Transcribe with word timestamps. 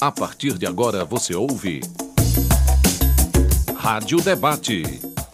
A 0.00 0.12
partir 0.12 0.56
de 0.56 0.64
agora 0.64 1.04
você 1.04 1.34
ouve. 1.34 1.80
Rádio 3.74 4.20
Debate. 4.20 4.84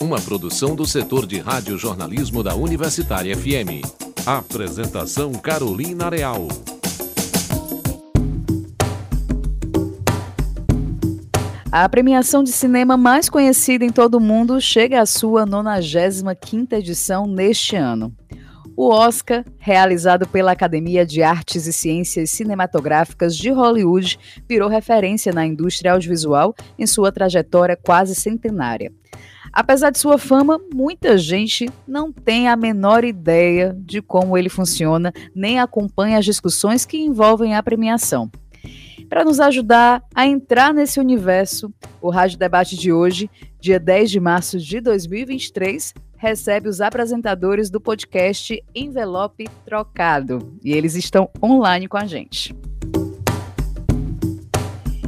Uma 0.00 0.18
produção 0.18 0.74
do 0.74 0.86
setor 0.86 1.26
de 1.26 1.38
rádio-jornalismo 1.38 2.42
da 2.42 2.54
Universitária 2.54 3.36
FM. 3.36 3.84
Apresentação 4.24 5.32
Carolina 5.32 6.08
Real. 6.08 6.48
A 11.70 11.86
premiação 11.86 12.42
de 12.42 12.50
cinema 12.50 12.96
mais 12.96 13.28
conhecida 13.28 13.84
em 13.84 13.90
todo 13.90 14.14
o 14.14 14.20
mundo 14.20 14.58
chega 14.62 15.02
à 15.02 15.04
sua 15.04 15.44
95ª 15.44 16.72
edição 16.72 17.26
neste 17.26 17.76
ano. 17.76 18.14
O 18.76 18.88
Oscar, 18.88 19.44
realizado 19.56 20.26
pela 20.26 20.50
Academia 20.50 21.06
de 21.06 21.22
Artes 21.22 21.66
e 21.66 21.72
Ciências 21.72 22.30
Cinematográficas 22.30 23.36
de 23.36 23.50
Hollywood, 23.50 24.18
virou 24.48 24.68
referência 24.68 25.32
na 25.32 25.46
indústria 25.46 25.92
audiovisual 25.92 26.52
em 26.76 26.84
sua 26.84 27.12
trajetória 27.12 27.78
quase 27.80 28.16
centenária. 28.16 28.92
Apesar 29.52 29.90
de 29.90 29.98
sua 30.00 30.18
fama, 30.18 30.58
muita 30.74 31.16
gente 31.16 31.70
não 31.86 32.12
tem 32.12 32.48
a 32.48 32.56
menor 32.56 33.04
ideia 33.04 33.72
de 33.78 34.02
como 34.02 34.36
ele 34.36 34.48
funciona, 34.48 35.12
nem 35.32 35.60
acompanha 35.60 36.18
as 36.18 36.24
discussões 36.24 36.84
que 36.84 36.98
envolvem 36.98 37.54
a 37.54 37.62
premiação. 37.62 38.28
Para 39.08 39.24
nos 39.24 39.38
ajudar 39.38 40.02
a 40.14 40.26
entrar 40.26 40.72
nesse 40.72 40.98
universo, 40.98 41.72
o 42.00 42.10
Rádio 42.10 42.38
Debate 42.38 42.76
de 42.76 42.92
hoje, 42.92 43.30
dia 43.60 43.78
10 43.78 44.10
de 44.10 44.20
março 44.20 44.58
de 44.58 44.80
2023, 44.80 45.94
recebe 46.16 46.68
os 46.68 46.80
apresentadores 46.80 47.70
do 47.70 47.80
podcast 47.80 48.62
Envelope 48.74 49.48
Trocado. 49.64 50.58
E 50.64 50.72
eles 50.72 50.94
estão 50.94 51.28
online 51.42 51.86
com 51.86 51.96
a 51.96 52.06
gente. 52.06 52.54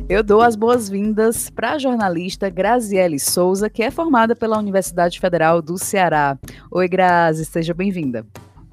Eu 0.09 0.23
dou 0.23 0.41
as 0.41 0.55
boas-vindas 0.55 1.51
para 1.51 1.73
a 1.73 1.79
jornalista 1.79 2.49
Graziele 2.49 3.19
Souza, 3.19 3.69
que 3.69 3.83
é 3.83 3.91
formada 3.91 4.37
pela 4.37 4.59
Universidade 4.59 5.19
Federal 5.19 5.61
do 5.61 5.77
Ceará. 5.77 6.39
Oi, 6.71 6.87
Grazi, 6.87 7.45
seja 7.45 7.75
bem-vinda. 7.75 8.25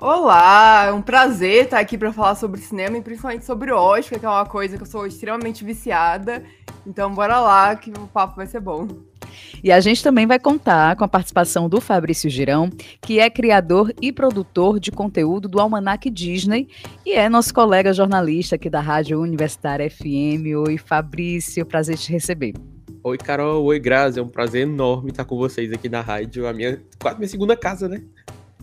Olá, 0.04 0.88
é 0.88 0.92
um 0.92 1.02
prazer 1.02 1.64
estar 1.64 1.80
aqui 1.80 1.98
para 1.98 2.12
falar 2.12 2.36
sobre 2.36 2.60
cinema 2.60 2.98
e 2.98 3.02
principalmente 3.02 3.46
sobre 3.46 3.72
Oscar, 3.72 4.20
que 4.20 4.26
é 4.26 4.30
uma 4.30 4.46
coisa 4.46 4.76
que 4.76 4.84
eu 4.84 4.86
sou 4.86 5.08
extremamente 5.08 5.64
viciada. 5.64 6.44
Então, 6.86 7.14
bora 7.14 7.40
lá 7.40 7.74
que 7.78 7.90
o 7.90 8.06
papo 8.08 8.36
vai 8.36 8.46
ser 8.46 8.60
bom. 8.60 8.86
E 9.64 9.72
a 9.72 9.80
gente 9.80 10.04
também 10.04 10.28
vai 10.28 10.38
contar 10.38 10.98
com 10.98 11.06
a 11.06 11.08
participação 11.08 11.70
do 11.70 11.80
Fabrício 11.80 12.30
Girão, 12.30 12.70
que 13.02 13.18
é 13.18 13.30
criador 13.30 13.94
e 14.02 14.12
produtor 14.12 14.78
de 14.78 14.92
conteúdo 14.92 15.48
do 15.48 15.62
Almanac 15.62 16.10
Disney 16.10 16.68
e 17.06 17.14
é 17.14 17.30
nosso 17.30 17.54
colega 17.54 17.94
jornalista 17.94 18.56
aqui 18.56 18.70
da 18.70 18.82
Rádio 18.82 19.22
Universitária 19.22 19.90
FM. 19.90 20.68
Oi, 20.68 20.78
Fabrício, 20.78 21.66
prazer 21.66 21.98
te 21.98 22.12
receber. 22.12 22.56
Oi, 23.06 23.18
Carol. 23.18 23.64
Oi, 23.64 23.80
Grazi. 23.80 24.20
É 24.20 24.22
um 24.22 24.28
prazer 24.28 24.64
enorme 24.64 25.12
estar 25.12 25.24
com 25.24 25.38
vocês 25.38 25.72
aqui 25.72 25.88
na 25.88 26.02
rádio. 26.02 26.46
A 26.46 26.52
minha, 26.52 26.82
quase 27.02 27.18
minha 27.18 27.28
segunda 27.28 27.56
casa, 27.56 27.88
né? 27.88 28.02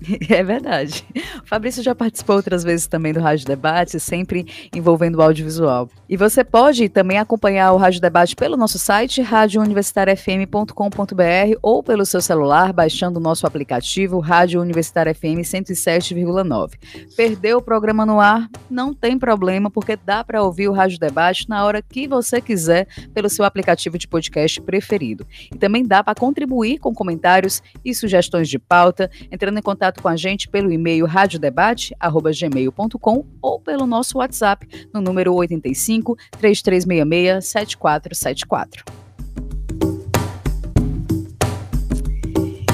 É 0.30 0.42
verdade. 0.42 1.04
O 1.42 1.46
Fabrício 1.46 1.82
já 1.82 1.94
participou 1.94 2.36
outras 2.36 2.62
vezes 2.62 2.86
também 2.86 3.12
do 3.12 3.20
Rádio 3.20 3.46
Debate, 3.46 4.00
sempre 4.00 4.46
envolvendo 4.74 5.16
o 5.16 5.22
audiovisual. 5.22 5.88
E 6.08 6.16
você 6.16 6.44
pode 6.44 6.88
também 6.88 7.18
acompanhar 7.18 7.72
o 7.72 7.76
Rádio 7.76 8.00
Debate 8.00 8.36
pelo 8.36 8.56
nosso 8.56 8.78
site, 8.78 9.20
radiouniversitariafm.com.br 9.20 11.58
ou 11.62 11.82
pelo 11.82 12.06
seu 12.06 12.20
celular, 12.20 12.72
baixando 12.72 13.18
o 13.18 13.22
nosso 13.22 13.46
aplicativo 13.46 14.18
Rádio 14.18 14.60
Universitária 14.60 15.14
FM 15.14 15.42
107,9. 15.42 16.74
Perdeu 17.16 17.58
o 17.58 17.62
programa 17.62 18.06
no 18.06 18.20
ar? 18.20 18.48
Não 18.68 18.94
tem 18.94 19.18
problema, 19.18 19.70
porque 19.70 19.96
dá 19.96 20.24
para 20.24 20.42
ouvir 20.42 20.68
o 20.68 20.72
Rádio 20.72 20.98
Debate 20.98 21.48
na 21.48 21.64
hora 21.64 21.82
que 21.82 22.06
você 22.06 22.40
quiser 22.40 22.86
pelo 23.12 23.28
seu 23.28 23.44
aplicativo 23.44 23.98
de 23.98 24.08
podcast 24.08 24.60
preferido. 24.60 25.26
E 25.52 25.58
também 25.58 25.84
dá 25.84 26.02
para 26.02 26.14
contribuir 26.14 26.78
com 26.78 26.94
comentários 26.94 27.62
e 27.84 27.94
sugestões 27.94 28.48
de 28.48 28.58
pauta, 28.58 29.10
entrando 29.30 29.58
em 29.58 29.62
contato 29.62 29.89
contato 29.90 30.02
com 30.02 30.08
a 30.08 30.16
gente 30.16 30.48
pelo 30.48 30.72
e-mail 30.72 31.04
radiodebate@gmail.com 31.06 33.26
ou 33.42 33.60
pelo 33.60 33.86
nosso 33.86 34.18
WhatsApp 34.18 34.66
no 34.92 35.00
número 35.00 35.32
85 35.34 36.16
3366 36.38 37.44
7474. 37.44 38.84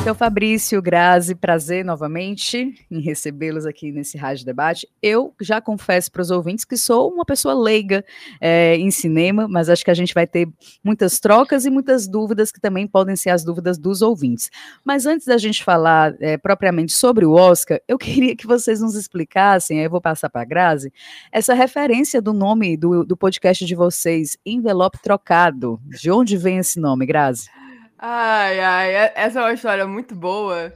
Então, 0.06 0.14
Fabrício, 0.14 0.80
Grazi, 0.80 1.34
prazer 1.34 1.84
novamente 1.84 2.76
em 2.88 3.00
recebê-los 3.00 3.66
aqui 3.66 3.90
nesse 3.90 4.16
Rádio 4.16 4.46
Debate. 4.46 4.88
Eu 5.02 5.34
já 5.40 5.60
confesso 5.60 6.12
para 6.12 6.22
os 6.22 6.30
ouvintes 6.30 6.64
que 6.64 6.76
sou 6.76 7.12
uma 7.12 7.24
pessoa 7.24 7.52
leiga 7.52 8.04
é, 8.40 8.76
em 8.76 8.88
cinema, 8.88 9.48
mas 9.48 9.68
acho 9.68 9.84
que 9.84 9.90
a 9.90 9.94
gente 9.94 10.14
vai 10.14 10.24
ter 10.24 10.48
muitas 10.84 11.18
trocas 11.18 11.66
e 11.66 11.70
muitas 11.70 12.06
dúvidas 12.06 12.52
que 12.52 12.60
também 12.60 12.86
podem 12.86 13.16
ser 13.16 13.30
as 13.30 13.42
dúvidas 13.42 13.78
dos 13.78 14.00
ouvintes. 14.00 14.48
Mas 14.84 15.06
antes 15.06 15.26
da 15.26 15.36
gente 15.38 15.64
falar 15.64 16.14
é, 16.20 16.38
propriamente 16.38 16.92
sobre 16.92 17.26
o 17.26 17.32
Oscar, 17.32 17.80
eu 17.88 17.98
queria 17.98 18.36
que 18.36 18.46
vocês 18.46 18.80
nos 18.80 18.94
explicassem, 18.94 19.80
eu 19.80 19.90
vou 19.90 20.00
passar 20.00 20.30
para 20.30 20.42
a 20.42 20.44
Grazi, 20.44 20.92
essa 21.32 21.52
referência 21.52 22.22
do 22.22 22.32
nome 22.32 22.76
do, 22.76 23.04
do 23.04 23.16
podcast 23.16 23.66
de 23.66 23.74
vocês, 23.74 24.38
Envelope 24.46 25.02
Trocado. 25.02 25.80
De 25.84 26.12
onde 26.12 26.36
vem 26.36 26.58
esse 26.58 26.78
nome, 26.78 27.04
Grazi? 27.06 27.50
Ai, 27.98 28.60
ai, 28.60 28.94
essa 29.14 29.40
é 29.40 29.42
uma 29.42 29.52
história 29.54 29.86
muito 29.86 30.14
boa. 30.14 30.72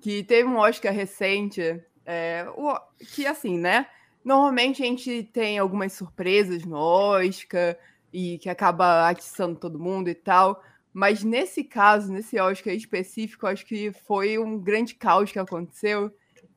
Que 0.00 0.22
teve 0.24 0.48
um 0.48 0.56
Oscar 0.56 0.92
recente, 0.92 1.60
é, 2.04 2.46
o, 2.56 2.76
que 3.14 3.26
assim, 3.26 3.58
né? 3.58 3.86
Normalmente 4.24 4.82
a 4.82 4.86
gente 4.86 5.22
tem 5.32 5.58
algumas 5.58 5.92
surpresas 5.92 6.64
no 6.64 6.76
Oscar 6.76 7.76
e 8.12 8.38
que 8.38 8.48
acaba 8.48 9.08
atiçando 9.08 9.58
todo 9.58 9.78
mundo 9.78 10.08
e 10.08 10.14
tal. 10.14 10.62
Mas 10.92 11.22
nesse 11.22 11.62
caso, 11.62 12.12
nesse 12.12 12.38
Oscar 12.40 12.74
específico, 12.74 13.46
acho 13.46 13.64
que 13.64 13.92
foi 13.92 14.38
um 14.38 14.58
grande 14.58 14.94
caos 14.94 15.30
que 15.30 15.38
aconteceu. 15.38 16.10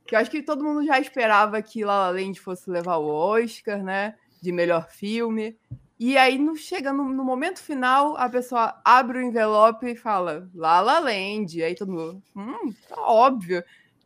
Que 0.08 0.16
eu 0.16 0.20
acho 0.20 0.32
que 0.32 0.42
todo 0.42 0.64
mundo 0.64 0.86
já 0.86 1.00
esperava 1.00 1.62
que 1.62 1.84
La 1.86 2.08
La 2.08 2.10
Land 2.12 2.40
fosse 2.40 2.70
levar 2.70 2.98
o 2.98 3.08
Oscar, 3.08 3.84
né? 3.84 4.16
De 4.42 4.52
melhor 4.52 4.90
filme. 4.90 5.56
E 6.00 6.18
aí, 6.18 6.38
no, 6.38 6.56
chega 6.56 6.94
no, 6.94 7.10
no, 7.10 7.26
momento 7.26 7.60
final, 7.60 8.16
a 8.16 8.30
pessoa 8.30 8.80
abre 8.86 9.18
o 9.18 9.22
envelope 9.22 9.86
e 9.86 9.98
fala 9.98 10.50
La 10.56 10.80
La 10.80 10.98
Land. 11.00 11.62
Aí 11.62 11.76
todo 11.76 11.92
mundo, 11.92 12.24
hum, 12.34 12.74
tá 12.88 13.02
óbvio. 13.02 13.62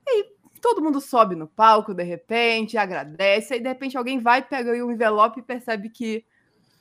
E 0.08 0.10
aí 0.10 0.26
todo 0.60 0.82
mundo 0.82 1.00
sobe 1.00 1.36
no 1.36 1.48
palco, 1.48 1.94
de 1.94 2.04
repente, 2.04 2.78
agradece. 2.78 3.54
Aí, 3.54 3.60
de 3.60 3.68
repente, 3.68 3.96
alguém 3.96 4.18
vai, 4.18 4.42
pega 4.42 4.72
o 4.72 4.92
envelope 4.92 5.40
e 5.40 5.44
percebe 5.44 5.90
que 5.90 6.26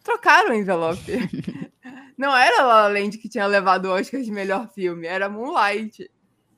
trocaram 0.03 0.53
o 0.53 0.55
envelope. 0.55 1.03
Não 2.17 2.35
era 2.35 2.63
La 2.63 2.83
La 2.83 2.89
Land 2.89 3.19
que 3.19 3.29
tinha 3.29 3.47
levado 3.47 3.87
o 3.87 3.93
Oscar 3.93 4.23
de 4.23 4.31
melhor 4.31 4.69
filme, 4.71 5.07
era 5.07 5.29
Moonlight. 5.29 6.11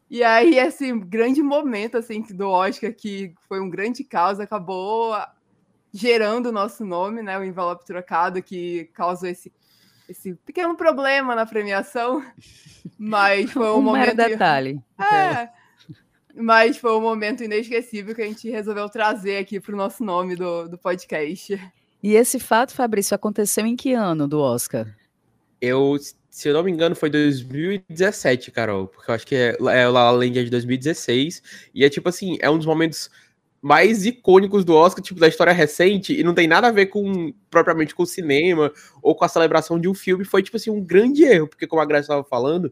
E 0.08 0.22
aí, 0.22 0.58
esse 0.58 0.92
grande 1.00 1.42
momento, 1.42 1.96
assim, 1.96 2.22
do 2.22 2.48
Oscar, 2.48 2.94
que 2.94 3.34
foi 3.48 3.60
um 3.60 3.68
grande 3.68 4.04
caos, 4.04 4.38
acabou 4.38 5.12
gerando 5.94 6.46
o 6.46 6.52
nosso 6.52 6.84
nome, 6.84 7.22
né? 7.22 7.38
O 7.38 7.44
envelope 7.44 7.86
trocado 7.86 8.42
que 8.42 8.90
causou 8.92 9.28
esse, 9.28 9.52
esse 10.08 10.34
pequeno 10.44 10.74
problema 10.76 11.36
na 11.36 11.46
premiação. 11.46 12.24
Mas 12.98 13.52
foi 13.52 13.70
um, 13.70 13.76
um 13.76 13.82
momento. 13.82 14.16
detalhe. 14.16 14.82
É. 14.98 15.48
Mas 16.34 16.76
foi 16.76 16.90
um 16.96 17.00
momento 17.00 17.44
inesquecível 17.44 18.12
que 18.12 18.22
a 18.22 18.26
gente 18.26 18.50
resolveu 18.50 18.88
trazer 18.88 19.36
aqui 19.36 19.60
para 19.60 19.72
o 19.72 19.76
nosso 19.76 20.02
nome 20.02 20.34
do, 20.34 20.68
do 20.68 20.76
podcast. 20.76 21.56
E 22.02 22.16
esse 22.16 22.40
fato, 22.40 22.74
Fabrício, 22.74 23.14
aconteceu 23.14 23.64
em 23.64 23.76
que 23.76 23.92
ano 23.92 24.26
do 24.26 24.40
Oscar? 24.40 24.92
Eu, 25.60 25.96
se 26.28 26.48
eu 26.48 26.54
não 26.54 26.64
me 26.64 26.72
engano, 26.72 26.96
foi 26.96 27.08
2017, 27.08 28.50
Carol, 28.50 28.88
porque 28.88 29.10
eu 29.10 29.14
acho 29.14 29.26
que 29.26 29.36
é, 29.36 29.56
é 29.58 29.88
La 29.88 30.10
La 30.10 30.10
Land 30.10 30.40
é 30.40 30.42
de 30.42 30.50
2016, 30.50 31.70
e 31.72 31.84
é 31.84 31.88
tipo 31.88 32.08
assim, 32.08 32.36
é 32.40 32.50
um 32.50 32.58
dos 32.58 32.66
momentos 32.66 33.08
mais 33.64 34.04
icônicos 34.04 34.62
do 34.62 34.74
Oscar, 34.74 35.02
tipo, 35.02 35.18
da 35.18 35.26
história 35.26 35.50
recente, 35.50 36.12
e 36.12 36.22
não 36.22 36.34
tem 36.34 36.46
nada 36.46 36.68
a 36.68 36.70
ver 36.70 36.88
com, 36.88 37.32
propriamente, 37.48 37.94
com 37.94 38.02
o 38.02 38.06
cinema, 38.06 38.70
ou 39.02 39.14
com 39.14 39.24
a 39.24 39.28
celebração 39.28 39.80
de 39.80 39.88
um 39.88 39.94
filme, 39.94 40.22
foi, 40.22 40.42
tipo 40.42 40.58
assim, 40.58 40.68
um 40.68 40.84
grande 40.84 41.24
erro, 41.24 41.48
porque, 41.48 41.66
como 41.66 41.80
a 41.80 41.84
Graça 41.86 42.02
estava 42.02 42.22
falando, 42.22 42.70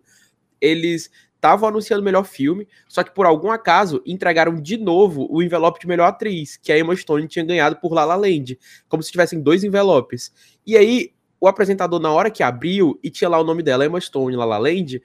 eles 0.60 1.10
estavam 1.34 1.66
anunciando 1.66 2.02
o 2.02 2.04
melhor 2.04 2.24
filme, 2.24 2.68
só 2.86 3.02
que, 3.02 3.10
por 3.10 3.24
algum 3.24 3.50
acaso, 3.50 4.02
entregaram 4.04 4.54
de 4.54 4.76
novo 4.76 5.26
o 5.30 5.42
envelope 5.42 5.80
de 5.80 5.86
melhor 5.86 6.08
atriz, 6.08 6.58
que 6.58 6.70
a 6.70 6.78
Emma 6.78 6.94
Stone 6.94 7.26
tinha 7.26 7.42
ganhado 7.42 7.76
por 7.76 7.94
La 7.94 8.04
La 8.04 8.14
Land, 8.14 8.58
como 8.86 9.02
se 9.02 9.10
tivessem 9.10 9.40
dois 9.40 9.64
envelopes. 9.64 10.30
E 10.66 10.76
aí, 10.76 11.14
o 11.40 11.48
apresentador, 11.48 12.00
na 12.00 12.12
hora 12.12 12.30
que 12.30 12.42
abriu, 12.42 13.00
e 13.02 13.08
tinha 13.08 13.30
lá 13.30 13.40
o 13.40 13.44
nome 13.44 13.62
dela, 13.62 13.86
Emma 13.86 13.98
Stone, 13.98 14.36
La 14.36 14.44
La 14.44 14.58
Land, 14.58 15.00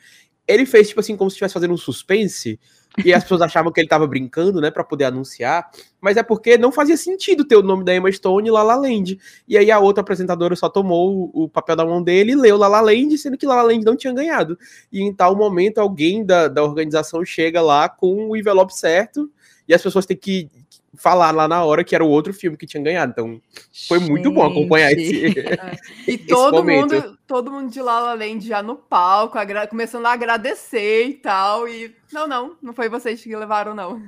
ele 0.45 0.65
fez, 0.65 0.89
tipo 0.89 0.99
assim, 0.99 1.15
como 1.15 1.29
se 1.29 1.35
estivesse 1.35 1.53
fazendo 1.53 1.73
um 1.73 1.77
suspense, 1.77 2.59
e 3.03 3.13
as 3.13 3.23
pessoas 3.23 3.41
achavam 3.41 3.71
que 3.71 3.79
ele 3.79 3.87
tava 3.87 4.07
brincando, 4.07 4.59
né, 4.59 4.71
para 4.71 4.83
poder 4.83 5.05
anunciar, 5.05 5.69
mas 6.01 6.17
é 6.17 6.23
porque 6.23 6.57
não 6.57 6.71
fazia 6.71 6.97
sentido 6.97 7.45
ter 7.45 7.55
o 7.55 7.61
nome 7.61 7.83
da 7.83 7.95
Emma 7.95 8.11
Stone 8.11 8.49
La 8.49 8.63
La 8.63 8.75
Land. 8.75 9.19
E 9.47 9.57
aí 9.57 9.69
a 9.69 9.79
outra 9.79 10.01
apresentadora 10.01 10.55
só 10.55 10.67
tomou 10.67 11.29
o, 11.33 11.47
papel 11.47 11.75
da 11.75 11.85
mão 11.85 12.01
dele 12.01 12.31
e 12.31 12.35
leu 12.35 12.57
La 12.57 12.67
La 12.67 12.81
Land, 12.81 13.17
sendo 13.17 13.37
que 13.37 13.45
La 13.45 13.61
Land 13.61 13.85
não 13.85 13.95
tinha 13.95 14.13
ganhado. 14.13 14.57
E 14.91 15.01
em 15.01 15.13
tal 15.13 15.35
momento 15.35 15.77
alguém 15.77 16.25
da, 16.25 16.47
da 16.47 16.63
organização 16.63 17.23
chega 17.23 17.61
lá 17.61 17.87
com 17.87 18.29
o 18.29 18.35
envelope 18.35 18.75
certo 18.75 19.29
e 19.67 19.73
as 19.73 19.81
pessoas 19.81 20.05
têm 20.05 20.17
que 20.17 20.49
falar 20.97 21.31
lá 21.31 21.47
na 21.47 21.63
hora 21.63 21.83
que 21.83 21.95
era 21.95 22.03
o 22.03 22.09
outro 22.09 22.33
filme 22.33 22.57
que 22.57 22.65
tinha 22.65 22.83
ganhado. 22.83 23.11
Então, 23.11 23.41
foi 23.87 23.99
muito 23.99 24.31
bom 24.31 24.45
acompanhar 24.45 24.91
esse. 24.91 25.35
É. 25.57 26.11
E 26.11 26.17
todo 26.17 26.63
mundo, 26.63 27.17
todo 27.25 27.51
mundo 27.51 27.71
de 27.71 27.81
La 27.81 27.99
La 27.99 28.13
Land 28.13 28.45
já 28.45 28.61
no 28.61 28.75
palco, 28.75 29.37
começando 29.69 30.05
a 30.05 30.13
agradecer 30.13 31.05
e 31.07 31.13
tal. 31.13 31.67
E 31.67 31.95
não, 32.11 32.27
não, 32.27 32.55
não 32.61 32.73
foi 32.73 32.89
vocês 32.89 33.21
que 33.21 33.35
levaram, 33.35 33.73
não. 33.73 34.01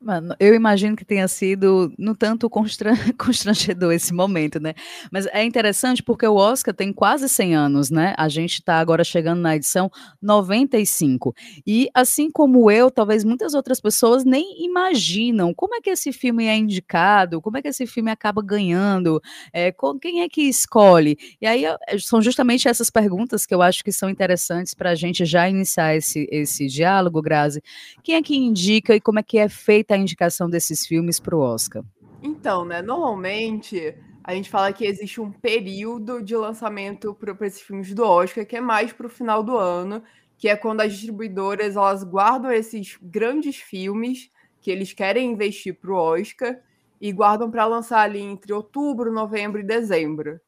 Mano, 0.00 0.34
eu 0.40 0.54
imagino 0.54 0.96
que 0.96 1.04
tenha 1.04 1.28
sido 1.28 1.92
no 1.98 2.14
tanto 2.14 2.48
constran 2.48 2.94
constrangedor 3.18 3.92
esse 3.92 4.14
momento, 4.14 4.58
né? 4.58 4.74
Mas 5.12 5.26
é 5.26 5.44
interessante 5.44 6.02
porque 6.02 6.26
o 6.26 6.36
Oscar 6.36 6.74
tem 6.74 6.92
quase 6.92 7.28
100 7.28 7.54
anos, 7.54 7.90
né? 7.90 8.14
A 8.16 8.28
gente 8.28 8.54
está 8.54 8.78
agora 8.78 9.04
chegando 9.04 9.40
na 9.40 9.56
edição 9.56 9.90
95. 10.22 11.34
E 11.66 11.90
assim 11.92 12.30
como 12.30 12.70
eu, 12.70 12.90
talvez 12.90 13.24
muitas 13.24 13.52
outras 13.52 13.78
pessoas 13.78 14.24
nem 14.24 14.64
imaginam 14.64 15.52
como 15.52 15.74
é 15.74 15.80
que 15.80 15.90
esse 15.90 16.12
filme 16.12 16.46
é 16.46 16.56
indicado, 16.56 17.40
como 17.40 17.58
é 17.58 17.62
que 17.62 17.68
esse 17.68 17.86
filme 17.86 18.10
acaba 18.10 18.42
ganhando, 18.42 19.20
é, 19.52 19.70
com, 19.70 19.98
quem 19.98 20.22
é 20.22 20.28
que 20.28 20.42
escolhe. 20.42 21.18
E 21.40 21.46
aí 21.46 21.64
são 21.98 22.22
justamente 22.22 22.68
essas 22.68 22.88
perguntas 22.88 23.44
que 23.44 23.54
eu 23.54 23.60
acho 23.60 23.84
que 23.84 23.92
são 23.92 24.08
interessantes 24.08 24.72
para 24.72 24.90
a 24.90 24.94
gente 24.94 25.26
já 25.26 25.46
iniciar 25.48 25.94
esse, 25.94 26.26
esse 26.32 26.66
diálogo, 26.68 27.20
Grazi. 27.20 27.62
Quem 28.02 28.14
é 28.14 28.22
que 28.22 28.34
indica 28.34 28.94
e 28.94 29.00
como 29.00 29.18
é 29.18 29.22
que 29.22 29.38
é 29.38 29.49
feita 29.50 29.94
a 29.94 29.98
indicação 29.98 30.48
desses 30.48 30.86
filmes 30.86 31.20
para 31.20 31.36
o 31.36 31.40
Oscar? 31.40 31.82
Então, 32.22 32.64
né, 32.64 32.80
normalmente 32.80 33.94
a 34.22 34.34
gente 34.34 34.50
fala 34.50 34.72
que 34.72 34.84
existe 34.84 35.20
um 35.20 35.30
período 35.30 36.22
de 36.22 36.36
lançamento 36.36 37.14
para 37.14 37.34
esses 37.46 37.60
filmes 37.60 37.92
do 37.94 38.04
Oscar, 38.04 38.46
que 38.46 38.56
é 38.56 38.60
mais 38.60 38.92
para 38.92 39.06
o 39.06 39.10
final 39.10 39.42
do 39.42 39.56
ano, 39.56 40.02
que 40.38 40.48
é 40.48 40.56
quando 40.56 40.82
as 40.82 40.92
distribuidoras 40.92 41.76
elas 41.76 42.04
guardam 42.04 42.52
esses 42.52 42.98
grandes 43.02 43.56
filmes 43.56 44.30
que 44.60 44.70
eles 44.70 44.92
querem 44.92 45.32
investir 45.32 45.74
para 45.74 45.90
o 45.90 45.96
Oscar 45.96 46.58
e 47.00 47.12
guardam 47.12 47.50
para 47.50 47.66
lançar 47.66 48.00
ali 48.00 48.20
entre 48.20 48.52
outubro, 48.52 49.12
novembro 49.12 49.60
e 49.60 49.64
dezembro. 49.64 50.38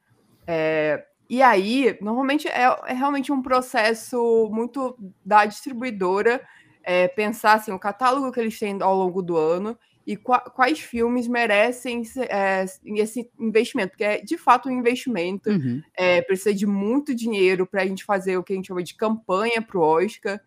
É, 0.46 1.04
e 1.28 1.40
aí, 1.40 1.96
normalmente 2.00 2.46
é, 2.46 2.64
é, 2.86 2.92
realmente 2.92 3.32
um 3.32 3.40
processo 3.40 4.50
muito 4.52 4.96
da 5.24 5.46
distribuidora 5.46 6.46
é, 6.82 7.08
pensar 7.08 7.54
assim, 7.54 7.72
o 7.72 7.78
catálogo 7.78 8.30
que 8.32 8.40
eles 8.40 8.58
têm 8.58 8.80
ao 8.80 8.96
longo 8.96 9.22
do 9.22 9.36
ano 9.36 9.78
e 10.06 10.16
qua 10.16 10.40
quais 10.40 10.80
filmes 10.80 11.28
merecem 11.28 12.02
é, 12.28 12.64
esse 12.96 13.30
investimento, 13.38 13.90
porque 13.90 14.04
é 14.04 14.20
de 14.20 14.36
fato 14.36 14.68
um 14.68 14.72
investimento, 14.72 15.48
uhum. 15.50 15.80
é, 15.94 16.20
precisa 16.22 16.52
de 16.52 16.66
muito 16.66 17.14
dinheiro 17.14 17.66
para 17.66 17.82
a 17.82 17.86
gente 17.86 18.04
fazer 18.04 18.36
o 18.36 18.42
que 18.42 18.52
a 18.52 18.56
gente 18.56 18.66
chama 18.66 18.82
de 18.82 18.94
campanha 18.94 19.62
para 19.62 19.78
o 19.78 19.82
Oscar. 19.82 20.40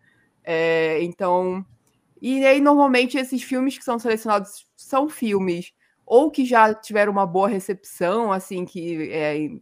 É, 0.44 1.02
então, 1.02 1.64
e 2.20 2.44
aí 2.44 2.60
normalmente 2.60 3.16
esses 3.16 3.42
filmes 3.42 3.78
que 3.78 3.84
são 3.84 3.98
selecionados 3.98 4.66
são 4.76 5.08
filmes 5.08 5.72
ou 6.04 6.30
que 6.30 6.44
já 6.44 6.72
tiveram 6.72 7.10
uma 7.10 7.26
boa 7.26 7.48
recepção, 7.48 8.30
assim, 8.30 8.64
que 8.64 9.10
é 9.10 9.36
em 9.38 9.60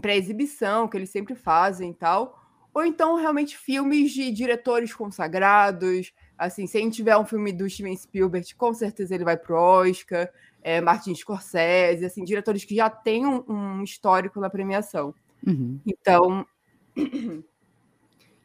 pré-exibição, 0.00 0.82
pré 0.82 0.90
que 0.90 0.96
eles 0.98 1.10
sempre 1.10 1.34
fazem 1.34 1.90
e 1.90 1.94
tal, 1.94 2.43
ou 2.74 2.84
então 2.84 3.14
realmente 3.14 3.56
filmes 3.56 4.10
de 4.10 4.32
diretores 4.32 4.92
consagrados. 4.92 6.12
Assim, 6.36 6.66
se 6.66 6.76
a 6.76 6.80
gente 6.80 6.96
tiver 6.96 7.16
um 7.16 7.24
filme 7.24 7.52
do 7.52 7.70
Steven 7.70 7.96
Spielberg, 7.96 8.52
com 8.56 8.74
certeza 8.74 9.14
ele 9.14 9.24
vai 9.24 9.36
pro 9.36 9.56
Oscar. 9.56 10.28
É, 10.60 10.80
Martin 10.80 11.14
Scorsese, 11.14 12.04
assim, 12.04 12.24
diretores 12.24 12.64
que 12.64 12.74
já 12.74 12.90
têm 12.90 13.24
um, 13.24 13.44
um 13.48 13.84
histórico 13.84 14.40
na 14.40 14.50
premiação. 14.50 15.14
Uhum. 15.46 15.78
Então, 15.86 16.46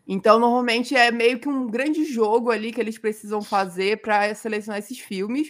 então 0.07 0.37
normalmente 0.37 0.95
é 0.95 1.11
meio 1.11 1.39
que 1.39 1.49
um 1.49 1.65
grande 1.65 2.03
jogo 2.05 2.51
ali 2.51 2.71
que 2.71 2.79
eles 2.79 2.99
precisam 2.99 3.41
fazer 3.41 4.01
para 4.01 4.35
selecionar 4.35 4.79
esses 4.79 4.99
filmes, 4.99 5.47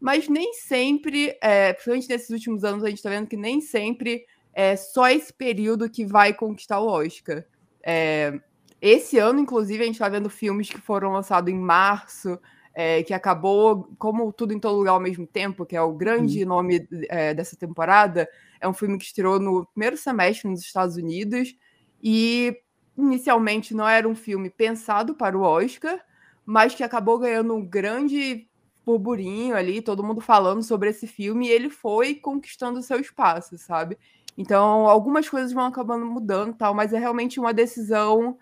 mas 0.00 0.28
nem 0.28 0.54
sempre, 0.54 1.36
é, 1.42 1.72
principalmente 1.72 2.08
nesses 2.08 2.30
últimos 2.30 2.64
anos, 2.64 2.84
a 2.84 2.88
gente 2.88 2.98
está 2.98 3.10
vendo 3.10 3.26
que 3.26 3.36
nem 3.36 3.60
sempre 3.60 4.24
é 4.54 4.76
só 4.76 5.08
esse 5.10 5.32
período 5.32 5.90
que 5.90 6.06
vai 6.06 6.32
conquistar 6.32 6.78
o 6.78 6.86
Oscar. 6.86 7.44
É, 7.84 8.40
esse 8.80 9.18
ano, 9.18 9.40
inclusive, 9.40 9.82
a 9.82 9.86
gente 9.86 9.96
está 9.96 10.08
vendo 10.08 10.30
filmes 10.30 10.68
que 10.68 10.80
foram 10.80 11.12
lançados 11.12 11.52
em 11.52 11.56
março, 11.56 12.38
é, 12.74 13.02
que 13.02 13.14
acabou 13.14 13.88
como 13.98 14.32
Tudo 14.32 14.52
em 14.52 14.58
Todo 14.58 14.78
Lugar 14.78 14.92
ao 14.92 15.00
mesmo 15.00 15.26
tempo, 15.26 15.66
que 15.66 15.76
é 15.76 15.82
o 15.82 15.92
grande 15.92 16.42
uhum. 16.42 16.48
nome 16.48 16.88
é, 17.08 17.34
dessa 17.34 17.56
temporada. 17.56 18.28
É 18.60 18.66
um 18.66 18.72
filme 18.72 18.98
que 18.98 19.04
estreou 19.04 19.38
no 19.38 19.66
primeiro 19.66 19.96
semestre 19.96 20.50
nos 20.50 20.60
Estados 20.60 20.96
Unidos 20.96 21.54
e 22.02 22.56
inicialmente 22.96 23.74
não 23.74 23.88
era 23.88 24.08
um 24.08 24.14
filme 24.14 24.50
pensado 24.50 25.14
para 25.14 25.36
o 25.36 25.42
Oscar, 25.42 26.00
mas 26.44 26.74
que 26.74 26.82
acabou 26.82 27.18
ganhando 27.18 27.54
um 27.54 27.64
grande 27.64 28.48
burburinho 28.84 29.56
ali, 29.56 29.80
todo 29.80 30.04
mundo 30.04 30.20
falando 30.20 30.62
sobre 30.62 30.90
esse 30.90 31.06
filme, 31.06 31.46
e 31.46 31.50
ele 31.50 31.70
foi 31.70 32.14
conquistando 32.14 32.82
seu 32.82 33.00
espaço, 33.00 33.56
sabe? 33.56 33.96
Então, 34.36 34.88
algumas 34.88 35.28
coisas 35.28 35.52
vão 35.52 35.64
acabando 35.64 36.04
mudando, 36.04 36.54
tal, 36.54 36.74
mas 36.74 36.92
é 36.92 36.98
realmente 36.98 37.38
uma 37.38 37.54
decisão 37.54 38.36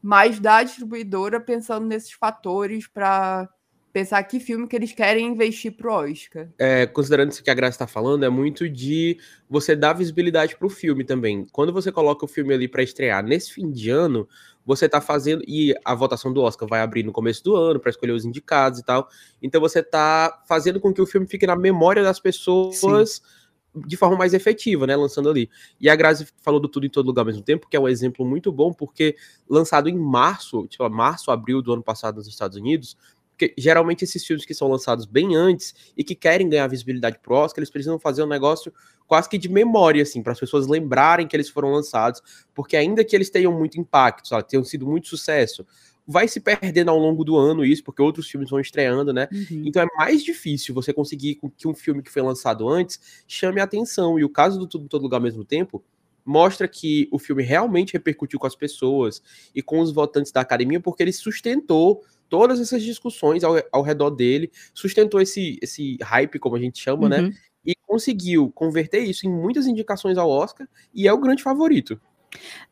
mais 0.00 0.38
da 0.38 0.62
distribuidora 0.62 1.40
pensando 1.40 1.86
nesses 1.86 2.12
fatores 2.12 2.86
para 2.86 3.48
pensar 3.92 4.22
que 4.24 4.40
filme 4.40 4.66
que 4.66 4.74
eles 4.74 4.92
querem 4.92 5.26
investir 5.26 5.72
pro 5.76 5.92
Oscar. 5.92 6.48
É, 6.58 6.86
considerando 6.86 7.30
isso 7.30 7.42
que 7.42 7.50
a 7.50 7.54
Graça 7.54 7.74
está 7.74 7.86
falando, 7.86 8.24
é 8.24 8.28
muito 8.28 8.68
de 8.68 9.18
você 9.48 9.76
dar 9.76 9.92
visibilidade 9.92 10.56
para 10.56 10.66
o 10.66 10.70
filme 10.70 11.04
também. 11.04 11.46
Quando 11.52 11.72
você 11.72 11.92
coloca 11.92 12.24
o 12.24 12.28
filme 12.28 12.54
ali 12.54 12.66
para 12.66 12.82
estrear 12.82 13.22
nesse 13.22 13.52
fim 13.52 13.70
de 13.70 13.90
ano, 13.90 14.26
você 14.64 14.86
está 14.86 15.00
fazendo 15.00 15.44
e 15.46 15.74
a 15.84 15.94
votação 15.94 16.32
do 16.32 16.40
Oscar 16.40 16.66
vai 16.68 16.80
abrir 16.80 17.02
no 17.02 17.12
começo 17.12 17.44
do 17.44 17.54
ano 17.54 17.78
para 17.78 17.90
escolher 17.90 18.12
os 18.12 18.24
indicados 18.24 18.78
e 18.78 18.84
tal. 18.84 19.08
Então 19.42 19.60
você 19.60 19.80
está 19.80 20.42
fazendo 20.48 20.80
com 20.80 20.92
que 20.92 21.02
o 21.02 21.06
filme 21.06 21.26
fique 21.26 21.46
na 21.46 21.56
memória 21.56 22.02
das 22.02 22.18
pessoas. 22.18 23.16
Sim 23.16 23.41
de 23.74 23.96
forma 23.96 24.16
mais 24.16 24.34
efetiva, 24.34 24.86
né, 24.86 24.94
lançando 24.94 25.30
ali. 25.30 25.48
E 25.80 25.88
a 25.88 25.96
Grazi 25.96 26.26
falou 26.42 26.60
do 26.60 26.68
tudo 26.68 26.86
em 26.86 26.90
todo 26.90 27.06
lugar 27.06 27.22
ao 27.22 27.26
mesmo 27.26 27.42
tempo, 27.42 27.68
que 27.68 27.76
é 27.76 27.80
um 27.80 27.88
exemplo 27.88 28.24
muito 28.24 28.52
bom, 28.52 28.72
porque 28.72 29.16
lançado 29.48 29.88
em 29.88 29.96
março, 29.96 30.66
tipo, 30.66 30.88
março, 30.90 31.30
abril 31.30 31.62
do 31.62 31.72
ano 31.72 31.82
passado 31.82 32.16
nos 32.16 32.26
Estados 32.26 32.56
Unidos, 32.56 32.96
porque 33.30 33.54
geralmente 33.58 34.04
esses 34.04 34.24
filmes 34.24 34.44
que 34.44 34.54
são 34.54 34.68
lançados 34.68 35.06
bem 35.06 35.34
antes 35.34 35.74
e 35.96 36.04
que 36.04 36.14
querem 36.14 36.48
ganhar 36.48 36.66
visibilidade 36.68 37.18
pro 37.20 37.34
Oscar, 37.34 37.60
eles 37.60 37.70
precisam 37.70 37.98
fazer 37.98 38.22
um 38.22 38.26
negócio 38.26 38.72
quase 39.06 39.28
que 39.28 39.36
de 39.36 39.48
memória, 39.48 40.02
assim, 40.02 40.22
para 40.22 40.32
as 40.32 40.40
pessoas 40.40 40.66
lembrarem 40.66 41.26
que 41.26 41.34
eles 41.34 41.48
foram 41.48 41.72
lançados, 41.72 42.22
porque 42.54 42.76
ainda 42.76 43.04
que 43.04 43.16
eles 43.16 43.30
tenham 43.30 43.52
muito 43.52 43.80
impacto, 43.80 44.28
sabe, 44.28 44.48
tenham 44.48 44.64
sido 44.64 44.86
muito 44.86 45.08
sucesso, 45.08 45.66
vai 46.06 46.26
se 46.28 46.40
perdendo 46.40 46.90
ao 46.90 46.98
longo 46.98 47.24
do 47.24 47.36
ano 47.36 47.64
isso, 47.64 47.84
porque 47.84 48.02
outros 48.02 48.28
filmes 48.28 48.50
vão 48.50 48.60
estreando, 48.60 49.12
né? 49.12 49.28
Uhum. 49.32 49.62
Então 49.66 49.82
é 49.82 49.86
mais 49.96 50.22
difícil 50.22 50.74
você 50.74 50.92
conseguir 50.92 51.38
que 51.56 51.68
um 51.68 51.74
filme 51.74 52.02
que 52.02 52.10
foi 52.10 52.22
lançado 52.22 52.68
antes 52.68 53.24
chame 53.26 53.60
a 53.60 53.64
atenção. 53.64 54.18
E 54.18 54.24
o 54.24 54.28
caso 54.28 54.58
do 54.58 54.66
Tudo 54.66 54.84
em 54.84 54.88
Todo 54.88 55.02
Lugar 55.02 55.18
ao 55.18 55.22
mesmo 55.22 55.44
tempo 55.44 55.82
mostra 56.24 56.68
que 56.68 57.08
o 57.10 57.18
filme 57.18 57.42
realmente 57.42 57.92
repercutiu 57.92 58.38
com 58.38 58.46
as 58.46 58.54
pessoas 58.54 59.22
e 59.54 59.62
com 59.62 59.80
os 59.80 59.92
votantes 59.92 60.32
da 60.32 60.40
academia, 60.40 60.80
porque 60.80 61.02
ele 61.02 61.12
sustentou 61.12 62.02
todas 62.28 62.60
essas 62.60 62.82
discussões 62.82 63.44
ao, 63.44 63.54
ao 63.70 63.82
redor 63.82 64.10
dele, 64.10 64.50
sustentou 64.72 65.20
esse, 65.20 65.58
esse 65.60 65.98
hype, 66.00 66.38
como 66.38 66.56
a 66.56 66.60
gente 66.60 66.78
chama, 66.78 67.08
né? 67.08 67.18
uhum. 67.18 67.28
né? 67.28 67.34
E 67.64 67.74
conseguiu 67.86 68.50
converter 68.50 69.00
isso 69.00 69.26
em 69.26 69.30
muitas 69.30 69.66
indicações 69.66 70.18
ao 70.18 70.28
Oscar 70.28 70.66
e 70.92 71.06
é 71.06 71.12
o 71.12 71.18
grande 71.18 71.42
favorito. 71.42 72.00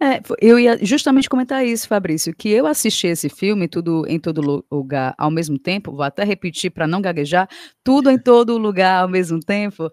É, 0.00 0.20
eu 0.40 0.58
ia 0.58 0.78
justamente 0.84 1.28
comentar 1.28 1.64
isso, 1.64 1.86
Fabrício, 1.86 2.34
que 2.34 2.48
eu 2.50 2.66
assisti 2.66 3.06
esse 3.06 3.28
filme 3.28 3.68
tudo 3.68 4.04
em 4.06 4.18
todo 4.18 4.64
lugar 4.70 5.14
ao 5.18 5.30
mesmo 5.30 5.58
tempo, 5.58 5.92
vou 5.92 6.02
até 6.02 6.24
repetir 6.24 6.70
para 6.70 6.86
não 6.86 7.00
gaguejar, 7.00 7.48
tudo 7.84 8.10
em 8.10 8.18
todo 8.18 8.56
lugar 8.56 9.02
ao 9.02 9.08
mesmo 9.08 9.40
tempo 9.40 9.90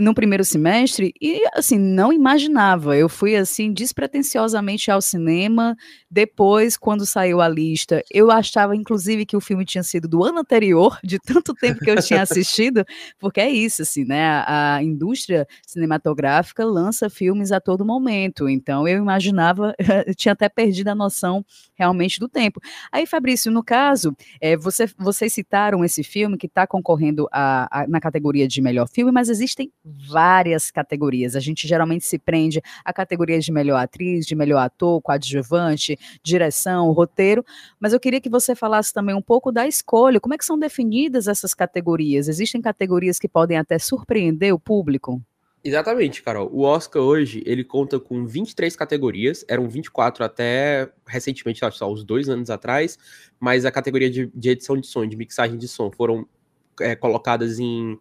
no 0.00 0.14
primeiro 0.14 0.44
semestre 0.44 1.12
e 1.20 1.42
assim 1.54 1.78
não 1.78 2.12
imaginava. 2.12 2.96
Eu 2.96 3.08
fui 3.08 3.36
assim 3.36 3.72
despretensiosamente 3.72 4.90
ao 4.90 5.00
cinema. 5.00 5.76
Depois, 6.10 6.76
quando 6.76 7.06
saiu 7.06 7.40
a 7.40 7.48
lista, 7.48 8.02
eu 8.10 8.30
achava 8.30 8.74
inclusive 8.74 9.26
que 9.26 9.36
o 9.36 9.40
filme 9.40 9.64
tinha 9.64 9.82
sido 9.82 10.08
do 10.08 10.24
ano 10.24 10.40
anterior, 10.40 10.98
de 11.04 11.18
tanto 11.18 11.54
tempo 11.54 11.80
que 11.80 11.90
eu 11.90 12.02
tinha 12.02 12.22
assistido, 12.22 12.84
porque 13.18 13.40
é 13.40 13.50
isso 13.50 13.82
assim, 13.82 14.04
né? 14.04 14.44
A, 14.46 14.80
indústria 14.82 15.46
cinematográfica 15.66 16.64
lança 16.64 17.10
filmes 17.10 17.52
a 17.52 17.60
todo 17.60 17.84
momento. 17.84 18.48
Então 18.48 18.88
eu 18.88 18.98
imaginava, 18.98 19.74
eu 20.06 20.14
tinha 20.16 20.32
até 20.32 20.48
perdido 20.48 20.88
a 20.88 20.94
noção 20.94 21.44
realmente 21.74 22.18
do 22.18 22.28
tempo. 22.28 22.60
Aí, 22.90 23.06
Fabrício, 23.06 23.50
no 23.50 23.62
caso, 23.62 24.16
é, 24.40 24.56
você, 24.56 24.86
vocês 24.98 25.32
citaram 25.32 25.84
esse 25.84 26.02
filme 26.02 26.36
que 26.36 26.46
está 26.46 26.66
concorrendo 26.66 27.28
a, 27.32 27.82
a, 27.82 27.86
na 27.86 28.00
categoria 28.00 28.46
de 28.46 28.60
melhor 28.60 28.88
filme, 28.88 29.12
mas 29.12 29.28
existem 29.28 29.72
várias 30.08 30.70
categorias. 30.70 31.36
A 31.36 31.40
gente 31.40 31.66
geralmente 31.66 32.04
se 32.04 32.18
prende 32.18 32.62
a 32.84 32.92
categorias 32.92 33.44
de 33.44 33.52
melhor 33.52 33.78
atriz, 33.78 34.26
de 34.26 34.34
melhor 34.34 34.60
ator, 34.60 35.00
coadjuvante, 35.02 35.98
direção, 36.22 36.90
roteiro, 36.92 37.44
mas 37.78 37.92
eu 37.92 38.00
queria 38.00 38.20
que 38.20 38.30
você 38.30 38.54
falasse 38.54 38.92
também 38.92 39.14
um 39.14 39.22
pouco 39.22 39.52
da 39.52 39.66
escolha. 39.66 40.20
Como 40.20 40.34
é 40.34 40.38
que 40.38 40.44
são 40.44 40.58
definidas 40.58 41.26
essas 41.26 41.54
categorias? 41.54 42.28
Existem 42.28 42.60
categorias 42.60 43.18
que 43.18 43.28
podem 43.28 43.56
até 43.56 43.78
surpreender 43.78 44.54
o 44.54 44.58
público? 44.58 45.20
Exatamente, 45.62 46.22
Carol. 46.22 46.50
O 46.50 46.62
Oscar 46.62 47.02
hoje, 47.02 47.42
ele 47.44 47.62
conta 47.62 48.00
com 48.00 48.26
23 48.26 48.74
categorias, 48.74 49.44
eram 49.46 49.68
24 49.68 50.24
até 50.24 50.90
recentemente, 51.06 51.60
só 51.72 51.92
uns 51.92 52.02
dois 52.02 52.30
anos 52.30 52.48
atrás, 52.48 52.98
mas 53.38 53.66
a 53.66 53.70
categoria 53.70 54.08
de, 54.10 54.30
de 54.34 54.50
edição 54.50 54.76
de 54.76 54.86
som, 54.86 55.06
de 55.06 55.16
mixagem 55.16 55.58
de 55.58 55.68
som, 55.68 55.90
foram 55.90 56.26
é, 56.80 56.96
colocadas 56.96 57.58
em 57.58 57.98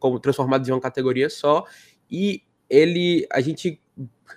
como 0.00 0.18
transformadas 0.18 0.68
em 0.68 0.72
uma 0.72 0.80
categoria 0.80 1.28
só 1.30 1.64
e 2.10 2.42
ele 2.68 3.26
a 3.30 3.40
gente 3.40 3.80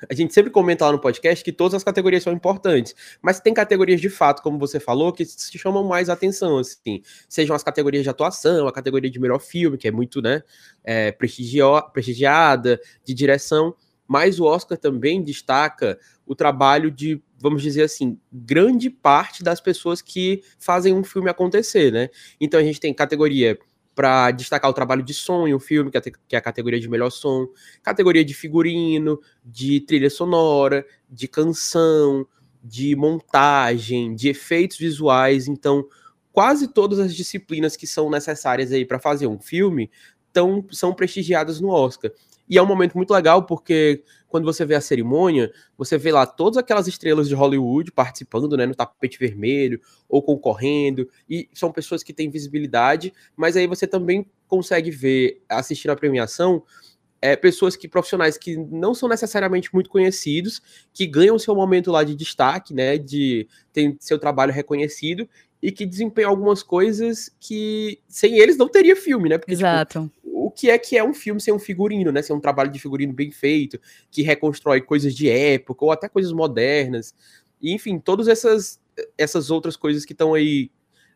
a 0.10 0.13
gente 0.13 0.34
sempre 0.34 0.51
comenta 0.51 0.86
lá 0.86 0.91
no 0.91 1.00
podcast 1.00 1.43
que 1.43 1.51
todas 1.51 1.74
as 1.74 1.84
categorias 1.84 2.24
são 2.24 2.31
importantes, 2.31 2.96
mas 3.22 3.39
tem 3.39 3.53
categorias 3.53 4.00
de 4.00 4.10
fato, 4.10 4.41
como 4.41 4.58
você 4.58 4.79
falou, 4.79 5.12
que 5.12 5.25
se 5.25 5.58
chamam 5.58 5.84
mais 5.84 6.10
atenção, 6.10 6.60
assim, 6.60 7.01
sejam 7.27 7.55
as 7.55 7.63
categorias 7.63 8.03
de 8.03 8.10
atuação, 8.10 8.67
a 8.67 8.72
categoria 8.72 9.10
de 9.10 9.19
melhor 9.19 9.39
filme, 9.39 9.77
que 9.77 9.88
é 9.88 9.91
muito, 9.91 10.22
né, 10.22 10.43
é, 10.84 11.12
prestigiada, 11.12 12.79
de 13.03 13.13
direção, 13.13 13.75
mas 14.08 14.39
o 14.39 14.46
Oscar 14.46 14.77
também 14.77 15.24
destaca 15.24 16.00
o 16.25 16.34
trabalho 16.34 16.89
de, 16.89 17.22
vamos 17.38 17.62
dizer 17.62 17.84
assim, 17.84 18.17
grande 18.31 18.89
parte 18.89 19.43
das 19.43 19.60
pessoas 19.62 20.01
que 20.01 20.41
fazem 20.58 20.93
um 20.93 21.03
filme 21.03 21.29
acontecer, 21.29 21.91
né? 21.91 22.10
Então 22.41 22.60
a 22.60 22.63
gente 22.63 22.79
tem 22.79 22.91
categoria 22.91 23.58
para 24.00 24.32
destacar 24.32 24.72
o 24.72 24.74
trabalho 24.74 25.03
de 25.03 25.13
som 25.13 25.46
em 25.46 25.53
um 25.53 25.60
filme, 25.60 25.91
que 25.91 25.98
é 26.34 26.38
a 26.38 26.41
categoria 26.41 26.79
de 26.79 26.88
melhor 26.88 27.10
som, 27.10 27.50
categoria 27.84 28.24
de 28.24 28.34
figurino, 28.34 29.20
de 29.44 29.82
trilha 29.82 30.10
sonora, 30.10 30.86
de 31.10 31.27
canção, 31.27 32.25
de 32.63 32.96
montagem, 32.96 34.15
de 34.15 34.29
efeitos 34.29 34.77
visuais. 34.77 35.50
Então, 35.50 35.86
quase 36.32 36.70
todas 36.70 36.98
as 36.98 37.13
disciplinas 37.13 37.75
que 37.75 37.86
são 37.86 38.10
necessárias 38.10 38.72
aí 38.72 38.86
para 38.86 39.00
fazer 39.00 39.27
um 39.27 39.38
filme 39.38 39.91
tão, 40.32 40.65
são 40.72 40.94
prestigiadas 40.94 41.60
no 41.60 41.68
Oscar. 41.68 42.10
E 42.50 42.58
é 42.58 42.62
um 42.62 42.65
momento 42.65 42.96
muito 42.98 43.13
legal 43.13 43.44
porque 43.46 44.03
quando 44.27 44.46
você 44.46 44.65
vê 44.65 44.75
a 44.75 44.82
cerimônia, 44.82 45.51
você 45.77 45.98
vê 45.98 46.12
lá 46.12 46.25
todas 46.25 46.58
aquelas 46.58 46.88
estrelas 46.88 47.27
de 47.27 47.36
Hollywood 47.36 47.91
participando, 47.91 48.56
né, 48.58 48.65
no 48.65 48.75
tapete 48.75 49.20
vermelho 49.20 49.79
ou 50.08 50.22
concorrendo, 50.22 51.08
e 51.29 51.50
são 51.53 51.72
pessoas 51.72 52.03
que 52.03 52.13
têm 52.13 52.29
visibilidade, 52.29 53.13
mas 53.36 53.56
aí 53.56 53.68
você 53.68 53.86
também 53.88 54.25
consegue 54.48 54.91
ver, 54.91 55.41
assistir 55.50 55.89
a 55.89 55.96
premiação, 55.96 56.63
é, 57.22 57.36
pessoas 57.36 57.75
que 57.75 57.88
profissionais 57.88 58.38
que 58.38 58.56
não 58.58 58.94
são 58.94 59.10
necessariamente 59.10 59.74
muito 59.74 59.89
conhecidos, 59.89 60.62
que 60.94 61.06
ganham 61.06 61.38
seu 61.38 61.53
momento 61.53 61.91
lá 61.91 62.03
de 62.03 62.15
destaque, 62.15 62.74
né, 62.74 62.98
de 62.98 63.48
ter 63.74 63.96
seu 64.00 64.18
trabalho 64.18 64.53
reconhecido 64.53 65.27
e 65.61 65.71
que 65.71 65.85
desempenham 65.85 66.29
algumas 66.29 66.63
coisas 66.63 67.29
que 67.39 67.99
sem 68.07 68.37
eles 68.37 68.57
não 68.57 68.69
teria 68.69 68.95
filme, 68.95 69.29
né? 69.29 69.37
Porque, 69.37 69.55
tipo, 69.55 69.65
Exato. 69.65 70.11
Tipo, 70.13 70.19
o 70.45 70.51
que 70.51 70.69
é 70.69 70.77
que 70.77 70.97
é 70.97 71.03
um 71.03 71.13
filme 71.13 71.39
sem 71.41 71.53
um 71.53 71.59
figurino, 71.59 72.11
né? 72.11 72.21
Sem 72.21 72.35
um 72.35 72.39
trabalho 72.39 72.71
de 72.71 72.79
figurino 72.79 73.13
bem 73.13 73.31
feito, 73.31 73.79
que 74.09 74.21
reconstrói 74.21 74.81
coisas 74.81 75.13
de 75.13 75.29
época 75.29 75.85
ou 75.85 75.91
até 75.91 76.07
coisas 76.07 76.31
modernas. 76.31 77.13
E, 77.61 77.73
enfim, 77.73 77.99
todas 77.99 78.27
essas, 78.27 78.79
essas 79.17 79.51
outras 79.51 79.75
coisas 79.75 80.05
que 80.05 80.13
estão 80.13 80.33
aí 80.33 80.71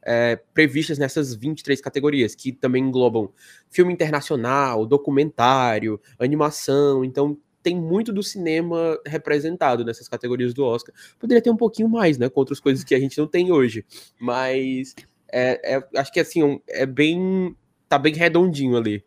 é, 0.06 0.36
previstas 0.54 0.98
nessas 0.98 1.34
23 1.34 1.80
categorias, 1.80 2.36
que 2.36 2.52
também 2.52 2.84
englobam 2.84 3.32
filme 3.70 3.94
internacional, 3.94 4.86
documentário, 4.86 6.00
animação. 6.20 7.06
Então, 7.06 7.38
tem 7.64 7.80
muito 7.80 8.12
do 8.12 8.22
cinema 8.22 9.00
representado 9.08 9.86
nessas 9.86 10.08
categorias 10.08 10.54
do 10.54 10.66
Oscar. 10.66 10.94
Poderia 11.18 11.42
ter 11.42 11.50
um 11.50 11.58
pouquinho 11.58 11.88
mais, 11.88 12.18
né? 12.18 12.30
Com 12.30 12.42
outras 12.42 12.60
coisas 12.60 12.84
que 12.84 12.94
a 12.94 13.00
gente 13.00 13.18
não 13.18 13.26
tem 13.26 13.52
hoje. 13.52 13.86
Mas 14.20 14.94
é, 15.32 15.76
é, 15.78 16.00
acho 16.00 16.12
que 16.12 16.20
assim, 16.20 16.60
é 16.68 16.86
bem. 16.86 17.56
tá 17.88 17.98
bem 17.98 18.14
redondinho 18.14 18.78
ali. 18.78 19.04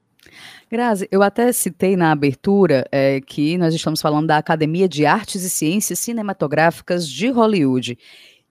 Grazi, 0.68 1.06
eu 1.12 1.22
até 1.22 1.52
citei 1.52 1.96
na 1.96 2.10
abertura 2.10 2.84
é, 2.90 3.20
que 3.20 3.56
nós 3.56 3.72
estamos 3.72 4.00
falando 4.00 4.26
da 4.26 4.36
Academia 4.36 4.88
de 4.88 5.06
Artes 5.06 5.44
e 5.44 5.50
Ciências 5.50 6.00
Cinematográficas 6.00 7.08
de 7.08 7.28
Hollywood. 7.28 7.96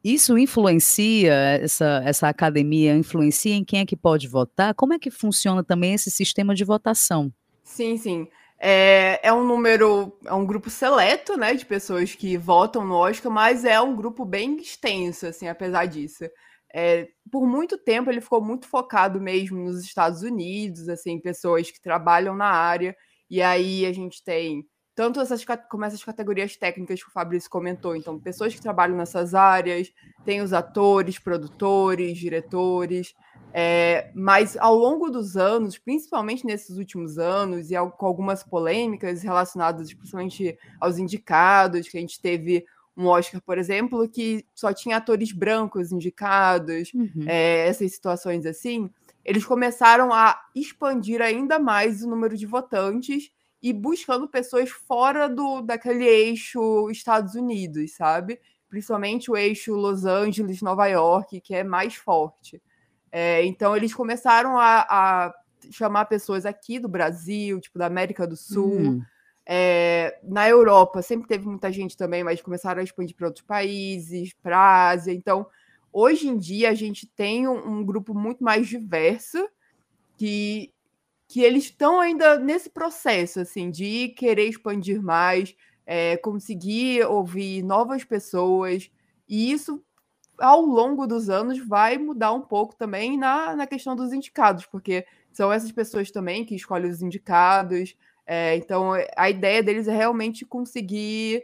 Isso 0.01 0.37
influencia, 0.37 1.33
essa, 1.33 2.01
essa 2.05 2.29
academia 2.29 2.95
influencia 2.95 3.55
em 3.55 3.63
quem 3.63 3.79
é 3.79 3.85
que 3.85 3.97
pode 3.97 4.27
votar? 4.27 4.73
Como 4.75 4.93
é 4.93 4.99
que 4.99 5.09
funciona 5.09 5.63
também 5.63 5.95
esse 5.95 6.11
sistema 6.11 6.53
de 6.53 6.63
votação? 6.63 7.33
Sim, 7.63 7.97
sim. 7.97 8.27
É, 8.59 9.19
é 9.21 9.33
um 9.33 9.45
número, 9.45 10.17
é 10.25 10.33
um 10.33 10.45
grupo 10.45 10.69
seleto, 10.69 11.35
né, 11.37 11.53
de 11.53 11.65
pessoas 11.65 12.15
que 12.15 12.37
votam 12.37 12.85
no 12.85 12.95
Oscar, 12.95 13.31
mas 13.31 13.65
é 13.65 13.79
um 13.81 13.95
grupo 13.95 14.23
bem 14.25 14.57
extenso, 14.57 15.27
assim, 15.27 15.47
apesar 15.47 15.85
disso. 15.85 16.23
É, 16.73 17.07
por 17.31 17.45
muito 17.47 17.77
tempo 17.77 18.09
ele 18.09 18.21
ficou 18.21 18.41
muito 18.43 18.67
focado 18.67 19.19
mesmo 19.21 19.57
nos 19.57 19.83
Estados 19.83 20.23
Unidos, 20.23 20.89
assim, 20.89 21.19
pessoas 21.19 21.69
que 21.71 21.81
trabalham 21.81 22.35
na 22.35 22.49
área, 22.49 22.95
e 23.29 23.41
aí 23.41 23.85
a 23.85 23.93
gente 23.93 24.23
tem 24.23 24.65
tanto 24.95 25.19
essas 25.19 25.45
como 25.69 25.83
essas 25.83 26.03
categorias 26.03 26.55
técnicas 26.55 27.03
que 27.03 27.09
o 27.09 27.13
Fabrício 27.13 27.49
comentou, 27.49 27.95
então 27.95 28.19
pessoas 28.19 28.55
que 28.55 28.61
trabalham 28.61 28.95
nessas 28.95 29.35
áreas, 29.35 29.91
tem 30.23 30.41
os 30.41 30.53
atores, 30.53 31.19
produtores, 31.19 32.17
diretores, 32.17 33.13
é, 33.57 34.11
mas 34.13 34.57
ao 34.57 34.75
longo 34.75 35.09
dos 35.09 35.37
anos, 35.37 35.77
principalmente 35.77 36.45
nesses 36.45 36.77
últimos 36.77 37.17
anos, 37.17 37.71
e 37.71 37.75
com 37.91 38.05
algumas 38.05 38.43
polêmicas 38.43 39.23
relacionadas 39.23 39.93
principalmente 39.93 40.59
aos 40.77 40.97
indicados, 40.97 41.87
que 41.87 41.97
a 41.97 42.01
gente 42.01 42.19
teve 42.19 42.65
um 42.97 43.07
Oscar, 43.07 43.41
por 43.41 43.57
exemplo, 43.57 44.09
que 44.09 44.45
só 44.53 44.73
tinha 44.73 44.97
atores 44.97 45.31
brancos 45.31 45.93
indicados, 45.93 46.91
uhum. 46.93 47.23
é, 47.25 47.65
essas 47.69 47.93
situações 47.93 48.45
assim, 48.45 48.89
eles 49.23 49.45
começaram 49.45 50.11
a 50.11 50.37
expandir 50.53 51.21
ainda 51.21 51.57
mais 51.57 52.03
o 52.03 52.09
número 52.09 52.35
de 52.35 52.45
votantes 52.45 53.31
e 53.63 53.71
buscando 53.71 54.27
pessoas 54.27 54.69
fora 54.69 55.29
do 55.29 55.61
daquele 55.61 56.03
eixo 56.03 56.91
Estados 56.91 57.35
Unidos, 57.35 57.93
sabe? 57.93 58.37
Principalmente 58.67 59.31
o 59.31 59.37
eixo 59.37 59.73
Los 59.75 60.03
Angeles, 60.03 60.61
Nova 60.61 60.87
York, 60.87 61.39
que 61.39 61.55
é 61.55 61.63
mais 61.63 61.95
forte. 61.95 62.61
É, 63.17 63.45
então 63.45 63.75
eles 63.77 63.93
começaram 63.93 64.57
a, 64.59 64.85
a, 64.89 65.33
chamar 65.71 66.05
pessoas 66.05 66.45
aqui 66.45 66.79
do 66.79 66.89
Brasil, 66.89 67.61
tipo 67.61 67.79
da 67.79 67.85
América 67.85 68.27
do 68.27 68.35
Sul. 68.35 68.77
Uhum 68.77 69.01
é, 69.45 70.17
na 70.23 70.49
Europa 70.49 71.01
sempre 71.01 71.27
teve 71.27 71.45
muita 71.47 71.71
gente 71.71 71.95
também, 71.95 72.23
mas 72.23 72.41
começaram 72.41 72.81
a 72.81 72.83
expandir 72.83 73.15
para 73.15 73.27
outros 73.27 73.45
países, 73.45 74.33
para 74.41 74.57
a 74.57 74.89
Ásia. 74.89 75.13
Então, 75.13 75.45
hoje 75.93 76.27
em 76.27 76.37
dia, 76.37 76.71
a 76.71 76.73
gente 76.73 77.05
tem 77.05 77.47
um, 77.47 77.79
um 77.79 77.85
grupo 77.85 78.13
muito 78.13 78.43
mais 78.43 78.67
diverso 78.67 79.47
que, 80.17 80.73
que 81.27 81.41
eles 81.41 81.65
estão 81.65 81.99
ainda 81.99 82.39
nesse 82.39 82.69
processo 82.69 83.39
assim 83.39 83.69
de 83.69 84.09
querer 84.09 84.49
expandir 84.49 85.01
mais, 85.01 85.55
é, 85.85 86.17
conseguir 86.17 87.05
ouvir 87.05 87.61
novas 87.61 88.03
pessoas, 88.03 88.89
e 89.29 89.51
isso 89.51 89.83
ao 90.39 90.61
longo 90.61 91.07
dos 91.07 91.29
anos 91.29 91.59
vai 91.59 91.97
mudar 91.97 92.33
um 92.33 92.41
pouco 92.41 92.75
também 92.75 93.17
na, 93.17 93.55
na 93.55 93.67
questão 93.67 93.95
dos 93.95 94.13
indicados, 94.13 94.65
porque 94.65 95.05
são 95.31 95.51
essas 95.51 95.71
pessoas 95.71 96.11
também 96.11 96.45
que 96.45 96.55
escolhem 96.55 96.89
os 96.89 97.01
indicados, 97.01 97.95
é, 98.25 98.55
então, 98.55 98.93
a 99.15 99.29
ideia 99.29 99.61
deles 99.61 99.87
é 99.87 99.95
realmente 99.95 100.45
conseguir 100.45 101.43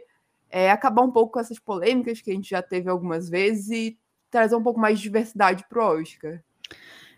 é, 0.50 0.70
acabar 0.70 1.02
um 1.02 1.10
pouco 1.10 1.34
com 1.34 1.40
essas 1.40 1.58
polêmicas 1.58 2.20
que 2.20 2.30
a 2.30 2.34
gente 2.34 2.50
já 2.50 2.60
teve 2.60 2.90
algumas 2.90 3.28
vezes 3.28 3.70
e 3.70 3.98
trazer 4.30 4.56
um 4.56 4.62
pouco 4.62 4.80
mais 4.80 4.98
de 4.98 5.04
diversidade 5.04 5.64
para 5.68 5.82
o 5.82 6.00
Oscar. 6.00 6.42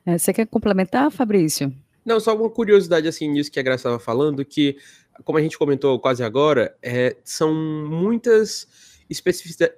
É, 0.05 0.19
você 0.19 0.33
quer 0.33 0.47
complementar, 0.47 1.11
Fabrício? 1.11 1.75
Não, 2.05 2.21
só 2.21 2.37
uma 2.37 2.51
curiosidade 2.51 3.09
assim 3.09 3.29
nisso 3.29 3.51
que 3.51 3.59
a 3.59 3.63
Graça 3.63 3.89
estava 3.89 3.99
falando, 3.99 4.45
que, 4.45 4.77
como 5.25 5.39
a 5.39 5.41
gente 5.43 5.57
comentou 5.57 5.99
quase 5.99 6.23
agora, 6.23 6.77
é, 6.83 7.17
são 7.25 7.55
muitas 7.55 8.69
especificidades 9.09 9.77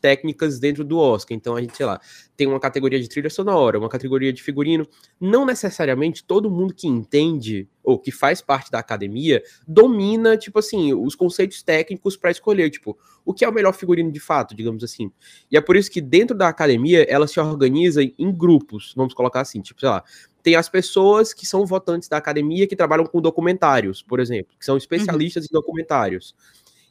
técnicas 0.00 0.58
dentro 0.58 0.84
do 0.84 0.98
Oscar. 0.98 1.36
Então 1.36 1.56
a 1.56 1.60
gente, 1.60 1.76
sei 1.76 1.86
lá, 1.86 2.00
tem 2.36 2.46
uma 2.46 2.60
categoria 2.60 3.00
de 3.00 3.08
trilha 3.08 3.30
sonora, 3.30 3.78
uma 3.78 3.88
categoria 3.88 4.32
de 4.32 4.42
figurino. 4.42 4.86
Não 5.20 5.44
necessariamente 5.44 6.24
todo 6.24 6.50
mundo 6.50 6.74
que 6.74 6.86
entende 6.86 7.68
ou 7.82 7.98
que 7.98 8.10
faz 8.10 8.40
parte 8.40 8.70
da 8.70 8.78
academia 8.78 9.42
domina, 9.66 10.36
tipo 10.36 10.58
assim, 10.58 10.94
os 10.94 11.14
conceitos 11.14 11.62
técnicos 11.62 12.16
para 12.16 12.30
escolher, 12.30 12.70
tipo, 12.70 12.96
o 13.24 13.34
que 13.34 13.44
é 13.44 13.48
o 13.48 13.52
melhor 13.52 13.72
figurino 13.72 14.10
de 14.10 14.20
fato, 14.20 14.54
digamos 14.54 14.82
assim. 14.82 15.10
E 15.50 15.56
é 15.56 15.60
por 15.60 15.76
isso 15.76 15.90
que 15.90 16.00
dentro 16.00 16.36
da 16.36 16.48
academia 16.48 17.04
ela 17.08 17.26
se 17.26 17.38
organiza 17.38 18.02
em 18.02 18.32
grupos, 18.32 18.94
vamos 18.96 19.12
colocar 19.12 19.40
assim, 19.40 19.60
tipo, 19.60 19.80
sei 19.80 19.88
lá, 19.88 20.02
tem 20.42 20.56
as 20.56 20.68
pessoas 20.68 21.32
que 21.32 21.46
são 21.46 21.64
votantes 21.64 22.08
da 22.08 22.18
academia 22.18 22.66
que 22.66 22.76
trabalham 22.76 23.06
com 23.06 23.20
documentários, 23.20 24.02
por 24.02 24.20
exemplo, 24.20 24.54
que 24.58 24.64
são 24.64 24.76
especialistas 24.76 25.44
uhum. 25.44 25.48
em 25.50 25.52
documentários. 25.52 26.34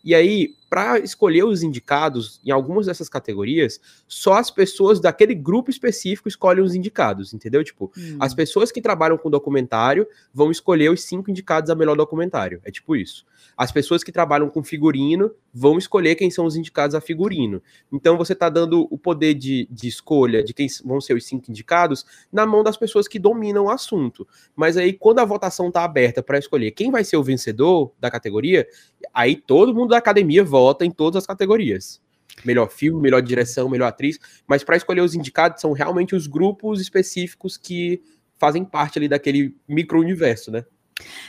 E 0.03 0.13
aí, 0.13 0.49
para 0.73 0.97
escolher 0.97 1.43
os 1.43 1.61
indicados 1.61 2.41
em 2.43 2.49
algumas 2.49 2.87
dessas 2.87 3.07
categorias, 3.07 3.79
só 4.07 4.33
as 4.33 4.49
pessoas 4.49 4.99
daquele 4.99 5.35
grupo 5.35 5.69
específico 5.69 6.27
escolhem 6.27 6.63
os 6.63 6.73
indicados, 6.73 7.31
entendeu? 7.31 7.63
Tipo, 7.63 7.91
hum. 7.95 8.17
as 8.19 8.33
pessoas 8.33 8.71
que 8.71 8.81
trabalham 8.81 9.15
com 9.15 9.29
documentário 9.29 10.07
vão 10.33 10.49
escolher 10.49 10.89
os 10.89 11.03
cinco 11.03 11.29
indicados 11.29 11.69
a 11.69 11.75
melhor 11.75 11.95
documentário. 11.95 12.59
É 12.65 12.71
tipo 12.71 12.95
isso. 12.95 13.23
As 13.55 13.71
pessoas 13.71 14.03
que 14.03 14.11
trabalham 14.11 14.49
com 14.49 14.63
figurino 14.63 15.29
vão 15.53 15.77
escolher 15.77 16.15
quem 16.15 16.31
são 16.31 16.45
os 16.45 16.55
indicados 16.55 16.95
a 16.95 17.01
figurino. 17.01 17.61
Então 17.91 18.17
você 18.17 18.33
está 18.33 18.49
dando 18.49 18.87
o 18.89 18.97
poder 18.97 19.35
de, 19.35 19.67
de 19.69 19.87
escolha 19.87 20.43
de 20.43 20.55
quem 20.55 20.65
vão 20.83 20.99
ser 20.99 21.13
os 21.13 21.25
cinco 21.25 21.51
indicados 21.51 22.03
na 22.31 22.47
mão 22.47 22.63
das 22.63 22.77
pessoas 22.77 23.07
que 23.07 23.19
dominam 23.19 23.65
o 23.65 23.69
assunto. 23.69 24.27
Mas 24.55 24.75
aí, 24.75 24.91
quando 24.91 25.19
a 25.19 25.25
votação 25.25 25.67
está 25.67 25.83
aberta 25.83 26.23
para 26.23 26.39
escolher 26.39 26.71
quem 26.71 26.89
vai 26.89 27.03
ser 27.03 27.17
o 27.17 27.23
vencedor 27.23 27.91
da 27.99 28.09
categoria, 28.09 28.67
aí 29.13 29.35
todo 29.35 29.75
mundo 29.75 29.89
da 29.89 29.97
academia 29.97 30.43
vota 30.43 30.62
em 30.85 30.91
todas 30.91 31.23
as 31.23 31.27
categorias. 31.27 32.01
Melhor 32.43 32.69
filme, 32.69 33.01
melhor 33.01 33.21
direção, 33.21 33.69
melhor 33.69 33.87
atriz, 33.87 34.19
mas 34.47 34.63
para 34.63 34.75
escolher 34.75 35.01
os 35.01 35.13
indicados 35.13 35.61
são 35.61 35.71
realmente 35.71 36.15
os 36.15 36.25
grupos 36.25 36.81
específicos 36.81 37.57
que 37.57 38.01
fazem 38.37 38.65
parte 38.65 38.97
ali 38.97 39.07
daquele 39.07 39.55
micro-universo, 39.67 40.51
né? 40.51 40.65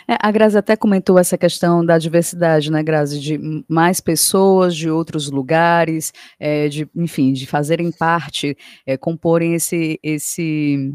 É, 0.07 0.17
a 0.21 0.31
Grazi 0.31 0.59
até 0.59 0.77
comentou 0.77 1.19
essa 1.19 1.39
questão 1.39 1.85
da 1.85 1.99
diversidade, 1.99 2.71
né, 2.71 2.83
Grazi, 2.83 3.19
de 3.19 3.65
mais 3.69 4.01
pessoas 4.01 4.75
de 4.75 4.91
outros 4.91 5.31
lugares, 5.31 6.13
é, 6.39 6.69
de, 6.69 6.89
enfim, 6.95 7.33
de 7.33 7.47
fazerem 7.47 7.91
parte, 7.91 8.57
é, 8.87 8.97
comporem 8.97 9.55
esse, 9.55 9.99
esse 10.03 10.93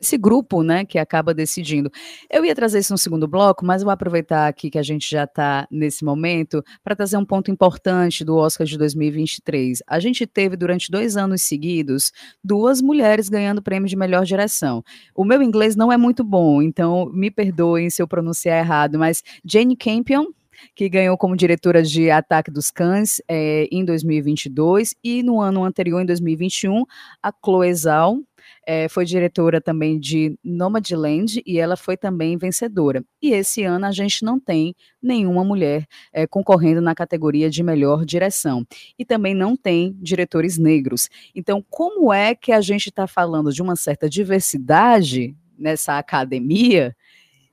esse 0.00 0.16
grupo, 0.16 0.62
né, 0.62 0.84
que 0.84 0.98
acaba 0.98 1.34
decidindo. 1.34 1.90
Eu 2.30 2.44
ia 2.44 2.54
trazer 2.54 2.78
isso 2.78 2.92
no 2.92 2.98
segundo 2.98 3.26
bloco, 3.26 3.64
mas 3.64 3.82
vou 3.82 3.92
aproveitar 3.92 4.46
aqui 4.46 4.70
que 4.70 4.78
a 4.78 4.82
gente 4.82 5.10
já 5.10 5.24
está 5.24 5.66
nesse 5.70 6.04
momento 6.04 6.62
para 6.82 6.94
trazer 6.94 7.16
um 7.16 7.24
ponto 7.24 7.50
importante 7.50 8.24
do 8.24 8.36
Oscar 8.36 8.66
de 8.66 8.78
2023. 8.78 9.82
A 9.86 9.98
gente 9.98 10.26
teve 10.26 10.56
durante 10.56 10.90
dois 10.90 11.16
anos 11.16 11.42
seguidos 11.42 12.12
duas 12.42 12.80
mulheres 12.80 13.28
ganhando 13.28 13.62
prêmio 13.62 13.88
de 13.88 13.96
melhor 13.96 14.24
direção. 14.24 14.82
O 15.14 15.24
meu 15.24 15.42
inglês 15.42 15.76
não 15.76 15.92
é 15.92 15.96
muito 15.96 16.22
bom, 16.22 16.62
então 16.62 17.10
me 17.12 17.30
perdoem 17.30 17.90
se 17.90 18.00
eu 18.02 18.08
pronunciar 18.08 18.58
errado, 18.58 18.98
mas 18.98 19.22
Jane 19.44 19.76
Campion 19.76 20.26
que 20.74 20.88
ganhou 20.88 21.16
como 21.16 21.36
diretora 21.36 21.82
de 21.82 22.10
Ataque 22.10 22.50
dos 22.50 22.70
Cães 22.70 23.20
é, 23.28 23.68
em 23.70 23.84
2022, 23.84 24.94
e 25.02 25.22
no 25.22 25.40
ano 25.40 25.64
anterior, 25.64 26.00
em 26.00 26.06
2021, 26.06 26.84
a 27.22 27.32
Chloe 27.32 27.74
Zhao, 27.74 28.22
é, 28.66 28.88
foi 28.88 29.04
diretora 29.04 29.60
também 29.60 29.98
de 29.98 30.38
Nomadland 30.44 31.42
e 31.46 31.58
ela 31.58 31.76
foi 31.76 31.96
também 31.96 32.36
vencedora. 32.36 33.04
E 33.20 33.32
esse 33.32 33.64
ano 33.64 33.86
a 33.86 33.92
gente 33.92 34.24
não 34.24 34.38
tem 34.38 34.74
nenhuma 35.02 35.44
mulher 35.44 35.86
é, 36.12 36.26
concorrendo 36.26 36.80
na 36.80 36.94
categoria 36.94 37.50
de 37.50 37.62
melhor 37.62 38.04
direção. 38.04 38.66
E 38.98 39.04
também 39.04 39.34
não 39.34 39.56
tem 39.56 39.96
diretores 40.00 40.58
negros. 40.58 41.08
Então, 41.34 41.64
como 41.68 42.12
é 42.12 42.34
que 42.34 42.52
a 42.52 42.60
gente 42.60 42.88
está 42.88 43.06
falando 43.06 43.52
de 43.52 43.62
uma 43.62 43.76
certa 43.76 44.08
diversidade 44.08 45.34
nessa 45.58 45.98
academia, 45.98 46.94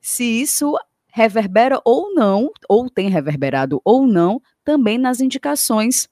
se 0.01 0.23
isso 0.23 0.75
reverbera 1.15 1.81
ou 1.85 2.13
não, 2.13 2.51
ou 2.67 2.89
tem 2.89 3.09
reverberado 3.09 3.81
ou 3.85 4.05
não, 4.05 4.41
também 4.65 4.97
nas 4.97 5.21
indicações 5.21 6.09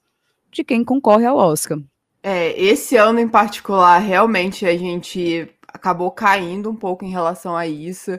de 0.50 0.64
quem 0.64 0.82
concorre 0.82 1.26
ao 1.26 1.36
Oscar? 1.36 1.78
É, 2.24 2.58
esse 2.58 2.96
ano 2.96 3.20
em 3.20 3.28
particular, 3.28 3.98
realmente 4.00 4.66
a 4.66 4.78
gente 4.78 5.50
acabou 5.68 6.10
caindo 6.10 6.70
um 6.70 6.76
pouco 6.76 7.04
em 7.04 7.10
relação 7.10 7.54
a 7.54 7.68
isso. 7.68 8.12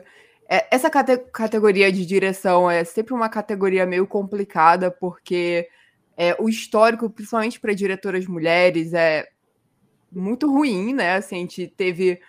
É, 0.47 0.67
essa 0.69 0.87
cate 0.87 1.17
categoria 1.33 1.91
de 1.91 2.05
direção 2.05 2.69
é 2.69 2.83
sempre 2.83 3.15
uma 3.15 3.29
categoria 3.29 3.87
meio 3.87 4.05
complicada, 4.05 4.91
porque 4.91 5.67
é, 6.15 6.35
o 6.39 6.47
histórico, 6.47 7.09
principalmente 7.09 7.59
para 7.59 7.73
diretoras 7.73 8.27
mulheres, 8.27 8.93
é 8.93 9.27
muito 10.11 10.47
ruim, 10.47 10.93
né? 10.93 11.15
Assim, 11.15 11.37
a 11.37 11.39
gente 11.39 11.65
teve, 11.65 12.21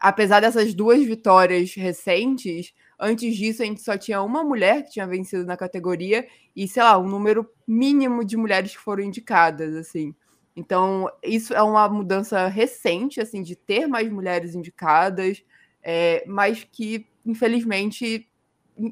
apesar 0.00 0.40
dessas 0.40 0.74
duas 0.74 1.04
vitórias 1.04 1.72
recentes, 1.76 2.74
antes 3.02 3.36
disso 3.36 3.62
a 3.62 3.66
gente 3.66 3.82
só 3.82 3.98
tinha 3.98 4.22
uma 4.22 4.44
mulher 4.44 4.84
que 4.84 4.92
tinha 4.92 5.06
vencido 5.06 5.44
na 5.44 5.56
categoria 5.56 6.26
e, 6.54 6.68
sei 6.68 6.82
lá, 6.82 6.96
um 6.96 7.08
número 7.08 7.48
mínimo 7.66 8.24
de 8.24 8.36
mulheres 8.36 8.72
que 8.72 8.82
foram 8.82 9.02
indicadas, 9.02 9.74
assim. 9.74 10.14
Então, 10.54 11.10
isso 11.22 11.52
é 11.52 11.62
uma 11.62 11.88
mudança 11.88 12.46
recente, 12.46 13.20
assim, 13.20 13.42
de 13.42 13.56
ter 13.56 13.86
mais 13.86 14.10
mulheres 14.10 14.54
indicadas, 14.54 15.42
é, 15.82 16.22
mas 16.26 16.64
que, 16.70 17.06
infelizmente, 17.26 18.28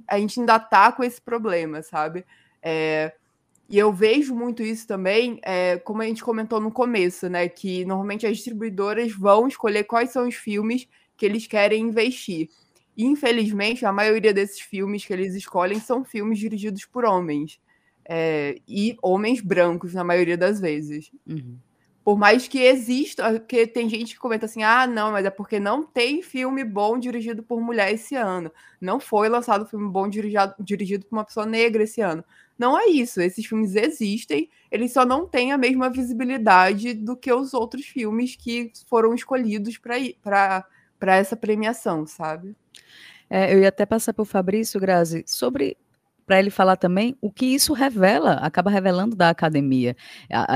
a 0.08 0.18
gente 0.18 0.40
ainda 0.40 0.58
tá 0.58 0.90
com 0.90 1.04
esse 1.04 1.20
problema, 1.20 1.82
sabe? 1.82 2.24
É, 2.62 3.12
e 3.68 3.78
eu 3.78 3.92
vejo 3.92 4.34
muito 4.34 4.62
isso 4.64 4.86
também, 4.86 5.38
é, 5.44 5.78
como 5.78 6.02
a 6.02 6.06
gente 6.06 6.24
comentou 6.24 6.60
no 6.60 6.72
começo, 6.72 7.28
né? 7.28 7.48
Que 7.48 7.84
normalmente 7.84 8.26
as 8.26 8.36
distribuidoras 8.36 9.12
vão 9.12 9.46
escolher 9.46 9.84
quais 9.84 10.10
são 10.10 10.26
os 10.26 10.34
filmes 10.34 10.88
que 11.16 11.24
eles 11.24 11.46
querem 11.46 11.84
investir. 11.84 12.48
E, 13.00 13.04
infelizmente, 13.06 13.86
a 13.86 13.92
maioria 13.94 14.34
desses 14.34 14.60
filmes 14.60 15.06
que 15.06 15.12
eles 15.14 15.34
escolhem 15.34 15.80
são 15.80 16.04
filmes 16.04 16.38
dirigidos 16.38 16.84
por 16.84 17.06
homens. 17.06 17.58
É, 18.06 18.58
e 18.68 18.94
homens 19.00 19.40
brancos, 19.40 19.94
na 19.94 20.04
maioria 20.04 20.36
das 20.36 20.60
vezes. 20.60 21.10
Uhum. 21.26 21.56
Por 22.04 22.18
mais 22.18 22.46
que 22.46 22.58
exista, 22.58 23.32
porque 23.40 23.66
tem 23.66 23.88
gente 23.88 24.12
que 24.12 24.20
comenta 24.20 24.44
assim: 24.44 24.62
ah, 24.62 24.86
não, 24.86 25.12
mas 25.12 25.24
é 25.24 25.30
porque 25.30 25.58
não 25.58 25.82
tem 25.82 26.20
filme 26.20 26.62
bom 26.62 26.98
dirigido 26.98 27.42
por 27.42 27.58
mulher 27.58 27.94
esse 27.94 28.14
ano. 28.14 28.52
Não 28.78 29.00
foi 29.00 29.30
lançado 29.30 29.64
filme 29.64 29.88
bom 29.88 30.06
dirigido, 30.06 30.54
dirigido 30.60 31.06
por 31.06 31.16
uma 31.16 31.24
pessoa 31.24 31.46
negra 31.46 31.84
esse 31.84 32.02
ano. 32.02 32.22
Não 32.58 32.78
é 32.78 32.84
isso. 32.84 33.22
Esses 33.22 33.46
filmes 33.46 33.76
existem, 33.76 34.50
eles 34.70 34.92
só 34.92 35.06
não 35.06 35.26
têm 35.26 35.52
a 35.52 35.58
mesma 35.58 35.88
visibilidade 35.88 36.92
do 36.92 37.16
que 37.16 37.32
os 37.32 37.54
outros 37.54 37.86
filmes 37.86 38.36
que 38.36 38.70
foram 38.86 39.14
escolhidos 39.14 39.78
para 39.78 40.66
essa 41.08 41.36
premiação, 41.36 42.06
sabe? 42.06 42.56
É, 43.28 43.54
eu 43.54 43.60
ia 43.60 43.68
até 43.68 43.86
passar 43.86 44.12
para 44.12 44.22
o 44.22 44.26
Fabrício, 44.26 44.80
Grazi, 44.80 45.24
sobre 45.26 45.76
para 46.26 46.38
ele 46.38 46.50
falar 46.50 46.76
também 46.76 47.16
o 47.20 47.28
que 47.28 47.44
isso 47.44 47.72
revela, 47.72 48.34
acaba 48.34 48.70
revelando 48.70 49.16
da 49.16 49.30
academia. 49.30 49.96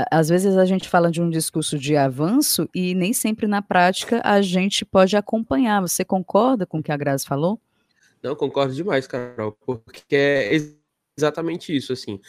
Às 0.09 0.29
vezes 0.29 0.55
a 0.55 0.63
gente 0.63 0.87
fala 0.87 1.11
de 1.11 1.21
um 1.21 1.29
discurso 1.29 1.77
de 1.77 1.97
avanço 1.97 2.69
e 2.73 2.95
nem 2.95 3.11
sempre 3.11 3.45
na 3.45 3.61
prática 3.61 4.21
a 4.23 4.41
gente 4.41 4.85
pode 4.85 5.17
acompanhar. 5.17 5.81
Você 5.81 6.05
concorda 6.05 6.65
com 6.65 6.79
o 6.79 6.83
que 6.83 6.93
a 6.93 6.97
Grazi 6.97 7.25
falou? 7.25 7.59
Não, 8.23 8.37
concordo 8.37 8.73
demais, 8.73 9.05
Carol, 9.05 9.51
porque 9.51 10.15
é 10.15 10.51
exatamente 11.17 11.75
isso, 11.75 11.91
assim. 11.91 12.21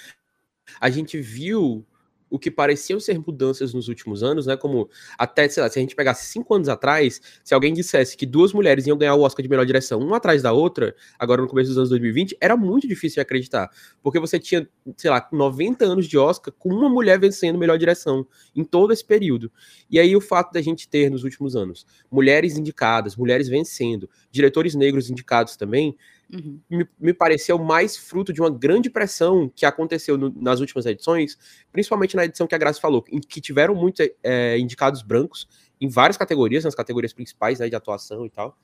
A 0.80 0.90
gente 0.90 1.20
viu 1.20 1.86
o 2.28 2.38
que 2.38 2.50
pareciam 2.50 2.98
ser 2.98 3.18
mudanças 3.18 3.72
nos 3.72 3.88
últimos 3.88 4.22
anos, 4.22 4.46
né? 4.46 4.56
Como 4.56 4.88
até, 5.18 5.48
sei 5.48 5.62
lá, 5.62 5.68
se 5.68 5.78
a 5.78 5.82
gente 5.82 5.94
pegasse 5.94 6.26
cinco 6.26 6.54
anos 6.54 6.68
atrás, 6.68 7.20
se 7.44 7.54
alguém 7.54 7.72
dissesse 7.72 8.16
que 8.16 8.26
duas 8.26 8.52
mulheres 8.52 8.86
iam 8.86 8.98
ganhar 8.98 9.14
o 9.14 9.22
Oscar 9.22 9.42
de 9.42 9.48
melhor 9.48 9.64
direção, 9.64 10.00
uma 10.00 10.16
atrás 10.16 10.42
da 10.42 10.52
outra, 10.52 10.94
agora 11.18 11.40
no 11.40 11.48
começo 11.48 11.68
dos 11.70 11.78
anos 11.78 11.90
2020, 11.90 12.36
era 12.40 12.56
muito 12.56 12.88
difícil 12.88 13.16
de 13.16 13.20
acreditar. 13.20 13.70
Porque 14.02 14.18
você 14.18 14.38
tinha, 14.38 14.68
sei 14.96 15.10
lá, 15.10 15.26
90 15.32 15.84
anos 15.84 16.06
de 16.06 16.18
Oscar 16.18 16.52
com 16.58 16.70
uma 16.70 16.88
mulher 16.88 17.18
vencendo 17.18 17.58
melhor 17.58 17.78
direção 17.78 18.26
em 18.54 18.64
todo 18.64 18.92
esse 18.92 19.04
período. 19.04 19.50
E 19.90 19.98
aí 19.98 20.16
o 20.16 20.20
fato 20.20 20.52
da 20.52 20.60
gente 20.60 20.88
ter 20.88 21.10
nos 21.10 21.24
últimos 21.24 21.54
anos 21.54 21.86
mulheres 22.10 22.56
indicadas, 22.56 23.16
mulheres 23.16 23.48
vencendo, 23.48 24.08
diretores 24.30 24.74
negros 24.74 25.10
indicados 25.10 25.56
também, 25.56 25.96
Uhum. 26.32 26.60
Me, 26.68 26.88
me, 26.98 27.14
pareceu 27.14 27.56
mais 27.56 27.96
fruto 27.96 28.32
de 28.32 28.40
uma 28.40 28.50
grande 28.50 28.90
pressão 28.90 29.48
que 29.54 29.64
aconteceu 29.64 30.18
no, 30.18 30.34
nas 30.36 30.58
últimas 30.58 30.84
edições, 30.84 31.38
principalmente 31.70 32.16
na 32.16 32.24
edição 32.24 32.46
que 32.46 32.54
a 32.54 32.58
Graça 32.58 32.80
falou, 32.80 33.04
em 33.10 33.20
que 33.20 33.40
tiveram 33.40 33.74
muitos 33.74 34.08
é, 34.22 34.58
indicados 34.58 35.02
brancos 35.02 35.48
em 35.80 35.88
várias 35.88 36.16
categorias, 36.16 36.64
nas 36.64 36.74
categorias 36.74 37.12
principais 37.12 37.60
né, 37.60 37.68
de 37.68 37.76
atuação 37.76 38.26
e 38.26 38.30
tal. 38.30 38.58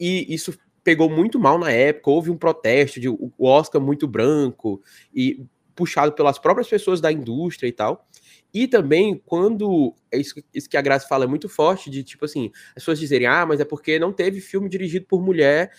E 0.00 0.32
isso 0.32 0.58
pegou 0.82 1.10
muito 1.10 1.38
mal 1.38 1.58
na 1.58 1.70
época, 1.70 2.10
houve 2.10 2.30
um 2.30 2.36
protesto 2.36 3.00
de 3.00 3.08
o 3.08 3.32
Oscar 3.38 3.80
muito 3.80 4.06
branco 4.06 4.82
e 5.14 5.44
puxado 5.74 6.12
pelas 6.12 6.38
próprias 6.38 6.68
pessoas 6.68 7.00
da 7.00 7.10
indústria 7.10 7.68
e 7.68 7.72
tal. 7.72 8.06
E 8.52 8.68
também, 8.68 9.20
quando. 9.26 9.94
É 10.12 10.18
isso, 10.18 10.34
isso 10.54 10.70
que 10.70 10.76
a 10.76 10.82
Graça 10.82 11.08
fala 11.08 11.24
é 11.24 11.26
muito 11.26 11.48
forte, 11.48 11.90
de 11.90 12.04
tipo 12.04 12.24
assim, 12.24 12.52
as 12.68 12.74
pessoas 12.74 13.00
dizerem, 13.00 13.26
ah, 13.26 13.44
mas 13.44 13.58
é 13.58 13.64
porque 13.64 13.98
não 13.98 14.12
teve 14.12 14.40
filme 14.40 14.68
dirigido 14.68 15.06
por 15.06 15.20
mulher 15.20 15.72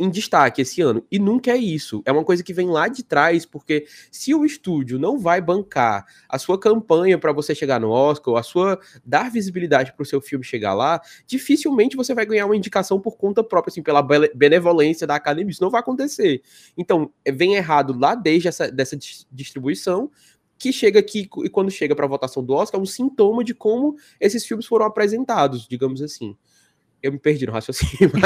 em 0.00 0.08
destaque 0.08 0.62
esse 0.62 0.80
ano. 0.80 1.04
E 1.10 1.18
nunca 1.18 1.50
é 1.50 1.56
isso. 1.58 2.02
É 2.06 2.10
uma 2.10 2.24
coisa 2.24 2.42
que 2.42 2.54
vem 2.54 2.70
lá 2.70 2.88
de 2.88 3.04
trás, 3.04 3.44
porque 3.44 3.86
se 4.10 4.34
o 4.34 4.46
estúdio 4.46 4.98
não 4.98 5.18
vai 5.18 5.42
bancar 5.42 6.06
a 6.26 6.38
sua 6.38 6.58
campanha 6.58 7.18
para 7.18 7.32
você 7.32 7.54
chegar 7.54 7.78
no 7.78 7.90
Oscar, 7.90 8.36
a 8.36 8.42
sua 8.42 8.80
dar 9.04 9.30
visibilidade 9.30 9.92
para 9.92 10.02
o 10.02 10.06
seu 10.06 10.20
filme 10.20 10.42
chegar 10.42 10.72
lá, 10.72 11.02
dificilmente 11.26 11.96
você 11.96 12.14
vai 12.14 12.24
ganhar 12.24 12.46
uma 12.46 12.56
indicação 12.56 12.98
por 12.98 13.18
conta 13.18 13.44
própria, 13.44 13.70
assim, 13.70 13.82
pela 13.82 14.02
benevolência 14.34 15.06
da 15.06 15.14
academia. 15.14 15.50
Isso 15.50 15.62
não 15.62 15.70
vai 15.70 15.80
acontecer. 15.80 16.40
Então, 16.78 17.12
é, 17.22 17.30
vem 17.30 17.54
errado 17.54 17.96
lá 17.98 18.14
desde 18.14 18.48
essa 18.48 18.70
dessa 18.70 18.96
distribuição, 19.30 20.10
que 20.58 20.72
chega 20.72 21.00
aqui 21.00 21.28
e 21.44 21.48
quando 21.48 21.70
chega 21.70 21.96
para 21.96 22.04
a 22.04 22.08
votação 22.08 22.44
do 22.44 22.52
Oscar 22.52 22.78
é 22.78 22.82
um 22.82 22.86
sintoma 22.86 23.42
de 23.42 23.54
como 23.54 23.96
esses 24.20 24.44
filmes 24.46 24.66
foram 24.66 24.84
apresentados, 24.86 25.66
digamos 25.66 26.02
assim. 26.02 26.36
Eu 27.02 27.12
me 27.12 27.18
perdi 27.18 27.46
no 27.46 27.52
raciocínio. 27.52 28.12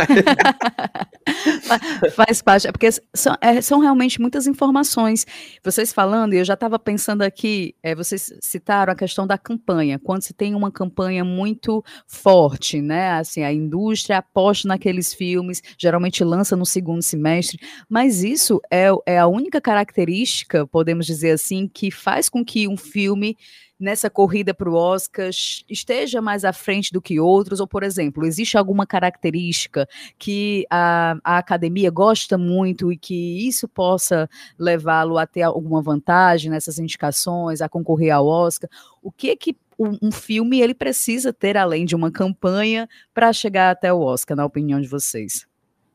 Mas... 1.68 2.12
Faz 2.14 2.42
parte, 2.42 2.66
é 2.66 2.72
porque 2.72 2.90
são, 3.14 3.36
é, 3.40 3.60
são, 3.60 3.80
realmente 3.80 4.20
muitas 4.20 4.46
informações. 4.46 5.26
Vocês 5.62 5.92
falando, 5.92 6.34
e 6.34 6.38
eu 6.38 6.44
já 6.44 6.54
estava 6.54 6.78
pensando 6.78 7.22
aqui, 7.22 7.74
é, 7.82 7.94
vocês 7.94 8.32
citaram 8.40 8.92
a 8.92 8.96
questão 8.96 9.26
da 9.26 9.38
campanha. 9.38 9.98
Quando 9.98 10.22
se 10.22 10.34
tem 10.34 10.54
uma 10.54 10.70
campanha 10.70 11.24
muito 11.24 11.84
forte, 12.06 12.80
né? 12.80 13.12
Assim, 13.12 13.42
a 13.42 13.52
indústria 13.52 14.18
aposta 14.18 14.68
naqueles 14.68 15.14
filmes, 15.14 15.62
geralmente 15.78 16.24
lança 16.24 16.56
no 16.56 16.66
segundo 16.66 17.02
semestre, 17.02 17.58
mas 17.88 18.22
isso 18.22 18.60
é, 18.70 18.88
é 19.06 19.18
a 19.18 19.26
única 19.26 19.60
característica, 19.60 20.66
podemos 20.66 21.06
dizer 21.06 21.32
assim, 21.32 21.68
que 21.68 21.90
faz 21.90 22.28
com 22.28 22.44
que 22.44 22.68
um 22.68 22.76
filme 22.76 23.36
nessa 23.84 24.08
corrida 24.08 24.54
para 24.54 24.68
o 24.68 24.74
Oscar 24.74 25.28
esteja 25.68 26.20
mais 26.20 26.44
à 26.44 26.52
frente 26.52 26.92
do 26.92 27.00
que 27.00 27.20
outros? 27.20 27.60
Ou, 27.60 27.66
por 27.66 27.82
exemplo, 27.82 28.26
existe 28.26 28.56
alguma 28.56 28.86
característica 28.86 29.86
que 30.18 30.66
a, 30.70 31.16
a 31.22 31.38
academia 31.38 31.90
gosta 31.90 32.38
muito 32.38 32.90
e 32.90 32.96
que 32.96 33.46
isso 33.46 33.68
possa 33.68 34.28
levá-lo 34.58 35.18
a 35.18 35.26
ter 35.26 35.42
alguma 35.42 35.82
vantagem 35.82 36.50
nessas 36.50 36.78
indicações, 36.78 37.60
a 37.60 37.68
concorrer 37.68 38.12
ao 38.12 38.26
Oscar? 38.26 38.68
O 39.02 39.12
que 39.12 39.36
que 39.36 39.56
um, 39.78 39.98
um 40.08 40.10
filme 40.10 40.60
ele 40.60 40.74
precisa 40.74 41.32
ter 41.32 41.56
além 41.56 41.84
de 41.84 41.94
uma 41.94 42.10
campanha 42.10 42.88
para 43.12 43.32
chegar 43.32 43.70
até 43.70 43.92
o 43.92 44.00
Oscar, 44.00 44.36
na 44.36 44.44
opinião 44.44 44.80
de 44.80 44.88
vocês? 44.88 45.46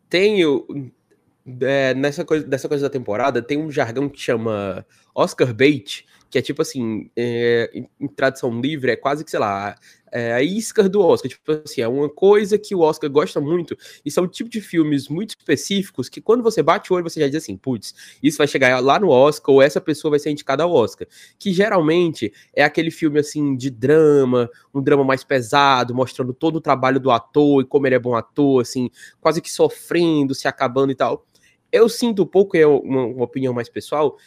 Tenho 0.08 0.66
é, 1.62 1.94
nessa 1.94 2.24
coisa 2.24 2.46
dessa 2.46 2.68
coisa 2.68 2.86
da 2.86 2.90
temporada 2.90 3.42
tem 3.42 3.58
um 3.58 3.72
jargão 3.72 4.08
que 4.08 4.20
chama 4.20 4.86
Oscar 5.16 5.54
bait, 5.54 6.06
que 6.30 6.38
é 6.38 6.42
tipo 6.42 6.62
assim, 6.62 7.10
é, 7.16 7.70
em, 8.00 8.08
tradução 8.08 8.62
livre, 8.62 8.92
é 8.92 8.96
quase 8.96 9.24
que, 9.26 9.32
sei 9.32 9.40
lá, 9.40 9.76
é 10.12 10.34
a 10.34 10.42
isca 10.42 10.88
do 10.88 11.02
Oscar. 11.02 11.30
Tipo 11.30 11.62
assim, 11.64 11.82
é 11.82 11.88
uma 11.88 12.10
coisa 12.10 12.58
que 12.58 12.76
o 12.76 12.82
Oscar 12.82 13.10
gosta 13.10 13.42
muito, 13.42 13.76
e 14.06 14.12
são 14.12 14.26
um 14.26 14.28
tipo 14.28 14.50
de 14.50 14.62
filmes 14.62 15.08
muito 15.08 15.32
específicos 15.32 16.08
que 16.08 16.22
quando 16.22 16.44
você 16.44 16.62
bate 16.62 16.92
o 16.92 16.96
olho, 16.96 17.10
você 17.10 17.20
já 17.20 17.28
diz 17.28 17.44
assim, 17.44 17.58
putz, 17.58 17.96
isso 18.22 18.38
vai 18.38 18.48
chegar 18.48 18.80
lá 18.80 19.00
no 19.00 19.10
Oscar, 19.10 19.54
ou 19.54 19.62
essa 19.62 19.82
pessoa 19.82 20.12
vai 20.12 20.20
ser 20.20 20.30
indicada 20.30 20.64
ao 20.64 20.72
Oscar. 20.72 21.08
Que 21.38 21.52
geralmente 21.52 22.32
é 22.54 22.64
aquele 22.64 22.92
filme 22.92 23.20
assim 23.20 23.56
de 23.56 23.70
drama, 23.70 24.50
um 24.74 24.82
drama 24.82 25.04
mais 25.04 25.24
pesado, 25.24 25.96
mostrando 25.96 26.34
todo 26.34 26.58
o 26.58 26.62
trabalho 26.62 27.00
do 27.00 27.10
ator 27.10 27.62
e 27.62 27.66
como 27.66 27.88
ele 27.88 27.96
é 27.96 28.00
bom 28.00 28.16
ator, 28.16 28.62
assim, 28.62 28.90
quase 29.20 29.42
que 29.42 29.52
sofrendo, 29.52 30.36
se 30.36 30.48
acabando 30.48 30.92
e 30.92 30.96
tal. 30.96 31.26
Eu 31.72 31.88
sinto 31.88 32.24
um 32.24 32.26
pouco, 32.26 32.58
é 32.58 32.66
uma, 32.66 33.06
uma 33.06 33.24
opinião 33.24 33.54
mais 33.54 33.70
pessoal, 33.70 34.18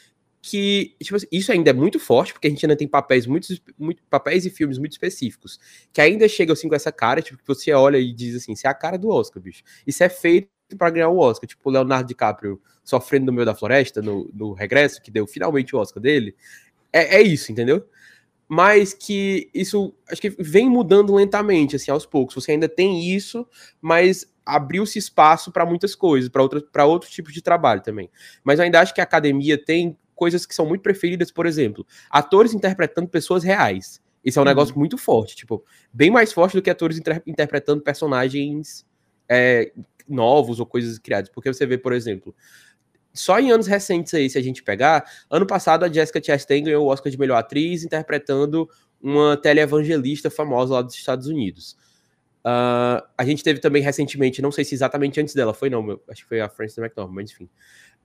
que 0.42 0.96
tipo 1.00 1.14
assim, 1.14 1.28
isso 1.30 1.52
ainda 1.52 1.70
é 1.70 1.72
muito 1.72 2.00
forte, 2.00 2.32
porque 2.32 2.48
a 2.48 2.50
gente 2.50 2.66
ainda 2.66 2.74
tem 2.74 2.88
papéis 2.88 3.26
muito, 3.26 3.46
muito, 3.78 4.02
papéis 4.10 4.44
e 4.44 4.50
filmes 4.50 4.76
muito 4.76 4.92
específicos, 4.92 5.60
que 5.92 6.00
ainda 6.00 6.28
chegam 6.28 6.52
assim 6.52 6.68
com 6.68 6.74
essa 6.74 6.90
cara, 6.90 7.22
tipo, 7.22 7.38
que 7.38 7.46
você 7.46 7.72
olha 7.72 7.96
e 7.96 8.12
diz 8.12 8.34
assim, 8.34 8.52
isso 8.52 8.66
é 8.66 8.70
a 8.70 8.74
cara 8.74 8.98
do 8.98 9.08
Oscar, 9.08 9.40
bicho. 9.40 9.62
Isso 9.86 10.02
é 10.02 10.08
feito 10.08 10.50
para 10.76 10.90
ganhar 10.90 11.08
o 11.08 11.18
Oscar, 11.18 11.48
tipo 11.48 11.68
o 11.68 11.72
Leonardo 11.72 12.08
DiCaprio 12.08 12.60
sofrendo 12.82 13.26
no 13.26 13.32
meio 13.32 13.46
da 13.46 13.54
floresta, 13.54 14.02
no, 14.02 14.28
no 14.34 14.52
regresso, 14.52 15.00
que 15.00 15.12
deu 15.12 15.28
finalmente 15.28 15.76
o 15.76 15.78
Oscar 15.78 16.02
dele. 16.02 16.34
É, 16.92 17.18
é 17.18 17.22
isso, 17.22 17.52
entendeu? 17.52 17.86
Mas 18.48 18.92
que 18.92 19.48
isso 19.54 19.94
acho 20.10 20.20
que 20.20 20.30
vem 20.30 20.68
mudando 20.68 21.14
lentamente, 21.14 21.76
assim, 21.76 21.90
aos 21.90 22.04
poucos. 22.04 22.34
Você 22.34 22.52
ainda 22.52 22.68
tem 22.68 23.14
isso, 23.14 23.46
mas 23.80 24.26
abriu-se 24.44 24.98
espaço 24.98 25.52
para 25.52 25.64
muitas 25.64 25.94
coisas, 25.94 26.28
para 26.28 26.84
outros 26.84 27.12
tipos 27.12 27.32
de 27.32 27.40
trabalho 27.40 27.80
também. 27.80 28.10
Mas 28.42 28.58
eu 28.58 28.64
ainda 28.64 28.80
acho 28.80 28.92
que 28.92 29.00
a 29.00 29.04
academia 29.04 29.56
tem 29.56 29.96
coisas 30.14 30.46
que 30.46 30.54
são 30.54 30.66
muito 30.66 30.82
preferidas, 30.82 31.30
por 31.30 31.46
exemplo, 31.46 31.86
atores 32.10 32.54
interpretando 32.54 33.08
pessoas 33.08 33.42
reais. 33.42 34.00
Isso 34.24 34.38
é 34.38 34.40
um 34.40 34.44
uhum. 34.44 34.48
negócio 34.48 34.78
muito 34.78 34.96
forte, 34.96 35.34
tipo, 35.34 35.64
bem 35.92 36.10
mais 36.10 36.32
forte 36.32 36.56
do 36.56 36.62
que 36.62 36.70
atores 36.70 36.96
inter 36.96 37.22
interpretando 37.26 37.82
personagens 37.82 38.86
é, 39.28 39.72
novos 40.08 40.60
ou 40.60 40.66
coisas 40.66 40.98
criadas. 40.98 41.28
Porque 41.30 41.52
você 41.52 41.66
vê, 41.66 41.76
por 41.76 41.92
exemplo, 41.92 42.34
só 43.12 43.38
em 43.38 43.50
anos 43.50 43.66
recentes 43.66 44.14
aí, 44.14 44.30
se 44.30 44.38
a 44.38 44.42
gente 44.42 44.62
pegar, 44.62 45.04
ano 45.30 45.46
passado 45.46 45.84
a 45.84 45.92
Jessica 45.92 46.22
Chastain 46.22 46.64
ganhou 46.64 46.86
o 46.86 46.88
Oscar 46.88 47.10
de 47.10 47.18
melhor 47.18 47.36
atriz 47.36 47.84
interpretando 47.84 48.68
uma 49.00 49.36
televangelista 49.36 50.30
famosa 50.30 50.74
lá 50.74 50.82
dos 50.82 50.94
Estados 50.94 51.26
Unidos. 51.26 51.76
Uh, 52.44 53.02
a 53.16 53.24
gente 53.24 53.42
teve 53.42 53.60
também 53.60 53.82
recentemente, 53.82 54.42
não 54.42 54.50
sei 54.50 54.64
se 54.64 54.74
exatamente 54.74 55.20
antes 55.20 55.34
dela 55.34 55.54
foi, 55.54 55.70
não, 55.70 56.00
acho 56.08 56.22
que 56.22 56.28
foi 56.28 56.40
a 56.40 56.48
Frances 56.48 56.78
McDormand, 56.78 57.14
mas 57.14 57.30
enfim. 57.32 57.48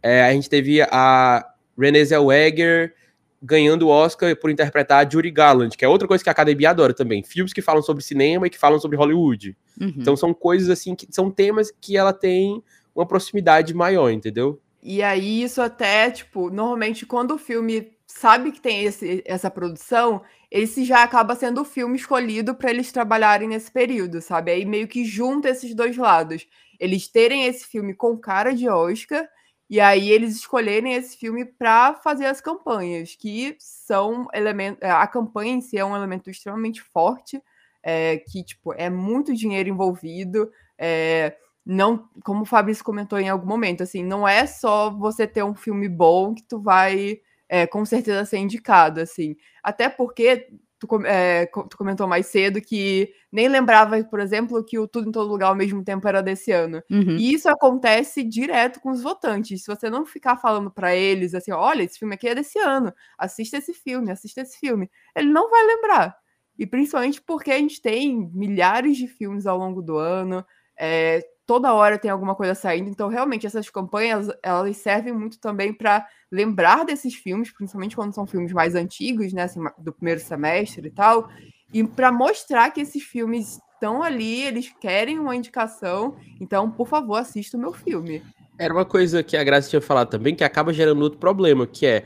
É, 0.01 0.23
a 0.23 0.33
gente 0.33 0.49
teve 0.49 0.81
a 0.81 1.53
Renée 1.77 2.05
Zellweger 2.05 2.93
ganhando 3.41 3.87
o 3.87 3.89
Oscar 3.89 4.35
por 4.35 4.49
interpretar 4.49 5.05
a 5.05 5.09
Judy 5.09 5.29
Garland, 5.29 5.77
que 5.77 5.85
é 5.85 5.87
outra 5.87 6.07
coisa 6.07 6.23
que 6.23 6.29
a 6.29 6.31
academia 6.31 6.71
adora 6.71 6.93
também. 6.93 7.23
Filmes 7.23 7.53
que 7.53 7.61
falam 7.61 7.81
sobre 7.81 8.03
cinema 8.03 8.47
e 8.47 8.49
que 8.49 8.57
falam 8.57 8.79
sobre 8.79 8.97
Hollywood. 8.97 9.55
Uhum. 9.79 9.93
Então 9.97 10.15
são 10.15 10.33
coisas 10.33 10.69
assim 10.69 10.95
que 10.95 11.07
são 11.11 11.29
temas 11.29 11.71
que 11.79 11.95
ela 11.95 12.13
tem 12.13 12.63
uma 12.95 13.05
proximidade 13.05 13.73
maior, 13.73 14.09
entendeu? 14.09 14.59
E 14.81 15.03
aí 15.03 15.43
isso 15.43 15.61
até, 15.61 16.09
tipo, 16.09 16.49
normalmente 16.49 17.05
quando 17.05 17.35
o 17.35 17.37
filme 17.37 17.91
sabe 18.07 18.51
que 18.51 18.61
tem 18.61 18.85
esse, 18.85 19.21
essa 19.25 19.51
produção, 19.51 20.21
esse 20.49 20.85
já 20.85 21.03
acaba 21.03 21.35
sendo 21.35 21.61
o 21.61 21.65
filme 21.65 21.97
escolhido 21.97 22.55
para 22.55 22.71
eles 22.71 22.91
trabalharem 22.91 23.49
nesse 23.49 23.69
período, 23.69 24.21
sabe? 24.21 24.51
Aí 24.51 24.65
meio 24.65 24.87
que 24.87 25.05
junta 25.05 25.49
esses 25.49 25.75
dois 25.75 25.95
lados. 25.97 26.47
Eles 26.79 27.07
terem 27.07 27.45
esse 27.45 27.67
filme 27.67 27.93
com 27.93 28.17
cara 28.17 28.53
de 28.53 28.67
Oscar 28.69 29.27
e 29.69 29.79
aí 29.79 30.09
eles 30.11 30.35
escolherem 30.35 30.93
esse 30.93 31.17
filme 31.17 31.45
para 31.45 31.95
fazer 31.95 32.25
as 32.25 32.39
campanhas, 32.41 33.15
que 33.15 33.55
são 33.59 34.27
elementos. 34.33 34.81
A 34.83 35.05
campanha 35.07 35.53
em 35.53 35.61
si 35.61 35.77
é 35.77 35.83
um 35.85 35.95
elemento 35.95 36.29
extremamente 36.29 36.81
forte, 36.81 37.41
é, 37.83 38.17
que 38.17 38.43
tipo 38.43 38.73
é 38.73 38.89
muito 38.89 39.33
dinheiro 39.35 39.69
envolvido. 39.69 40.49
É, 40.77 41.35
não, 41.65 42.07
como 42.23 42.43
o 42.43 42.45
Fabrício 42.45 42.83
comentou 42.83 43.19
em 43.19 43.29
algum 43.29 43.47
momento, 43.47 43.83
assim, 43.83 44.03
não 44.03 44.27
é 44.27 44.45
só 44.47 44.89
você 44.89 45.27
ter 45.27 45.43
um 45.43 45.53
filme 45.55 45.89
bom 45.89 46.33
que 46.33 46.43
tu 46.43 46.61
vai 46.61 47.19
é, 47.49 47.67
com 47.67 47.85
certeza 47.85 48.25
ser 48.25 48.37
indicado, 48.37 49.01
assim. 49.01 49.35
Até 49.63 49.89
porque 49.89 50.47
tu, 50.79 50.87
é, 51.05 51.45
tu, 51.45 51.77
comentou 51.77 52.07
mais 52.07 52.27
cedo 52.27 52.61
que 52.61 53.09
nem 53.31 53.47
lembrava, 53.47 54.03
por 54.03 54.19
exemplo, 54.19 54.63
que 54.63 54.77
o 54.77 54.87
Tudo 54.87 55.09
em 55.09 55.11
Todo 55.11 55.29
Lugar 55.29 55.47
ao 55.49 55.55
mesmo 55.55 55.83
tempo 55.83 56.07
era 56.07 56.21
desse 56.21 56.51
ano. 56.51 56.81
Uhum. 56.89 57.17
E 57.17 57.33
isso 57.33 57.49
acontece 57.49 58.23
direto 58.23 58.79
com 58.79 58.91
os 58.91 59.01
votantes. 59.01 59.63
Se 59.63 59.67
você 59.67 59.89
não 59.89 60.05
ficar 60.05 60.37
falando 60.37 60.71
para 60.71 60.95
eles 60.95 61.33
assim, 61.33 61.51
olha, 61.51 61.83
esse 61.83 61.99
filme 61.99 62.15
aqui 62.15 62.27
é 62.27 62.35
desse 62.35 62.59
ano, 62.59 62.93
assista 63.17 63.57
esse 63.57 63.73
filme, 63.73 64.11
assista 64.11 64.41
esse 64.41 64.59
filme, 64.59 64.89
ele 65.15 65.29
não 65.29 65.49
vai 65.49 65.65
lembrar. 65.65 66.15
E 66.57 66.65
principalmente 66.65 67.21
porque 67.21 67.51
a 67.51 67.57
gente 67.57 67.81
tem 67.81 68.29
milhares 68.33 68.97
de 68.97 69.07
filmes 69.07 69.45
ao 69.45 69.57
longo 69.57 69.81
do 69.81 69.97
ano, 69.97 70.43
é, 70.79 71.23
toda 71.47 71.73
hora 71.73 71.97
tem 71.97 72.11
alguma 72.11 72.35
coisa 72.35 72.53
saindo, 72.53 72.89
então 72.89 73.07
realmente 73.07 73.47
essas 73.47 73.69
campanhas 73.69 74.27
elas 74.43 74.75
servem 74.77 75.13
muito 75.13 75.39
também 75.39 75.73
para 75.73 76.05
lembrar 76.29 76.83
desses 76.83 77.15
filmes, 77.15 77.51
principalmente 77.51 77.95
quando 77.95 78.13
são 78.13 78.27
filmes 78.27 78.51
mais 78.51 78.75
antigos, 78.75 79.31
né, 79.31 79.43
assim, 79.43 79.63
do 79.79 79.93
primeiro 79.93 80.19
semestre 80.19 80.85
e 80.85 80.91
tal, 80.91 81.29
e 81.73 81.83
para 81.85 82.11
mostrar 82.11 82.69
que 82.71 82.81
esses 82.81 83.01
filmes 83.01 83.59
estão 83.73 84.03
ali, 84.03 84.43
eles 84.43 84.73
querem 84.81 85.17
uma 85.17 85.35
indicação, 85.35 86.17
então 86.41 86.69
por 86.69 86.87
favor 86.87 87.15
assista 87.15 87.55
o 87.55 87.59
meu 87.59 87.71
filme. 87.71 88.21
Era 88.59 88.73
uma 88.73 88.85
coisa 88.85 89.23
que 89.23 89.37
a 89.37 89.43
Graça 89.43 89.69
tinha 89.69 89.81
falado 89.81 90.09
também, 90.09 90.35
que 90.35 90.43
acaba 90.43 90.73
gerando 90.73 91.01
outro 91.01 91.19
problema, 91.19 91.65
que 91.65 91.85
é 91.85 92.03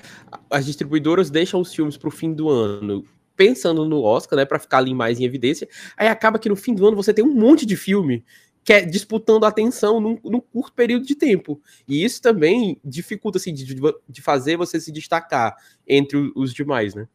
as 0.52 0.66
distribuidoras 0.66 1.32
deixam 1.32 1.60
os 1.60 1.74
filmes 1.74 1.98
para 1.98 2.10
o 2.10 2.12
fim 2.12 2.32
do 2.34 2.48
ano 2.48 3.04
pensando 3.36 3.86
no 3.86 4.04
Oscar, 4.04 4.38
né, 4.38 4.46
para 4.46 4.60
ficar 4.60 4.78
ali 4.78 4.94
mais 4.94 5.20
em 5.20 5.24
evidência. 5.24 5.68
Aí 5.98 6.08
acaba 6.08 6.38
que 6.38 6.48
no 6.48 6.56
fim 6.56 6.76
do 6.76 6.86
ano 6.86 6.96
você 6.96 7.12
tem 7.12 7.26
um 7.26 7.34
monte 7.34 7.66
de 7.66 7.76
filme 7.76 8.24
que 8.64 8.74
é 8.74 8.86
disputando 8.86 9.46
atenção 9.46 10.00
num, 10.00 10.20
num, 10.24 10.40
curto 10.40 10.74
período 10.74 11.06
de 11.06 11.16
tempo. 11.16 11.60
E 11.88 12.04
isso 12.04 12.22
também 12.22 12.80
dificulta 12.84 13.38
assim, 13.38 13.54
de, 13.54 13.76
de 14.08 14.22
fazer 14.22 14.58
você 14.58 14.80
se 14.80 14.92
destacar 14.92 15.56
entre 15.88 16.32
os 16.36 16.54
demais, 16.54 16.94
né? 16.94 17.08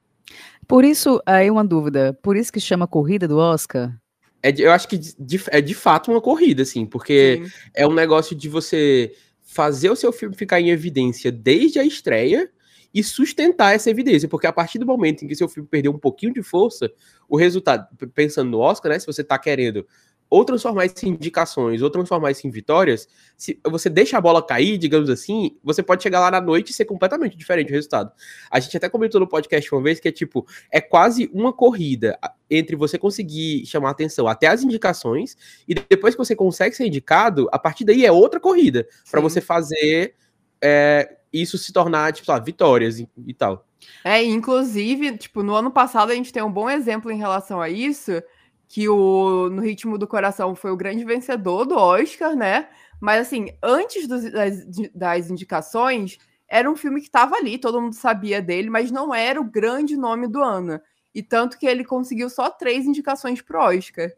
Por 0.67 0.85
isso, 0.85 1.23
aí 1.25 1.51
uma 1.51 1.65
dúvida, 1.65 2.19
por 2.21 2.37
isso 2.37 2.53
que 2.53 2.61
chama 2.61 2.89
corrida 2.89 3.29
do 3.29 3.39
Oscar? 3.39 3.97
É, 4.43 4.53
eu 4.59 4.73
acho 4.73 4.89
que 4.89 4.99
de, 4.99 5.41
é 5.49 5.61
de 5.61 5.75
fato 5.75 6.11
uma 6.11 6.21
corrida, 6.21 6.63
assim, 6.63 6.85
porque 6.85 7.43
Sim. 7.45 7.53
é 7.75 7.87
um 7.87 7.95
negócio 7.95 8.35
de 8.35 8.49
você 8.49 9.15
fazer 9.43 9.91
o 9.91 9.97
seu 9.97 10.13
filme 10.13 10.35
ficar 10.35 10.61
em 10.61 10.71
evidência 10.71 11.31
desde 11.31 11.79
a 11.79 11.85
estreia 11.85 12.51
e 12.93 13.05
sustentar 13.05 13.75
essa 13.75 13.91
evidência, 13.91 14.29
porque 14.29 14.47
a 14.47 14.53
partir 14.53 14.79
do 14.79 14.87
momento 14.87 15.23
em 15.23 15.29
que 15.29 15.35
seu 15.37 15.49
filme 15.49 15.69
perder 15.69 15.89
um 15.89 15.99
pouquinho 15.99 16.33
de 16.33 16.43
força, 16.43 16.91
o 17.29 17.37
resultado, 17.37 17.87
pensando 18.15 18.51
no 18.51 18.59
Oscar, 18.59 18.91
né, 18.91 18.99
se 18.99 19.07
você 19.07 19.23
tá 19.23 19.39
querendo 19.39 19.87
ou 20.29 20.45
transformar 20.45 20.87
isso 20.87 21.07
em 21.07 21.11
indicações, 21.11 21.83
ou 21.83 21.91
transformar 21.91 22.31
isso 22.31 22.47
em 22.47 22.51
vitórias, 22.51 23.09
se 23.37 23.61
você 23.65 23.89
deixa 23.89 24.19
a 24.19 24.21
bola 24.21 24.45
cair, 24.45 24.77
digamos 24.77 25.09
assim, 25.09 25.57
você 25.63 25.83
pode 25.83 26.03
chegar 26.03 26.21
lá 26.21 26.31
na 26.31 26.41
noite 26.41 26.71
e 26.71 26.73
ser 26.73 26.85
completamente 26.85 27.37
diferente 27.37 27.71
o 27.71 27.75
resultado. 27.75 28.11
A 28.51 28.59
gente 28.59 28.77
até 28.77 28.89
comentou 28.89 29.21
no 29.21 29.29
podcast 29.29 29.73
uma 29.73 29.83
vez 29.83 30.01
que 30.01 30.09
é 30.09 30.13
tipo, 30.13 30.47
é 30.71 30.81
quase 30.81 31.31
uma 31.33 31.53
corrida 31.53 32.19
entre 32.51 32.77
você 32.77 32.99
conseguir 32.99 33.65
chamar 33.67 33.91
atenção 33.91 34.27
até 34.27 34.47
as 34.49 34.63
indicações, 34.63 35.37
e 35.67 35.75
depois 35.75 36.15
que 36.15 36.19
você 36.19 36.35
consegue 36.35 36.75
ser 36.75 36.87
indicado, 36.87 37.49
a 37.53 37.59
partir 37.59 37.85
daí 37.85 38.05
é 38.05 38.13
outra 38.13 38.41
corrida, 38.41 38.87
para 39.11 39.21
você 39.21 39.41
fazer 39.41 40.15
é, 40.63 41.17
isso 41.33 41.59
se 41.59 41.73
tornar, 41.73 42.13
tipo, 42.13 42.31
lá, 42.31 42.39
vitórias 42.39 42.99
e, 42.99 43.09
e 43.27 43.35
tal. 43.35 43.67
É, 44.05 44.23
inclusive, 44.23 45.17
tipo, 45.17 45.43
no 45.43 45.55
ano 45.55 45.71
passado 45.71 46.11
a 46.11 46.15
gente 46.15 46.33
tem 46.33 46.43
um 46.43 46.51
bom 46.51 46.69
exemplo 46.69 47.11
em 47.11 47.19
relação 47.19 47.61
a 47.61 47.69
isso, 47.69 48.23
que 48.69 48.89
o 48.89 49.49
No 49.51 49.63
Ritmo 49.63 49.97
do 49.97 50.07
Coração 50.07 50.55
foi 50.55 50.71
o 50.71 50.77
grande 50.77 51.05
vencedor 51.05 51.65
do 51.65 51.77
Oscar, 51.77 52.35
né? 52.35 52.69
Mas 53.01 53.27
assim, 53.27 53.49
antes 53.63 54.07
dos, 54.07 54.31
das, 54.31 54.65
das 54.95 55.31
indicações, 55.31 56.19
era 56.49 56.71
um 56.71 56.77
filme 56.77 57.01
que 57.01 57.07
estava 57.07 57.37
ali, 57.37 57.59
todo 57.59 57.81
mundo 57.81 57.95
sabia 57.95 58.41
dele, 58.41 58.71
mas 58.71 58.91
não 58.91 59.15
era 59.15 59.41
o 59.41 59.45
grande 59.45 59.97
nome 59.97 60.27
do 60.27 60.43
ano. 60.43 60.81
E 61.15 61.23
tanto 61.23 61.59
que 61.59 61.67
ele 61.67 61.85
conseguiu 61.85 62.29
só 62.29 62.51
três 62.51 62.87
indicações 62.87 63.41
para 63.41 63.59
o 63.59 63.77
Oscar. 63.77 64.11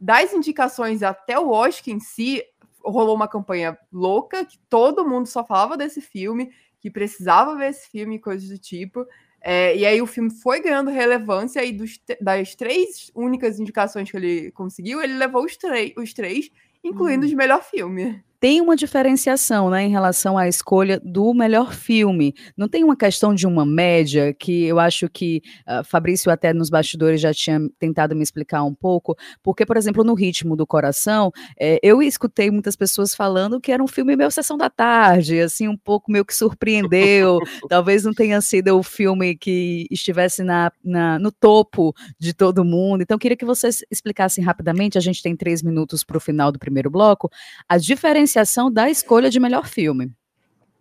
Das 0.00 0.32
indicações 0.32 1.02
até 1.02 1.38
o 1.38 1.50
Oscar 1.50 1.94
em 1.94 2.00
si, 2.00 2.42
rolou 2.84 3.14
uma 3.14 3.28
campanha 3.28 3.78
louca, 3.92 4.44
que 4.44 4.58
todo 4.68 5.08
mundo 5.08 5.26
só 5.26 5.44
falava 5.44 5.76
desse 5.76 6.00
filme, 6.00 6.52
que 6.80 6.90
precisava 6.90 7.56
ver 7.56 7.70
esse 7.70 7.88
filme 7.90 8.16
e 8.16 8.20
coisas 8.20 8.48
do 8.48 8.58
tipo. 8.58 9.06
É, 9.46 9.76
e 9.76 9.84
aí 9.84 10.00
o 10.00 10.06
filme 10.06 10.30
foi 10.30 10.58
ganhando 10.62 10.90
relevância 10.90 11.62
e 11.62 11.70
dos, 11.70 12.00
das 12.18 12.54
três 12.54 13.10
únicas 13.14 13.60
indicações 13.60 14.10
que 14.10 14.16
ele 14.16 14.50
conseguiu, 14.52 15.02
ele 15.02 15.18
levou 15.18 15.44
os, 15.44 15.58
os 15.98 16.14
três, 16.14 16.50
incluindo 16.82 17.26
hum. 17.26 17.28
de 17.28 17.36
melhor 17.36 17.62
filme. 17.62 18.24
Tem 18.44 18.60
uma 18.60 18.76
diferenciação 18.76 19.70
né, 19.70 19.84
em 19.84 19.88
relação 19.88 20.36
à 20.36 20.46
escolha 20.46 21.00
do 21.02 21.32
melhor 21.32 21.72
filme. 21.72 22.34
Não 22.54 22.68
tem 22.68 22.84
uma 22.84 22.94
questão 22.94 23.34
de 23.34 23.46
uma 23.46 23.64
média, 23.64 24.34
que 24.34 24.64
eu 24.64 24.78
acho 24.78 25.08
que 25.08 25.40
uh, 25.66 25.82
Fabrício 25.82 26.30
até 26.30 26.52
nos 26.52 26.68
bastidores 26.68 27.22
já 27.22 27.32
tinha 27.32 27.58
tentado 27.78 28.14
me 28.14 28.22
explicar 28.22 28.62
um 28.62 28.74
pouco, 28.74 29.16
porque, 29.42 29.64
por 29.64 29.78
exemplo, 29.78 30.04
no 30.04 30.12
Ritmo 30.12 30.56
do 30.56 30.66
Coração, 30.66 31.32
é, 31.58 31.78
eu 31.82 32.02
escutei 32.02 32.50
muitas 32.50 32.76
pessoas 32.76 33.14
falando 33.14 33.58
que 33.58 33.72
era 33.72 33.82
um 33.82 33.88
filme 33.88 34.14
meio 34.14 34.30
Sessão 34.30 34.58
da 34.58 34.68
Tarde, 34.68 35.40
assim, 35.40 35.66
um 35.66 35.76
pouco 35.78 36.12
meio 36.12 36.26
que 36.26 36.36
surpreendeu, 36.36 37.38
talvez 37.70 38.04
não 38.04 38.12
tenha 38.12 38.42
sido 38.42 38.78
o 38.78 38.82
filme 38.82 39.38
que 39.38 39.86
estivesse 39.90 40.44
na, 40.44 40.70
na, 40.84 41.18
no 41.18 41.32
topo 41.32 41.94
de 42.18 42.34
todo 42.34 42.62
mundo. 42.62 43.00
Então, 43.00 43.16
queria 43.16 43.38
que 43.38 43.44
vocês 43.46 43.82
explicassem 43.90 44.44
rapidamente, 44.44 44.98
a 44.98 45.00
gente 45.00 45.22
tem 45.22 45.34
três 45.34 45.62
minutos 45.62 46.04
para 46.04 46.18
o 46.18 46.20
final 46.20 46.52
do 46.52 46.58
primeiro 46.58 46.90
bloco, 46.90 47.30
a 47.66 47.78
diferença 47.78 48.33
diferenciação 48.34 48.70
da 48.70 48.90
escolha 48.90 49.30
de 49.30 49.38
melhor 49.38 49.68
filme. 49.68 50.12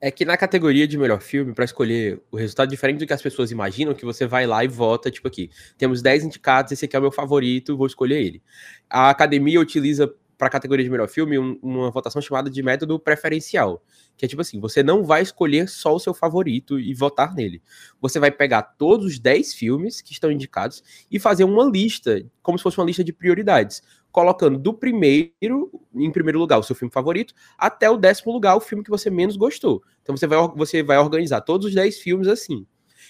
É 0.01 0.11
que 0.11 0.25
na 0.25 0.35
categoria 0.35 0.85
de 0.85 0.97
melhor 0.97 1.21
filme, 1.21 1.53
para 1.53 1.63
escolher 1.63 2.21
o 2.29 2.35
resultado 2.35 2.69
diferente 2.69 2.99
do 2.99 3.07
que 3.07 3.13
as 3.13 3.21
pessoas 3.21 3.51
imaginam, 3.51 3.93
que 3.93 4.03
você 4.03 4.25
vai 4.25 4.45
lá 4.45 4.63
e 4.63 4.67
vota, 4.67 5.09
tipo 5.09 5.27
aqui, 5.27 5.49
temos 5.77 6.01
10 6.01 6.25
indicados, 6.25 6.73
esse 6.73 6.83
aqui 6.83 6.95
é 6.95 6.99
o 6.99 7.01
meu 7.01 7.11
favorito, 7.11 7.77
vou 7.77 7.87
escolher 7.87 8.21
ele. 8.21 8.43
A 8.89 9.09
academia 9.09 9.61
utiliza 9.61 10.13
para 10.37 10.47
a 10.47 10.51
categoria 10.51 10.83
de 10.83 10.91
melhor 10.91 11.07
filme 11.07 11.39
um, 11.39 11.57
uma 11.61 11.89
votação 11.89 12.21
chamada 12.21 12.49
de 12.49 12.61
método 12.61 12.99
preferencial, 12.99 13.81
que 14.17 14.25
é 14.25 14.27
tipo 14.27 14.41
assim, 14.41 14.59
você 14.59 14.83
não 14.83 15.05
vai 15.05 15.21
escolher 15.21 15.69
só 15.69 15.95
o 15.95 15.99
seu 15.99 16.13
favorito 16.13 16.77
e 16.77 16.93
votar 16.93 17.33
nele. 17.33 17.61
Você 18.01 18.19
vai 18.19 18.29
pegar 18.29 18.61
todos 18.63 19.05
os 19.05 19.19
10 19.19 19.53
filmes 19.53 20.01
que 20.01 20.11
estão 20.11 20.29
indicados 20.29 20.83
e 21.09 21.17
fazer 21.17 21.45
uma 21.45 21.63
lista, 21.63 22.21
como 22.41 22.57
se 22.57 22.63
fosse 22.63 22.77
uma 22.77 22.85
lista 22.85 23.05
de 23.05 23.13
prioridades 23.13 23.81
colocando 24.13 24.59
do 24.59 24.71
primeiro, 24.75 25.71
em 25.95 26.11
primeiro 26.11 26.37
lugar, 26.37 26.59
o 26.59 26.63
seu 26.63 26.75
filme 26.75 26.93
favorito, 26.93 27.33
até 27.57 27.89
o 27.89 27.97
décimo 27.97 28.31
lugar, 28.31 28.55
o 28.55 28.61
filme 28.61 28.83
que 28.83 28.91
você 28.91 29.09
menos 29.09 29.35
gostou. 29.35 29.83
Então 30.03 30.15
você 30.15 30.27
vai, 30.27 30.37
você 30.55 30.83
vai 30.83 30.99
organizar 30.99 31.41
todos 31.41 31.65
os 31.65 31.73
dez 31.73 31.97
filmes 31.97 32.27
assim. 32.27 32.65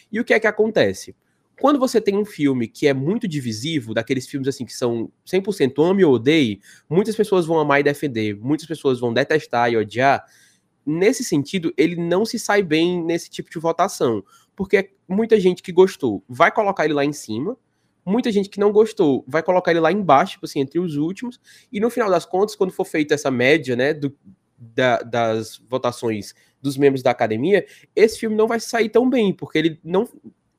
E 0.09 0.19
o 0.19 0.23
que 0.23 0.33
é 0.33 0.39
que 0.39 0.47
acontece? 0.47 1.13
Quando 1.59 1.77
você 1.77 1.99
tem 1.99 2.17
um 2.17 2.23
filme 2.23 2.69
que 2.69 2.87
é 2.87 2.93
muito 2.93 3.27
divisivo, 3.27 3.93
daqueles 3.93 4.25
filmes 4.25 4.47
assim 4.47 4.65
que 4.65 4.73
são 4.73 5.11
100% 5.27 5.73
ame 5.83 6.05
ou 6.05 6.13
odeie, 6.13 6.61
muitas 6.89 7.17
pessoas 7.17 7.45
vão 7.45 7.59
amar 7.59 7.81
e 7.81 7.83
defender, 7.83 8.35
muitas 8.37 8.65
pessoas 8.65 8.97
vão 8.97 9.13
detestar 9.13 9.69
e 9.69 9.75
odiar. 9.77 10.23
Nesse 10.85 11.21
sentido, 11.23 11.73
ele 11.77 11.97
não 11.97 12.25
se 12.25 12.39
sai 12.39 12.63
bem 12.63 13.03
nesse 13.03 13.29
tipo 13.29 13.51
de 13.51 13.59
votação, 13.59 14.23
porque 14.55 14.91
muita 15.05 15.37
gente 15.37 15.61
que 15.61 15.71
gostou 15.73 16.23
vai 16.29 16.49
colocar 16.49 16.85
ele 16.85 16.93
lá 16.93 17.03
em 17.03 17.13
cima, 17.13 17.57
muita 18.05 18.31
gente 18.31 18.49
que 18.49 18.59
não 18.59 18.71
gostou 18.71 19.23
vai 19.27 19.41
colocar 19.43 19.71
ele 19.71 19.79
lá 19.79 19.91
embaixo, 19.91 20.33
tipo 20.33 20.45
assim, 20.45 20.59
entre 20.59 20.79
os 20.79 20.95
últimos, 20.95 21.39
e 21.71 21.79
no 21.79 21.89
final 21.89 22.09
das 22.09 22.25
contas, 22.25 22.55
quando 22.55 22.71
for 22.71 22.85
feita 22.85 23.13
essa 23.13 23.31
média, 23.31 23.75
né, 23.75 23.93
do, 23.93 24.15
da, 24.57 24.97
das 24.99 25.61
votações 25.69 26.33
dos 26.61 26.77
membros 26.77 27.03
da 27.03 27.11
academia, 27.11 27.65
esse 27.95 28.19
filme 28.19 28.35
não 28.35 28.47
vai 28.47 28.59
sair 28.59 28.89
tão 28.89 29.09
bem, 29.09 29.33
porque 29.33 29.57
ele 29.57 29.79
não, 29.83 30.07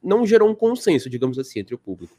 não 0.02 0.26
gerou 0.26 0.48
um 0.48 0.54
consenso, 0.54 1.08
digamos 1.08 1.38
assim, 1.38 1.60
entre 1.60 1.74
o 1.74 1.78
público. 1.78 2.16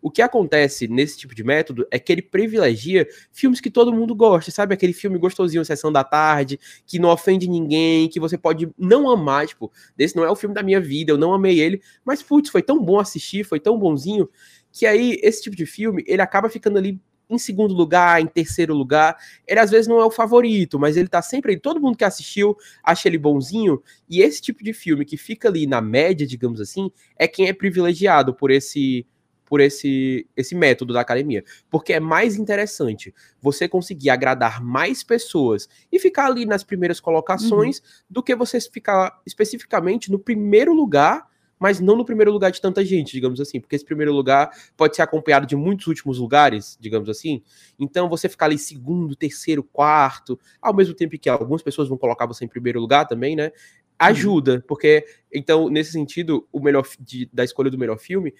O 0.00 0.10
que 0.10 0.22
acontece 0.22 0.86
nesse 0.86 1.18
tipo 1.18 1.34
de 1.34 1.42
método 1.42 1.86
é 1.90 1.98
que 1.98 2.12
ele 2.12 2.22
privilegia 2.22 3.08
filmes 3.32 3.60
que 3.60 3.70
todo 3.70 3.92
mundo 3.92 4.14
gosta, 4.14 4.50
sabe? 4.50 4.74
Aquele 4.74 4.92
filme 4.92 5.18
gostosinho, 5.18 5.64
Sessão 5.64 5.90
da 5.90 6.04
Tarde, 6.04 6.60
que 6.86 6.98
não 6.98 7.08
ofende 7.08 7.48
ninguém, 7.48 8.08
que 8.08 8.20
você 8.20 8.38
pode 8.38 8.70
não 8.78 9.10
amar, 9.10 9.46
tipo, 9.46 9.72
desse 9.96 10.14
não 10.14 10.22
é 10.22 10.30
o 10.30 10.36
filme 10.36 10.54
da 10.54 10.62
minha 10.62 10.80
vida, 10.80 11.10
eu 11.10 11.18
não 11.18 11.34
amei 11.34 11.58
ele, 11.58 11.82
mas 12.04 12.22
putz, 12.22 12.50
foi 12.50 12.62
tão 12.62 12.80
bom 12.80 13.00
assistir, 13.00 13.42
foi 13.42 13.58
tão 13.58 13.78
bonzinho, 13.78 14.28
que 14.76 14.84
aí 14.84 15.18
esse 15.22 15.42
tipo 15.42 15.56
de 15.56 15.64
filme, 15.64 16.04
ele 16.06 16.20
acaba 16.20 16.50
ficando 16.50 16.76
ali 16.76 17.00
em 17.30 17.38
segundo 17.38 17.72
lugar, 17.72 18.20
em 18.20 18.26
terceiro 18.26 18.74
lugar. 18.74 19.16
Ele 19.46 19.58
às 19.58 19.70
vezes 19.70 19.86
não 19.86 19.98
é 19.98 20.04
o 20.04 20.10
favorito, 20.10 20.78
mas 20.78 20.98
ele 20.98 21.08
tá 21.08 21.22
sempre 21.22 21.52
aí. 21.52 21.58
Todo 21.58 21.80
mundo 21.80 21.96
que 21.96 22.04
assistiu 22.04 22.54
acha 22.84 23.08
ele 23.08 23.16
bonzinho. 23.16 23.82
E 24.06 24.20
esse 24.20 24.42
tipo 24.42 24.62
de 24.62 24.74
filme 24.74 25.06
que 25.06 25.16
fica 25.16 25.48
ali 25.48 25.66
na 25.66 25.80
média, 25.80 26.26
digamos 26.26 26.60
assim, 26.60 26.90
é 27.16 27.26
quem 27.26 27.48
é 27.48 27.54
privilegiado 27.54 28.34
por 28.34 28.50
esse 28.50 29.06
por 29.46 29.60
esse 29.60 30.28
esse 30.36 30.54
método 30.54 30.92
da 30.92 31.00
academia, 31.00 31.42
porque 31.70 31.94
é 31.94 32.00
mais 32.00 32.36
interessante 32.36 33.14
você 33.40 33.66
conseguir 33.66 34.10
agradar 34.10 34.62
mais 34.62 35.02
pessoas 35.02 35.68
e 35.90 35.98
ficar 35.98 36.26
ali 36.26 36.44
nas 36.44 36.62
primeiras 36.62 37.00
colocações 37.00 37.78
uhum. 37.78 37.84
do 38.10 38.22
que 38.22 38.34
você 38.34 38.60
ficar 38.60 39.22
especificamente 39.24 40.10
no 40.10 40.18
primeiro 40.18 40.74
lugar 40.74 41.26
mas 41.58 41.80
não 41.80 41.96
no 41.96 42.04
primeiro 42.04 42.30
lugar 42.30 42.50
de 42.50 42.60
tanta 42.60 42.84
gente, 42.84 43.12
digamos 43.12 43.40
assim, 43.40 43.60
porque 43.60 43.76
esse 43.76 43.84
primeiro 43.84 44.12
lugar 44.12 44.50
pode 44.76 44.96
ser 44.96 45.02
acompanhado 45.02 45.46
de 45.46 45.56
muitos 45.56 45.86
últimos 45.86 46.18
lugares, 46.18 46.76
digamos 46.80 47.08
assim. 47.08 47.42
Então 47.78 48.08
você 48.08 48.28
ficar 48.28 48.46
ali 48.46 48.58
segundo, 48.58 49.16
terceiro, 49.16 49.62
quarto, 49.62 50.38
ao 50.60 50.74
mesmo 50.74 50.94
tempo 50.94 51.18
que 51.18 51.28
algumas 51.28 51.62
pessoas 51.62 51.88
vão 51.88 51.98
colocar 51.98 52.26
você 52.26 52.44
em 52.44 52.48
primeiro 52.48 52.80
lugar 52.80 53.06
também, 53.06 53.34
né? 53.34 53.52
Ajuda, 53.98 54.62
porque 54.68 55.04
então 55.32 55.70
nesse 55.70 55.92
sentido, 55.92 56.46
o 56.52 56.60
melhor 56.60 56.86
de, 57.00 57.28
da 57.32 57.44
escolha 57.44 57.70
do 57.70 57.78
melhor 57.78 57.98
filme 57.98 58.34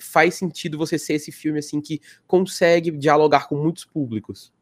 faz 0.00 0.34
sentido 0.34 0.78
você 0.78 0.98
ser 0.98 1.14
esse 1.14 1.30
filme 1.30 1.58
assim 1.58 1.80
que 1.80 2.00
consegue 2.26 2.90
dialogar 2.90 3.46
com 3.46 3.56
muitos 3.56 3.84
públicos. 3.84 4.52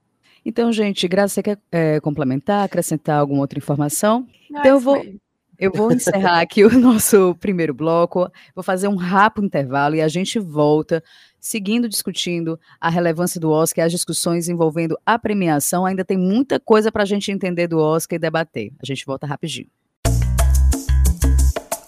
Então, 0.45 0.73
gente, 0.73 1.07
Graça, 1.07 1.35
você 1.35 1.43
quer 1.43 1.59
é, 1.71 2.01
complementar, 2.01 2.65
acrescentar 2.65 3.19
alguma 3.19 3.43
outra 3.43 3.59
informação? 3.59 4.27
Não, 4.49 4.61
então 4.61 4.73
eu 4.73 4.81
vou. 4.81 4.97
Foi. 4.97 5.21
Eu 5.61 5.71
vou 5.71 5.93
encerrar 5.93 6.41
aqui 6.41 6.65
o 6.65 6.71
nosso 6.81 7.35
primeiro 7.39 7.75
bloco, 7.75 8.27
vou 8.55 8.65
fazer 8.65 8.89
um 8.89 8.97
rápido 8.97 9.45
intervalo 9.45 9.95
e 9.95 10.01
a 10.01 10.09
gente 10.09 10.39
volta 10.39 11.05
seguindo 11.39 11.87
discutindo 11.87 12.59
a 12.81 12.89
relevância 12.89 13.39
do 13.39 13.51
Oscar 13.51 13.85
as 13.85 13.93
discussões 13.93 14.49
envolvendo 14.49 14.99
a 15.05 15.19
premiação. 15.19 15.85
Ainda 15.85 16.03
tem 16.03 16.17
muita 16.17 16.59
coisa 16.59 16.91
para 16.91 17.03
a 17.03 17.07
gente 17.07 17.31
entender 17.31 17.67
do 17.69 17.79
Oscar 17.79 18.17
e 18.17 18.19
debater. 18.19 18.73
A 18.83 18.87
gente 18.87 19.05
volta 19.05 19.27
rapidinho. 19.27 19.69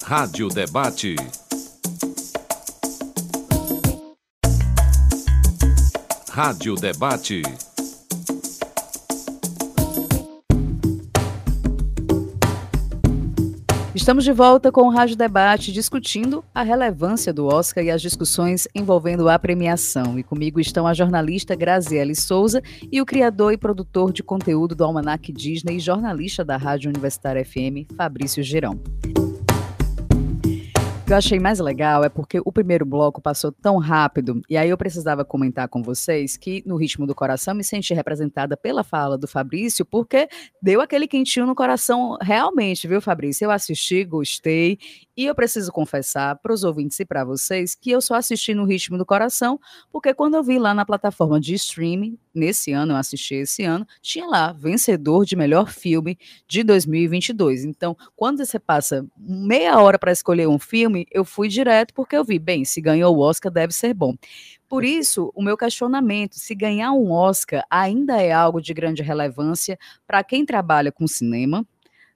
Rádio 0.05 0.49
Debate. 0.49 1.17
Rádio 6.29 6.75
Debate. 6.75 7.72
Estamos 13.95 14.25
de 14.25 14.33
volta 14.33 14.73
com 14.73 14.83
o 14.83 14.91
Rádio 14.91 15.17
Debate, 15.17 15.71
discutindo 15.71 16.43
a 16.55 16.63
relevância 16.63 17.31
do 17.31 17.47
Oscar 17.47 17.85
e 17.85 17.91
as 17.91 18.01
discussões 18.01 18.67
envolvendo 18.75 19.29
a 19.29 19.39
premiação. 19.39 20.19
E 20.19 20.23
comigo 20.23 20.59
estão 20.59 20.87
a 20.87 20.95
jornalista 20.95 21.55
Graziele 21.55 22.15
Souza 22.15 22.63
e 22.91 23.03
o 23.03 23.07
criador 23.07 23.53
e 23.53 23.59
produtor 23.59 24.11
de 24.11 24.23
conteúdo 24.23 24.75
do 24.75 24.83
Almanac 24.83 25.31
Disney 25.31 25.77
e 25.77 25.81
jornalista 25.81 26.43
da 26.43 26.57
Rádio 26.57 26.89
Universitária 26.89 27.45
FM, 27.45 27.87
Fabrício 27.95 28.43
Girão 28.43 28.81
que 31.13 31.15
eu 31.15 31.19
achei 31.19 31.39
mais 31.39 31.59
legal 31.59 32.03
é 32.03 32.09
porque 32.09 32.41
o 32.43 32.51
primeiro 32.51 32.87
bloco 32.87 33.21
passou 33.21 33.53
tão 33.53 33.77
rápido, 33.77 34.41
e 34.49 34.57
aí 34.57 34.71
eu 34.71 34.79
precisava 34.79 35.27
comentar 35.27 35.69
com 35.69 35.83
vocês 35.83 36.39
que 36.39 36.63
no 36.65 36.75
ritmo 36.75 37.07
do 37.07 37.15
coração 37.15 37.55
me 37.55 37.63
senti 37.63 37.93
representada 37.93 38.57
pela 38.57 38.83
fala 38.83 39.19
do 39.19 39.29
Fabrício, 39.29 39.85
porque 39.85 40.27
deu 40.63 40.81
aquele 40.81 41.07
quentinho 41.07 41.45
no 41.45 41.55
coração 41.55 42.17
realmente, 42.19 42.89
viu, 42.89 42.99
Fabrício? 42.99 43.45
Eu 43.45 43.51
assisti, 43.51 44.05
gostei, 44.05 44.79
e 45.17 45.27
eu 45.27 45.35
preciso 45.35 45.71
confessar 45.73 46.37
para 46.37 46.53
os 46.53 46.65
ouvintes 46.65 46.99
e 47.01 47.05
para 47.05 47.25
vocês 47.25 47.75
que 47.75 47.91
eu 47.91 48.01
só 48.01 48.15
assisti 48.15 48.55
no 48.55 48.65
ritmo 48.65 48.97
do 48.97 49.07
coração, 49.07 49.59
porque 49.91 50.15
quando 50.15 50.37
eu 50.37 50.43
vi 50.43 50.59
lá 50.59 50.75
na 50.75 50.85
plataforma 50.85 51.41
de 51.41 51.55
streaming, 51.55 52.19
nesse 52.35 52.73
ano, 52.73 52.93
eu 52.93 52.97
assisti 52.97 53.35
esse 53.35 53.63
ano, 53.63 53.87
tinha 54.01 54.27
lá 54.27 54.53
vencedor 54.53 55.25
de 55.25 55.37
melhor 55.37 55.71
filme 55.71 56.19
de 56.49 56.63
2022. 56.63 57.65
Então, 57.65 57.97
quando 58.17 58.45
você 58.45 58.59
passa 58.59 59.07
meia 59.17 59.79
hora 59.79 59.99
para 59.99 60.13
escolher 60.13 60.49
um 60.49 60.59
filme, 60.59 61.07
eu 61.11 61.25
fui 61.25 61.49
direto 61.49 61.93
porque 61.95 62.17
eu 62.17 62.25
vi, 62.25 62.39
bem, 62.39 62.65
se 62.65 62.81
ganhou 62.81 63.15
o 63.17 63.21
Oscar, 63.21 63.53
deve 63.53 63.73
ser 63.73 63.93
bom. 63.95 64.15
Por 64.69 64.85
isso, 64.85 65.31
o 65.35 65.43
meu 65.43 65.55
questionamento: 65.55 66.37
se 66.37 66.55
ganhar 66.55 66.93
um 66.93 67.13
Oscar 67.13 67.63
ainda 67.69 68.23
é 68.23 68.33
algo 68.33 68.61
de 68.61 68.73
grande 68.73 69.03
relevância 69.03 69.79
para 70.07 70.25
quem 70.25 70.47
trabalha 70.47 70.91
com 70.91 71.07
cinema, 71.07 71.67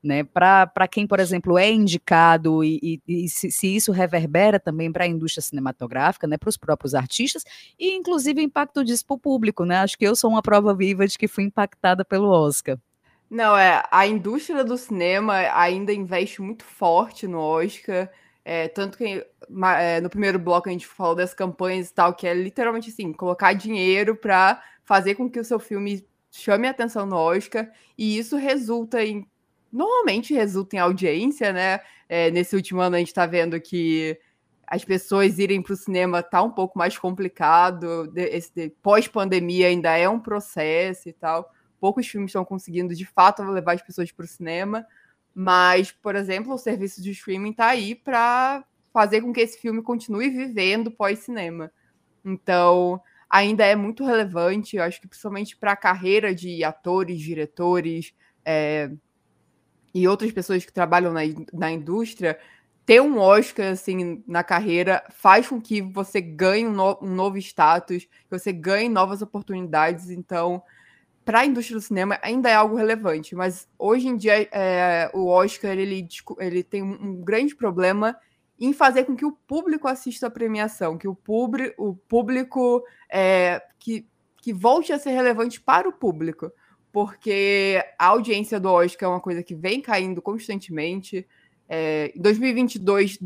né? 0.07 0.25
Para 0.25 0.89
quem, 0.91 1.07
por 1.07 1.21
exemplo, 1.21 1.59
é 1.59 1.71
indicado 1.71 2.63
e, 2.65 3.01
e, 3.07 3.25
e 3.25 3.29
se, 3.29 3.51
se, 3.51 3.75
isso 3.75 3.93
reverbera 3.93 4.61
também 4.61 4.91
para 4.93 5.05
a 5.05 5.07
indústria 5.07 5.43
cinematográfica, 5.43 6.27
né? 6.27 6.39
Para 6.39 6.49
os 6.49 6.57
próprios 6.57 6.95
artistas 6.95 7.45
e, 7.79 7.95
inclusive, 7.95 8.41
o 8.41 8.45
impacto 8.45 8.85
disso 8.85 9.05
para 9.05 9.15
o 9.15 9.19
público, 9.19 9.65
né? 9.65 9.79
Acho 9.79 9.99
que 9.99 10.07
eu 10.07 10.17
sou 10.17 10.31
uma 10.31 10.43
prova 10.43 10.75
viva 10.75 11.07
de 11.07 11.19
que 11.19 11.29
fui 11.29 11.45
impactada 11.45 12.05
pelo 12.05 12.29
Oscar. 12.29 12.79
Não, 13.29 13.57
é, 13.57 13.83
a 13.91 14.07
indústria 14.07 14.65
do 14.65 14.79
cinema 14.79 15.35
ainda 15.53 15.93
investe 15.93 16.41
muito 16.41 16.65
forte 16.65 17.27
no 17.27 17.41
Oscar. 17.41 18.09
É, 18.45 18.69
tanto 18.69 18.97
que 18.97 19.27
é, 19.77 20.01
no 20.01 20.09
primeiro 20.09 20.39
bloco 20.39 20.69
a 20.69 20.73
gente 20.73 20.87
falou 20.87 21.17
das 21.17 21.35
campanhas 21.35 21.91
e 21.91 21.95
tal, 21.95 22.15
que 22.15 22.29
é 22.29 22.33
literalmente 22.33 22.91
assim, 22.91 23.13
colocar 23.13 23.53
dinheiro 23.53 24.15
para 24.15 24.63
fazer 24.85 25.17
com 25.17 25.29
que 25.29 25.41
o 25.41 25.45
seu 25.45 25.59
filme 25.59 26.07
chame 26.31 26.69
a 26.69 26.71
atenção 26.71 27.07
no 27.07 27.17
Oscar, 27.17 27.69
e 27.97 28.19
isso 28.19 28.37
resulta 28.37 29.03
em 29.05 29.27
normalmente 29.73 30.35
resulta 30.35 30.77
em 30.77 30.79
audiência, 30.79 31.53
né? 31.53 31.81
É, 32.09 32.31
nesse 32.31 32.55
último 32.55 32.81
ano 32.81 32.97
a 32.97 32.99
gente 32.99 33.09
está 33.09 33.27
vendo 33.27 33.61
que 33.61 34.19
as 34.67 34.85
pessoas 34.85 35.39
irem 35.39 35.63
para 35.63 35.73
o 35.73 35.77
cinema 35.77 36.23
tá 36.23 36.43
um 36.43 36.51
pouco 36.51 36.79
mais 36.79 36.99
complicado. 36.99 38.13
Pós-pandemia 38.83 39.69
ainda 39.69 39.97
é 39.97 40.09
um 40.09 40.19
processo 40.19 41.09
e 41.09 41.13
tal. 41.13 41.53
poucos 41.79 42.07
filmes 42.07 42.31
estão 42.31 42.45
conseguindo 42.45 42.95
de 42.95 43.05
fato 43.05 43.43
levar 43.45 43.75
as 43.75 43.83
pessoas 43.83 44.11
para 44.11 44.25
o 44.25 44.29
cinema. 44.29 44.85
Mas, 45.35 45.93
por 45.93 46.17
exemplo, 46.17 46.55
o 46.55 46.59
serviço 46.59 47.03
de 47.03 47.11
streaming 47.11 47.51
está 47.51 47.67
aí 47.69 47.95
para 47.95 48.65
fazer 48.93 49.21
com 49.21 49.33
que 49.33 49.41
esse 49.41 49.61
filme 49.61 49.83
continue 49.83 50.31
vivendo 50.31 50.91
pós-cinema. 50.91 51.71
Então, 52.25 53.01
ainda 53.29 53.65
é 53.65 53.77
muito 53.77 54.05
relevante, 54.05 54.77
eu 54.77 54.83
acho 54.83 55.01
que 55.01 55.07
principalmente 55.07 55.57
para 55.57 55.73
a 55.73 55.77
carreira 55.77 56.35
de 56.35 56.65
atores, 56.65 57.21
diretores 57.21 58.15
é, 58.45 58.91
e 59.97 60.07
outras 60.07 60.31
pessoas 60.31 60.63
que 60.63 60.73
trabalham 60.73 61.11
na, 61.11 61.23
na 61.55 61.73
indústria, 61.73 62.39
ter 62.85 63.01
um 63.01 63.19
Oscar 63.19 63.73
assim 63.73 64.23
na 64.27 64.45
carreira 64.45 65.03
faz 65.09 65.49
com 65.49 65.59
que 65.59 65.81
você 65.81 66.21
ganhe 66.21 66.67
um, 66.67 66.71
no, 66.71 66.99
um 67.01 67.15
novo 67.15 67.39
status, 67.39 68.05
que 68.05 68.31
você 68.31 68.53
ganhe 68.53 68.91
novas 68.91 69.23
oportunidades. 69.23 70.11
Então, 70.11 70.63
para 71.25 71.41
a 71.41 71.47
indústria 71.47 71.79
do 71.79 71.81
cinema 71.81 72.19
ainda 72.23 72.51
é 72.51 72.55
algo 72.55 72.77
relevante, 72.77 73.35
mas 73.35 73.67
hoje 73.79 74.07
em 74.07 74.19
dia 74.19 74.47
é, 74.53 75.11
o 75.15 75.29
Oscar 75.29 75.71
ele, 75.71 76.07
ele 76.41 76.63
tem 76.63 76.83
um 76.83 77.25
grande 77.25 77.57
problema 77.57 78.15
em 78.61 78.75
fazer 78.75 79.05
com 79.05 79.17
que 79.17 79.25
o 79.25 79.33
público 79.33 79.89
assista 79.89 80.27
a 80.27 80.31
premiação, 80.31 80.99
que 80.99 81.09
o, 81.09 81.15
publi, 81.15 81.73
o 81.79 81.95
público 81.95 82.85
é, 83.11 83.63
que, 83.79 84.07
que 84.43 84.53
volte 84.53 84.93
a 84.93 84.99
ser 84.99 85.13
relevante 85.13 85.59
para 85.59 85.89
o 85.89 85.93
público, 85.93 86.53
porque 86.97 87.85
a 87.99 88.07
audiência 88.07 88.59
do 88.59 88.71
Oscar 88.71 89.07
é 89.07 89.13
uma 89.13 89.21
coisa 89.21 89.43
que 89.43 89.55
vem 89.55 89.83
caindo 89.83 90.23
constantemente. 90.23 91.29
É, 91.69 92.11
em 92.17 92.23
2022 92.23 93.19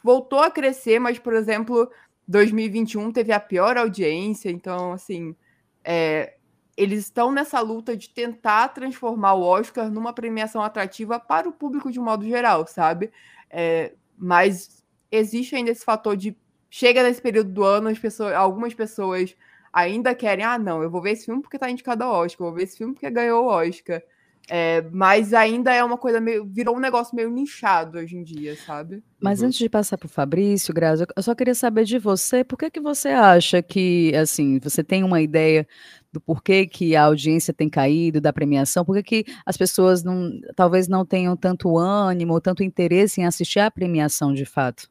voltou 0.00 0.38
a 0.38 0.48
crescer, 0.48 1.00
mas, 1.00 1.18
por 1.18 1.34
exemplo, 1.34 1.90
2021 2.28 3.10
teve 3.10 3.32
a 3.32 3.40
pior 3.40 3.76
audiência, 3.76 4.48
então, 4.48 4.92
assim, 4.92 5.34
é, 5.82 6.36
eles 6.76 7.00
estão 7.00 7.32
nessa 7.32 7.58
luta 7.58 7.96
de 7.96 8.10
tentar 8.10 8.68
transformar 8.68 9.34
o 9.34 9.42
Oscar 9.42 9.90
numa 9.90 10.12
premiação 10.12 10.62
atrativa 10.62 11.18
para 11.18 11.48
o 11.48 11.52
público 11.52 11.90
de 11.90 11.98
um 11.98 12.04
modo 12.04 12.24
geral, 12.24 12.64
sabe? 12.68 13.10
É, 13.50 13.92
mas 14.16 14.84
existe 15.10 15.56
ainda 15.56 15.72
esse 15.72 15.84
fator 15.84 16.16
de 16.16 16.36
chega 16.70 17.02
nesse 17.02 17.20
período 17.20 17.50
do 17.50 17.64
ano, 17.64 17.88
as 17.88 17.98
pessoas, 17.98 18.34
algumas 18.34 18.72
pessoas 18.72 19.34
ainda 19.76 20.14
querem, 20.14 20.42
ah, 20.42 20.58
não, 20.58 20.82
eu 20.82 20.90
vou 20.90 21.02
ver 21.02 21.12
esse 21.12 21.26
filme 21.26 21.42
porque 21.42 21.58
está 21.58 21.70
indicado 21.70 22.02
ao 22.02 22.24
Oscar, 22.24 22.46
eu 22.46 22.50
vou 22.50 22.56
ver 22.56 22.64
esse 22.64 22.78
filme 22.78 22.94
porque 22.94 23.10
ganhou 23.10 23.44
o 23.44 23.48
Oscar. 23.48 24.02
É, 24.48 24.80
mas 24.92 25.34
ainda 25.34 25.74
é 25.74 25.82
uma 25.82 25.98
coisa 25.98 26.20
meio. 26.20 26.46
virou 26.46 26.76
um 26.76 26.80
negócio 26.80 27.16
meio 27.16 27.28
nichado 27.28 27.98
hoje 27.98 28.16
em 28.16 28.22
dia, 28.22 28.56
sabe? 28.56 29.02
Mas 29.20 29.40
uhum. 29.40 29.48
antes 29.48 29.58
de 29.58 29.68
passar 29.68 29.98
para 29.98 30.06
o 30.06 30.08
Fabrício, 30.08 30.72
Grazi, 30.72 31.04
eu 31.16 31.22
só 31.22 31.34
queria 31.34 31.54
saber 31.54 31.84
de 31.84 31.98
você, 31.98 32.44
por 32.44 32.56
que, 32.56 32.70
que 32.70 32.80
você 32.80 33.08
acha 33.08 33.60
que, 33.60 34.14
assim, 34.14 34.60
você 34.60 34.84
tem 34.84 35.02
uma 35.02 35.20
ideia 35.20 35.66
do 36.12 36.20
porquê 36.20 36.64
que 36.64 36.94
a 36.94 37.04
audiência 37.04 37.52
tem 37.52 37.68
caído 37.68 38.20
da 38.20 38.32
premiação, 38.32 38.84
por 38.84 38.94
que, 39.02 39.24
que 39.24 39.32
as 39.44 39.56
pessoas 39.56 40.04
não, 40.04 40.30
talvez 40.54 40.86
não 40.86 41.04
tenham 41.04 41.36
tanto 41.36 41.76
ânimo 41.76 42.32
ou 42.32 42.40
tanto 42.40 42.62
interesse 42.62 43.20
em 43.20 43.26
assistir 43.26 43.58
à 43.58 43.70
premiação 43.70 44.32
de 44.32 44.44
fato? 44.44 44.88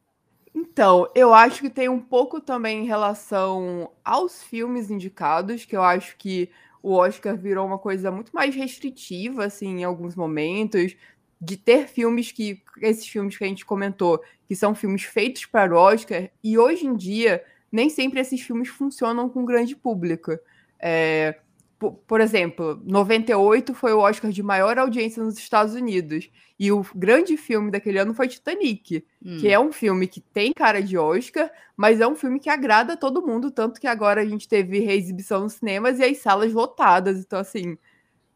Então, 0.58 1.06
eu 1.14 1.34
acho 1.34 1.60
que 1.60 1.68
tem 1.68 1.86
um 1.86 2.00
pouco 2.00 2.40
também 2.40 2.82
em 2.82 2.86
relação 2.86 3.92
aos 4.02 4.42
filmes 4.42 4.90
indicados, 4.90 5.66
que 5.66 5.76
eu 5.76 5.82
acho 5.82 6.16
que 6.16 6.48
o 6.82 6.94
Oscar 6.94 7.36
virou 7.36 7.66
uma 7.66 7.76
coisa 7.76 8.10
muito 8.10 8.32
mais 8.32 8.54
restritiva, 8.54 9.44
assim, 9.44 9.80
em 9.80 9.84
alguns 9.84 10.16
momentos, 10.16 10.96
de 11.38 11.58
ter 11.58 11.86
filmes 11.86 12.32
que, 12.32 12.62
esses 12.80 13.06
filmes 13.06 13.36
que 13.36 13.44
a 13.44 13.46
gente 13.46 13.66
comentou, 13.66 14.22
que 14.48 14.56
são 14.56 14.74
filmes 14.74 15.02
feitos 15.02 15.44
para 15.44 15.74
o 15.74 15.78
Oscar, 15.78 16.30
e 16.42 16.56
hoje 16.56 16.86
em 16.86 16.96
dia, 16.96 17.44
nem 17.70 17.90
sempre 17.90 18.18
esses 18.20 18.40
filmes 18.40 18.68
funcionam 18.68 19.28
com 19.28 19.44
grande 19.44 19.76
público. 19.76 20.38
É, 20.80 21.38
por, 21.78 21.92
por 22.06 22.20
exemplo, 22.20 22.80
98 22.84 23.74
foi 23.74 23.92
o 23.92 23.98
Oscar 23.98 24.30
de 24.30 24.42
maior 24.42 24.78
audiência 24.78 25.22
nos 25.22 25.36
Estados 25.38 25.74
Unidos. 25.74 26.30
E 26.58 26.72
o 26.72 26.84
grande 26.94 27.36
filme 27.36 27.70
daquele 27.70 27.98
ano 27.98 28.14
foi 28.14 28.28
Titanic, 28.28 29.04
hum. 29.22 29.36
que 29.38 29.48
é 29.48 29.60
um 29.60 29.70
filme 29.70 30.06
que 30.06 30.20
tem 30.20 30.52
cara 30.54 30.82
de 30.82 30.96
Oscar, 30.96 31.50
mas 31.76 32.00
é 32.00 32.06
um 32.06 32.14
filme 32.14 32.40
que 32.40 32.48
agrada 32.48 32.96
todo 32.96 33.26
mundo, 33.26 33.50
tanto 33.50 33.78
que 33.78 33.86
agora 33.86 34.22
a 34.22 34.24
gente 34.24 34.48
teve 34.48 34.78
reexibição 34.80 35.40
nos 35.42 35.54
cinemas 35.54 35.98
e 35.98 36.04
as 36.04 36.16
salas 36.18 36.52
lotadas. 36.52 37.18
Então, 37.18 37.38
assim, 37.38 37.76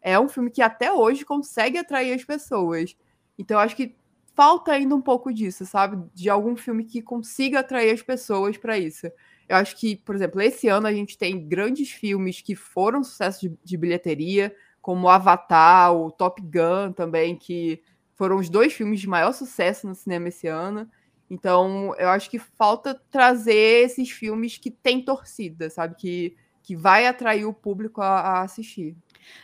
é 0.03 0.21
um 0.21 0.29
filme 0.29 0.51
que 0.51 0.61
até 0.61 0.93
hoje 0.93 1.25
consegue 1.25 1.79
atrair 1.79 2.13
as 2.13 2.25
pessoas. 2.25 2.95
Então, 3.39 3.57
eu 3.57 3.61
acho 3.63 3.75
que 3.75 3.97
falta 4.35 4.73
ainda 4.73 4.95
um 4.95 5.01
pouco 5.01 5.33
disso, 5.33 5.65
sabe? 5.65 6.03
De 6.15 6.29
algum 6.29 6.57
filme 6.57 6.85
que 6.85 7.01
consiga 7.01 7.61
atrair 7.61 7.93
as 7.93 8.03
pessoas 8.03 8.59
para 8.59 8.79
isso. 8.79 9.11
Eu 9.51 9.57
acho 9.57 9.77
que, 9.77 9.97
por 9.97 10.15
exemplo, 10.15 10.41
esse 10.41 10.69
ano 10.69 10.87
a 10.87 10.93
gente 10.93 11.19
tem 11.19 11.49
grandes 11.49 11.91
filmes 11.91 12.41
que 12.41 12.55
foram 12.55 13.03
sucesso 13.03 13.41
de, 13.41 13.59
de 13.65 13.77
bilheteria, 13.77 14.55
como 14.81 15.09
Avatar, 15.09 15.93
o 15.93 16.09
Top 16.09 16.41
Gun 16.41 16.93
também, 16.93 17.35
que 17.35 17.83
foram 18.15 18.37
os 18.37 18.49
dois 18.49 18.73
filmes 18.73 19.01
de 19.01 19.09
maior 19.09 19.33
sucesso 19.33 19.89
no 19.89 19.95
cinema 19.97 20.29
esse 20.29 20.47
ano. 20.47 20.89
Então, 21.29 21.93
eu 21.99 22.09
acho 22.11 22.31
que 22.31 22.39
falta 22.39 22.95
trazer 23.11 23.85
esses 23.85 24.09
filmes 24.09 24.57
que 24.57 24.71
têm 24.71 25.05
torcida, 25.05 25.69
sabe? 25.69 25.97
Que, 25.97 26.37
que 26.63 26.77
vai 26.77 27.09
atrair 27.09 27.45
o 27.45 27.53
público 27.53 28.01
a, 28.01 28.21
a 28.21 28.43
assistir. 28.43 28.97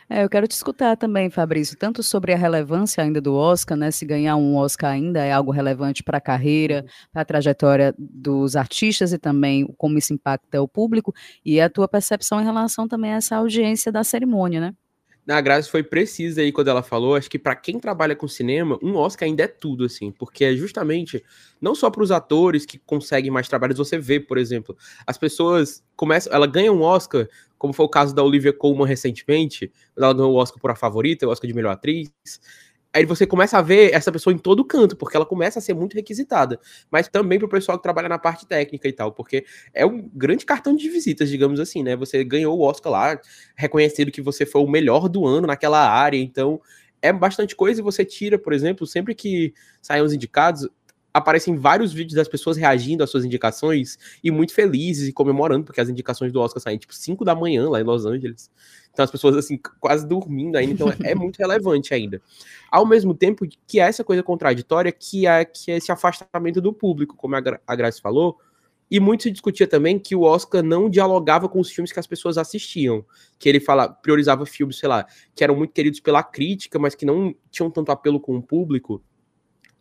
É, 0.09 0.23
eu 0.23 0.29
quero 0.29 0.47
te 0.47 0.51
escutar 0.51 0.95
também, 0.95 1.29
Fabrício, 1.29 1.77
tanto 1.77 2.01
sobre 2.01 2.33
a 2.33 2.37
relevância 2.37 3.03
ainda 3.03 3.19
do 3.19 3.33
Oscar, 3.35 3.77
né? 3.77 3.91
Se 3.91 4.05
ganhar 4.05 4.35
um 4.35 4.55
Oscar 4.55 4.91
ainda 4.91 5.23
é 5.23 5.31
algo 5.31 5.51
relevante 5.51 6.03
para 6.03 6.17
a 6.17 6.21
carreira, 6.21 6.83
uhum. 6.83 7.07
para 7.11 7.21
a 7.21 7.25
trajetória 7.25 7.95
dos 7.97 8.55
artistas 8.55 9.13
e 9.13 9.17
também 9.17 9.65
como 9.77 9.97
isso 9.97 10.13
impacta 10.13 10.61
o 10.61 10.67
público, 10.67 11.13
e 11.45 11.59
a 11.59 11.69
tua 11.69 11.87
percepção 11.87 12.41
em 12.41 12.43
relação 12.45 12.87
também 12.87 13.13
a 13.13 13.17
essa 13.17 13.35
audiência 13.35 13.91
da 13.91 14.03
cerimônia, 14.03 14.61
né? 14.61 14.73
A 15.29 15.41
Grazi 15.41 15.69
foi 15.69 15.83
precisa 15.83 16.41
aí 16.41 16.51
quando 16.51 16.69
ela 16.69 16.81
falou. 16.81 17.15
Acho 17.15 17.29
que 17.29 17.37
para 17.37 17.55
quem 17.55 17.79
trabalha 17.79 18.15
com 18.15 18.27
cinema, 18.27 18.79
um 18.81 18.95
Oscar 18.95 19.27
ainda 19.27 19.43
é 19.43 19.47
tudo, 19.47 19.83
assim, 19.83 20.11
porque 20.11 20.45
é 20.45 20.55
justamente 20.55 21.23
não 21.59 21.75
só 21.75 21.89
para 21.89 22.01
os 22.01 22.11
atores 22.11 22.65
que 22.65 22.77
conseguem 22.79 23.29
mais 23.29 23.47
trabalhos. 23.49 23.77
Você 23.77 23.97
vê, 23.97 24.19
por 24.19 24.37
exemplo, 24.37 24.77
as 25.05 25.17
pessoas 25.17 25.83
começam, 25.95 26.31
ela 26.31 26.47
ganha 26.47 26.71
um 26.71 26.81
Oscar, 26.81 27.27
como 27.57 27.73
foi 27.73 27.85
o 27.85 27.89
caso 27.89 28.15
da 28.15 28.23
Olivia 28.23 28.53
Colman 28.53 28.87
recentemente, 28.87 29.71
ela 29.97 30.13
ganhou 30.13 30.31
o 30.33 30.35
Oscar 30.37 30.61
por 30.61 30.71
a 30.71 30.75
favorita, 30.75 31.27
o 31.27 31.29
Oscar 31.29 31.47
de 31.47 31.53
melhor 31.55 31.71
atriz. 31.71 32.09
Aí 32.93 33.05
você 33.05 33.27
começa 33.27 33.57
a 33.57 33.61
ver 33.61 33.93
essa 33.93 34.11
pessoa 34.11 34.33
em 34.33 34.37
todo 34.37 34.65
canto, 34.65 34.95
porque 34.95 35.15
ela 35.15 35.25
começa 35.25 35.59
a 35.59 35.61
ser 35.61 35.73
muito 35.73 35.93
requisitada. 35.93 36.59
Mas 36.91 37.07
também 37.07 37.37
para 37.37 37.45
o 37.45 37.49
pessoal 37.49 37.77
que 37.77 37.83
trabalha 37.83 38.09
na 38.09 38.17
parte 38.17 38.45
técnica 38.47 38.87
e 38.87 38.93
tal, 38.93 39.11
porque 39.11 39.45
é 39.73 39.85
um 39.85 40.09
grande 40.13 40.45
cartão 40.45 40.75
de 40.75 40.89
visitas, 40.89 41.29
digamos 41.29 41.59
assim, 41.59 41.83
né? 41.83 41.95
Você 41.95 42.23
ganhou 42.23 42.57
o 42.57 42.61
Oscar 42.63 42.91
lá, 42.91 43.19
reconhecido 43.55 44.11
que 44.11 44.21
você 44.21 44.45
foi 44.45 44.61
o 44.61 44.67
melhor 44.67 45.07
do 45.09 45.25
ano 45.27 45.45
naquela 45.47 45.87
área, 45.89 46.17
então 46.17 46.59
é 47.01 47.13
bastante 47.13 47.55
coisa 47.55 47.79
e 47.79 47.83
você 47.83 48.03
tira, 48.03 48.39
por 48.39 48.53
exemplo, 48.53 48.87
sempre 48.87 49.13
que 49.13 49.53
saem 49.81 50.01
os 50.03 50.13
indicados, 50.13 50.67
aparecem 51.17 51.55
vários 51.55 51.91
vídeos 51.93 52.15
das 52.15 52.27
pessoas 52.27 52.57
reagindo 52.57 53.03
às 53.03 53.09
suas 53.09 53.25
indicações 53.25 53.97
e 54.23 54.31
muito 54.31 54.53
felizes 54.53 55.07
e 55.07 55.13
comemorando, 55.13 55.65
porque 55.65 55.81
as 55.81 55.89
indicações 55.89 56.31
do 56.31 56.39
Oscar 56.39 56.61
saem 56.61 56.77
tipo 56.77 56.93
5 56.93 57.25
da 57.25 57.35
manhã 57.35 57.69
lá 57.69 57.81
em 57.81 57.83
Los 57.83 58.05
Angeles. 58.05 58.49
Então 58.91 59.03
as 59.03 59.11
pessoas 59.11 59.35
assim 59.35 59.59
quase 59.79 60.07
dormindo 60.07 60.55
ainda, 60.55 60.73
então 60.73 60.93
é 61.03 61.13
muito 61.13 61.37
relevante 61.37 61.93
ainda. 61.93 62.21
Ao 62.71 62.85
mesmo 62.85 63.13
tempo 63.13 63.45
que 63.67 63.79
é 63.79 63.83
essa 63.83 64.03
coisa 64.03 64.23
contraditória 64.23 64.91
que 64.91 65.27
é 65.27 65.45
que 65.45 65.71
é 65.71 65.77
esse 65.77 65.91
afastamento 65.91 66.61
do 66.61 66.73
público, 66.73 67.15
como 67.15 67.35
a, 67.35 67.41
Gra 67.41 67.61
a 67.65 67.75
Grace 67.75 68.01
falou, 68.01 68.37
e 68.89 68.99
muito 68.99 69.23
se 69.23 69.31
discutia 69.31 69.67
também 69.67 69.99
que 69.99 70.15
o 70.15 70.21
Oscar 70.21 70.63
não 70.63 70.89
dialogava 70.89 71.49
com 71.49 71.59
os 71.59 71.69
filmes 71.69 71.91
que 71.91 71.99
as 71.99 72.07
pessoas 72.07 72.37
assistiam. 72.37 73.05
Que 73.37 73.49
ele 73.49 73.59
fala, 73.59 73.89
priorizava 73.89 74.45
filmes, 74.45 74.79
sei 74.79 74.87
lá, 74.87 75.05
que 75.35 75.43
eram 75.43 75.55
muito 75.55 75.73
queridos 75.73 75.99
pela 75.99 76.23
crítica, 76.23 76.79
mas 76.79 76.95
que 76.95 77.05
não 77.05 77.35
tinham 77.51 77.69
tanto 77.69 77.91
apelo 77.91 78.19
com 78.19 78.37
o 78.37 78.41
público. 78.41 79.03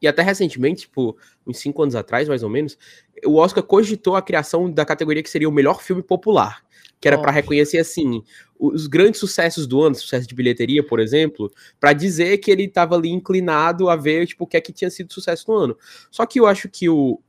E 0.00 0.06
até 0.06 0.22
recentemente, 0.22 0.82
tipo, 0.82 1.16
uns 1.46 1.58
cinco 1.58 1.82
anos 1.82 1.94
atrás, 1.94 2.28
mais 2.28 2.42
ou 2.42 2.50
menos, 2.50 2.76
o 3.24 3.36
Oscar 3.36 3.62
cogitou 3.62 4.16
a 4.16 4.22
criação 4.22 4.70
da 4.70 4.84
categoria 4.84 5.22
que 5.22 5.30
seria 5.30 5.48
o 5.48 5.52
melhor 5.52 5.82
filme 5.82 6.02
popular, 6.02 6.62
que 7.00 7.08
era 7.08 7.18
para 7.18 7.32
reconhecer 7.32 7.78
assim 7.78 8.22
os 8.58 8.86
grandes 8.86 9.20
sucessos 9.20 9.66
do 9.66 9.82
ano, 9.82 9.94
sucesso 9.94 10.26
de 10.26 10.34
bilheteria, 10.34 10.82
por 10.82 10.98
exemplo, 10.98 11.52
para 11.78 11.92
dizer 11.92 12.38
que 12.38 12.50
ele 12.50 12.64
estava 12.64 12.94
ali 12.94 13.10
inclinado 13.10 13.88
a 13.88 13.96
ver 13.96 14.26
tipo 14.26 14.44
o 14.44 14.46
que 14.46 14.56
é 14.56 14.60
que 14.60 14.72
tinha 14.72 14.90
sido 14.90 15.12
sucesso 15.12 15.44
no 15.48 15.56
ano. 15.56 15.78
Só 16.10 16.24
que 16.24 16.40
eu 16.40 16.46
acho 16.46 16.68
que 16.68 16.88
o 16.88 17.20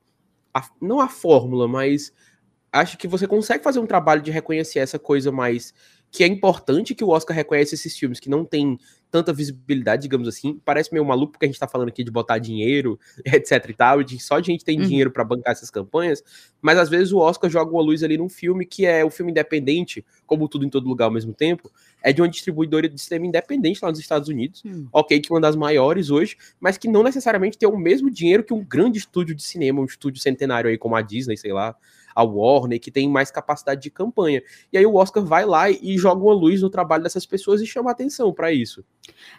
a, 0.53 0.65
não 0.81 0.99
a 0.99 1.07
fórmula, 1.07 1.67
mas 1.67 2.11
acho 2.71 2.97
que 2.97 3.07
você 3.07 3.27
consegue 3.27 3.63
fazer 3.63 3.79
um 3.79 3.85
trabalho 3.85 4.21
de 4.21 4.31
reconhecer 4.31 4.79
essa 4.79 4.97
coisa 4.97 5.31
mais 5.31 5.73
que 6.17 6.23
é 6.23 6.27
importante 6.27 6.95
que 6.95 7.03
o 7.03 7.09
Oscar 7.09 7.35
reconheça 7.37 7.75
esses 7.75 7.95
filmes 7.95 8.19
que 8.19 8.27
não 8.27 8.43
tem 8.43 8.79
tanta 9.11 9.31
visibilidade, 9.31 10.01
digamos 10.01 10.27
assim. 10.27 10.59
Parece 10.65 10.91
meio 10.91 11.05
maluco 11.05 11.33
porque 11.33 11.45
a 11.45 11.47
gente 11.47 11.59
tá 11.59 11.67
falando 11.67 11.89
aqui 11.89 12.03
de 12.03 12.09
botar 12.09 12.39
dinheiro, 12.39 12.99
etc 13.23 13.69
e 13.69 13.73
tal, 13.75 14.01
de 14.01 14.19
só 14.19 14.37
a 14.37 14.41
gente 14.41 14.65
tem 14.65 14.79
uhum. 14.79 14.87
dinheiro 14.87 15.11
para 15.11 15.23
bancar 15.23 15.51
essas 15.51 15.69
campanhas, 15.69 16.23
mas 16.59 16.79
às 16.79 16.89
vezes 16.89 17.13
o 17.13 17.19
Oscar 17.19 17.51
joga 17.51 17.71
uma 17.71 17.83
luz 17.83 18.01
ali 18.01 18.17
num 18.17 18.29
filme 18.29 18.65
que 18.65 18.83
é 18.83 19.05
um 19.05 19.11
filme 19.11 19.29
independente, 19.29 20.03
como 20.25 20.49
tudo 20.49 20.65
em 20.65 20.69
todo 20.71 20.89
lugar 20.89 21.05
ao 21.05 21.11
mesmo 21.11 21.35
tempo, 21.35 21.71
é 22.01 22.11
de 22.11 22.19
uma 22.19 22.27
distribuidora 22.27 22.89
de 22.89 22.99
cinema 22.99 23.27
independente 23.27 23.79
lá 23.83 23.91
nos 23.91 23.99
Estados 23.99 24.27
Unidos, 24.27 24.63
uhum. 24.65 24.87
ok, 24.91 25.19
que 25.19 25.31
é 25.31 25.35
uma 25.35 25.41
das 25.41 25.55
maiores 25.55 26.09
hoje, 26.09 26.35
mas 26.59 26.79
que 26.79 26.87
não 26.87 27.03
necessariamente 27.03 27.59
tem 27.59 27.69
o 27.69 27.77
mesmo 27.77 28.09
dinheiro 28.09 28.43
que 28.43 28.55
um 28.55 28.65
grande 28.65 28.97
estúdio 28.97 29.35
de 29.35 29.43
cinema, 29.43 29.81
um 29.81 29.85
estúdio 29.85 30.19
centenário 30.19 30.67
aí 30.67 30.79
como 30.79 30.95
a 30.95 31.01
Disney, 31.03 31.37
sei 31.37 31.53
lá, 31.53 31.75
a 32.17 32.23
Warner, 32.23 32.79
que 32.79 32.89
tem 32.89 33.07
mais 33.07 33.29
capacidade 33.29 33.79
de 33.79 33.91
campanha. 33.91 34.41
E 34.73 34.77
aí 34.77 34.85
o 34.87 34.95
Oscar 34.95 35.23
vai 35.23 35.45
lá 35.45 35.69
e 35.69 35.95
joga 35.99 36.23
uma 36.23 36.33
luz 36.33 36.63
no 36.63 36.69
trabalho 36.69 37.03
dessas 37.03 37.27
pessoas 37.27 37.61
e 37.61 37.67
chama 37.67 37.91
atenção 37.91 38.33
para 38.33 38.51
isso. 38.51 38.83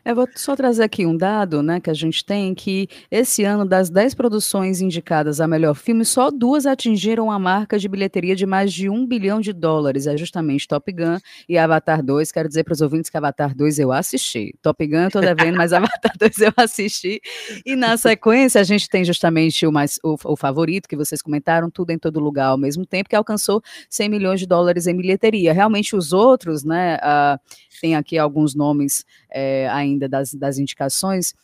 Eu 0.04 0.14
vou 0.14 0.28
só 0.34 0.56
trazer 0.56 0.82
aqui 0.82 1.04
um 1.04 1.16
dado, 1.16 1.62
né, 1.62 1.80
que 1.80 1.90
a 1.90 1.94
gente 1.94 2.24
tem, 2.24 2.54
que 2.54 2.88
esse 3.10 3.44
ano, 3.44 3.64
das 3.64 3.90
10 3.90 4.14
produções 4.14 4.80
indicadas 4.80 5.40
a 5.40 5.46
melhor 5.46 5.74
filme, 5.74 6.04
só 6.04 6.30
duas 6.30 6.66
atingiram 6.66 7.30
a 7.30 7.38
marca 7.38 7.78
de 7.78 7.88
bilheteria 7.88 8.34
de 8.34 8.46
mais 8.46 8.72
de 8.72 8.88
um 8.88 9.06
bilhão 9.06 9.40
de 9.40 9.52
dólares. 9.52 10.06
É 10.06 10.16
justamente 10.16 10.66
Top 10.66 10.90
Gun 10.90 11.18
e 11.48 11.58
Avatar 11.58 12.02
2. 12.02 12.32
Quero 12.32 12.48
dizer 12.48 12.64
para 12.64 12.72
os 12.72 12.80
ouvintes 12.80 13.10
que 13.10 13.16
Avatar 13.16 13.54
2 13.54 13.78
eu 13.78 13.92
assisti. 13.92 14.54
Top 14.62 14.86
Gun 14.86 15.04
eu 15.04 15.10
tô 15.10 15.20
devendo, 15.20 15.56
mas 15.56 15.72
Avatar 15.74 16.12
2 16.18 16.40
eu 16.40 16.52
assisti. 16.56 17.20
E 17.66 17.76
na 17.76 17.96
sequência, 17.96 18.60
a 18.60 18.64
gente 18.64 18.88
tem 18.88 19.04
justamente 19.04 19.66
o, 19.66 19.72
mais, 19.72 19.98
o, 20.02 20.16
o 20.24 20.36
favorito, 20.36 20.88
que 20.88 20.96
vocês 20.96 21.20
comentaram, 21.20 21.70
tudo 21.70 21.90
em 21.90 21.98
todo 21.98 22.20
lugar 22.20 22.46
ao 22.46 22.58
mesmo 22.58 22.86
tempo, 22.86 23.08
que 23.08 23.16
alcançou 23.16 23.62
100 23.90 24.08
milhões 24.08 24.40
de 24.40 24.46
dólares 24.46 24.86
em 24.86 24.96
bilheteria. 24.96 25.52
Realmente 25.52 25.94
os 25.94 26.12
outros, 26.12 26.64
né, 26.64 26.96
uh, 26.96 27.38
tem 27.80 27.96
aqui 27.96 28.18
alguns 28.18 28.54
nomes 28.54 29.04
é, 29.30 29.57
ainda 29.66 30.08
das, 30.08 30.34
das 30.34 30.58
indicações, 30.58 31.34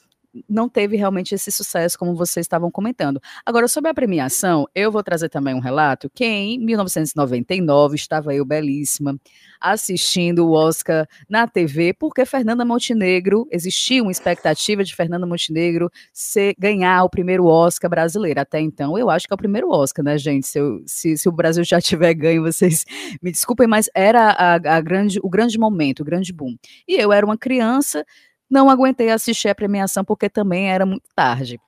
não 0.49 0.69
teve 0.69 0.97
realmente 0.97 1.35
esse 1.35 1.51
sucesso, 1.51 1.99
como 1.99 2.15
vocês 2.15 2.45
estavam 2.45 2.71
comentando. 2.71 3.21
Agora, 3.45 3.69
sobre 3.69 3.91
a 3.91 3.95
premiação, 3.95 4.67
eu 4.75 4.91
vou 4.91 5.03
trazer 5.03 5.29
também 5.29 5.55
um 5.55 5.61
relato 5.61 6.11
que 6.11 6.25
em 6.25 6.59
1999 6.59 7.95
estava 7.95 8.35
eu 8.35 8.45
belíssima 8.45 9.19
assistindo 9.61 10.47
o 10.47 10.53
Oscar 10.53 11.09
na 11.29 11.47
TV, 11.47 11.95
porque 11.95 12.27
Fernanda 12.27 12.65
Montenegro, 12.65 13.49
existia 13.51 14.03
uma 14.03 14.13
expectativa 14.13 14.85
de 14.85 14.95
Fernanda 14.95 15.27
Montenegro 15.27 15.91
ser, 16.13 16.55
ganhar 16.59 17.03
o 17.05 17.09
primeiro 17.09 17.47
Oscar 17.47 17.89
brasileiro. 17.89 18.41
Até 18.41 18.61
então, 18.61 18.99
eu 18.99 19.09
acho 19.09 19.27
que 19.27 19.33
é 19.33 19.37
o 19.37 19.39
primeiro 19.39 19.71
Oscar, 19.71 20.05
né, 20.05 20.19
gente? 20.19 20.47
Se, 20.47 20.59
eu, 20.59 20.83
se, 20.87 21.17
se 21.17 21.29
o 21.29 21.33
Brasil 21.33 21.65
já 21.65 21.81
tiver 21.81 22.13
ganho, 22.13 22.43
vocês 22.43 22.85
me 23.23 23.31
desculpem, 23.31 23.67
mas 23.67 23.89
era 23.95 24.31
a, 24.31 24.55
a 24.55 24.81
grande, 24.81 25.19
o 25.23 25.31
grande 25.31 25.59
momento, 25.59 26.01
o 26.01 26.05
grande 26.05 26.33
boom. 26.33 26.57
E 26.87 26.97
eu 26.97 27.13
era 27.13 27.25
uma 27.25 27.39
criança 27.39 28.05
não 28.51 28.71
aguentei 28.71 29.11
assistir 29.11 29.49
a 29.49 29.55
premiação 29.55 30.05
porque 30.05 30.29
também 30.29 30.71
era 30.71 30.87
muito 30.87 31.09
tarde. 31.15 31.59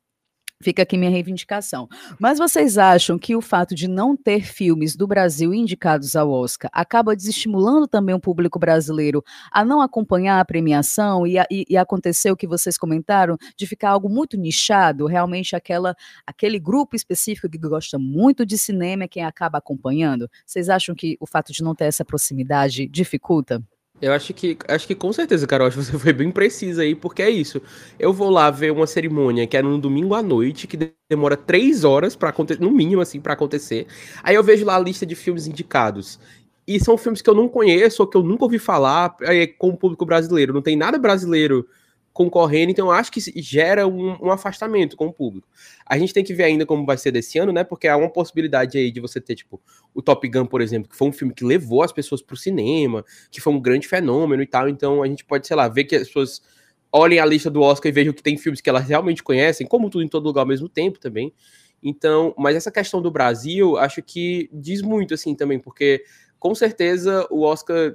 Fica 0.62 0.82
aqui 0.82 0.96
minha 0.96 1.10
reivindicação. 1.10 1.86
Mas 2.18 2.38
vocês 2.38 2.78
acham 2.78 3.18
que 3.18 3.36
o 3.36 3.42
fato 3.42 3.74
de 3.74 3.86
não 3.86 4.16
ter 4.16 4.42
filmes 4.42 4.96
do 4.96 5.06
Brasil 5.06 5.52
indicados 5.52 6.16
ao 6.16 6.30
Oscar 6.30 6.70
acaba 6.72 7.14
desestimulando 7.14 7.86
também 7.86 8.14
o 8.14 8.20
público 8.20 8.58
brasileiro 8.58 9.22
a 9.52 9.64
não 9.64 9.82
acompanhar 9.82 10.40
a 10.40 10.44
premiação 10.44 11.26
e, 11.26 11.36
e, 11.50 11.66
e 11.68 11.76
acontecer 11.76 12.30
o 12.30 12.36
que 12.36 12.46
vocês 12.46 12.78
comentaram, 12.78 13.36
de 13.54 13.66
ficar 13.66 13.90
algo 13.90 14.08
muito 14.08 14.36
nichado, 14.38 15.06
realmente 15.06 15.54
aquela, 15.54 15.94
aquele 16.26 16.58
grupo 16.58 16.96
específico 16.96 17.50
que 17.50 17.58
gosta 17.58 17.98
muito 17.98 18.46
de 18.46 18.56
cinema 18.56 19.04
é 19.04 19.08
quem 19.08 19.24
acaba 19.24 19.58
acompanhando? 19.58 20.28
Vocês 20.46 20.70
acham 20.70 20.94
que 20.94 21.18
o 21.20 21.26
fato 21.26 21.52
de 21.52 21.62
não 21.62 21.74
ter 21.74 21.84
essa 21.84 22.04
proximidade 22.04 22.88
dificulta? 22.88 23.62
Eu 24.00 24.12
acho 24.12 24.34
que, 24.34 24.58
acho 24.68 24.86
que 24.86 24.94
com 24.94 25.10
certeza, 25.12 25.46
Carol, 25.46 25.66
acho 25.68 25.78
que 25.78 25.84
você 25.84 25.98
foi 25.98 26.12
bem 26.12 26.30
precisa 26.30 26.82
aí, 26.82 26.94
porque 26.94 27.22
é 27.22 27.30
isso. 27.30 27.60
Eu 27.98 28.12
vou 28.12 28.30
lá 28.30 28.50
ver 28.50 28.70
uma 28.72 28.86
cerimônia 28.86 29.46
que 29.46 29.56
é 29.56 29.62
no 29.62 29.78
domingo 29.78 30.14
à 30.14 30.22
noite, 30.22 30.66
que 30.66 30.92
demora 31.08 31.36
três 31.36 31.84
horas 31.84 32.14
para 32.14 32.28
acontecer, 32.28 32.60
no 32.60 32.70
mínimo 32.70 33.00
assim, 33.00 33.20
para 33.20 33.32
acontecer. 33.32 33.86
Aí 34.22 34.34
eu 34.34 34.44
vejo 34.44 34.64
lá 34.66 34.76
a 34.76 34.80
lista 34.80 35.06
de 35.06 35.14
filmes 35.14 35.46
indicados. 35.46 36.18
E 36.66 36.80
são 36.80 36.98
filmes 36.98 37.22
que 37.22 37.30
eu 37.30 37.34
não 37.34 37.48
conheço 37.48 38.02
ou 38.02 38.08
que 38.08 38.16
eu 38.16 38.22
nunca 38.22 38.44
ouvi 38.44 38.58
falar 38.58 39.16
é, 39.22 39.46
com 39.46 39.68
o 39.70 39.76
público 39.76 40.04
brasileiro. 40.04 40.52
Não 40.52 40.62
tem 40.62 40.76
nada 40.76 40.98
brasileiro 40.98 41.66
concorrendo, 42.16 42.70
então 42.70 42.90
acho 42.90 43.12
que 43.12 43.20
gera 43.42 43.86
um, 43.86 44.16
um, 44.24 44.30
afastamento 44.30 44.96
com 44.96 45.06
o 45.06 45.12
público. 45.12 45.46
A 45.84 45.98
gente 45.98 46.14
tem 46.14 46.24
que 46.24 46.32
ver 46.32 46.44
ainda 46.44 46.64
como 46.64 46.86
vai 46.86 46.96
ser 46.96 47.10
desse 47.10 47.38
ano, 47.38 47.52
né? 47.52 47.62
Porque 47.62 47.86
há 47.86 47.94
uma 47.94 48.08
possibilidade 48.08 48.78
aí 48.78 48.90
de 48.90 49.00
você 49.00 49.20
ter, 49.20 49.34
tipo, 49.34 49.60
o 49.92 50.00
Top 50.00 50.26
Gun, 50.26 50.46
por 50.46 50.62
exemplo, 50.62 50.88
que 50.88 50.96
foi 50.96 51.08
um 51.08 51.12
filme 51.12 51.34
que 51.34 51.44
levou 51.44 51.82
as 51.82 51.92
pessoas 51.92 52.22
pro 52.22 52.34
cinema, 52.34 53.04
que 53.30 53.38
foi 53.38 53.52
um 53.52 53.60
grande 53.60 53.86
fenômeno 53.86 54.42
e 54.42 54.46
tal, 54.46 54.66
então 54.66 55.02
a 55.02 55.06
gente 55.06 55.26
pode, 55.26 55.46
sei 55.46 55.54
lá, 55.54 55.68
ver 55.68 55.84
que 55.84 55.94
as 55.94 56.06
pessoas 56.06 56.40
olhem 56.90 57.18
a 57.18 57.26
lista 57.26 57.50
do 57.50 57.60
Oscar 57.60 57.90
e 57.90 57.92
vejam 57.92 58.14
que 58.14 58.22
tem 58.22 58.38
filmes 58.38 58.62
que 58.62 58.70
elas 58.70 58.88
realmente 58.88 59.22
conhecem, 59.22 59.66
como 59.66 59.90
tudo 59.90 60.02
em 60.02 60.08
todo 60.08 60.24
lugar 60.24 60.40
ao 60.40 60.48
mesmo 60.48 60.70
tempo 60.70 60.98
também. 60.98 61.34
Então, 61.82 62.34
mas 62.38 62.56
essa 62.56 62.70
questão 62.70 63.02
do 63.02 63.10
Brasil, 63.10 63.76
acho 63.76 64.02
que 64.02 64.48
diz 64.50 64.80
muito, 64.80 65.12
assim, 65.12 65.34
também, 65.34 65.58
porque 65.58 66.02
com 66.38 66.54
certeza 66.54 67.26
o 67.30 67.42
Oscar 67.42 67.94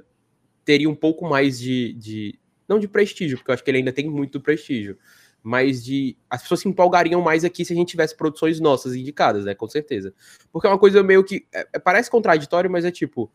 teria 0.64 0.88
um 0.88 0.94
pouco 0.94 1.28
mais 1.28 1.58
de, 1.58 1.92
de 1.94 2.38
não 2.72 2.78
de 2.78 2.88
prestígio, 2.88 3.36
porque 3.36 3.50
eu 3.50 3.54
acho 3.54 3.62
que 3.62 3.70
ele 3.70 3.78
ainda 3.78 3.92
tem 3.92 4.08
muito 4.08 4.40
prestígio, 4.40 4.96
mas 5.42 5.84
de. 5.84 6.16
As 6.30 6.42
pessoas 6.42 6.60
se 6.60 6.68
empolgariam 6.68 7.20
mais 7.20 7.44
aqui 7.44 7.64
se 7.64 7.72
a 7.72 7.76
gente 7.76 7.88
tivesse 7.88 8.16
produções 8.16 8.60
nossas 8.60 8.94
indicadas, 8.94 9.44
né? 9.44 9.54
Com 9.54 9.68
certeza. 9.68 10.14
Porque 10.52 10.66
é 10.66 10.70
uma 10.70 10.78
coisa 10.78 11.02
meio 11.02 11.24
que. 11.24 11.46
É, 11.52 11.66
é 11.74 11.78
parece 11.78 12.10
contraditório, 12.10 12.70
mas 12.70 12.84
é 12.84 12.90
tipo. 12.90 13.30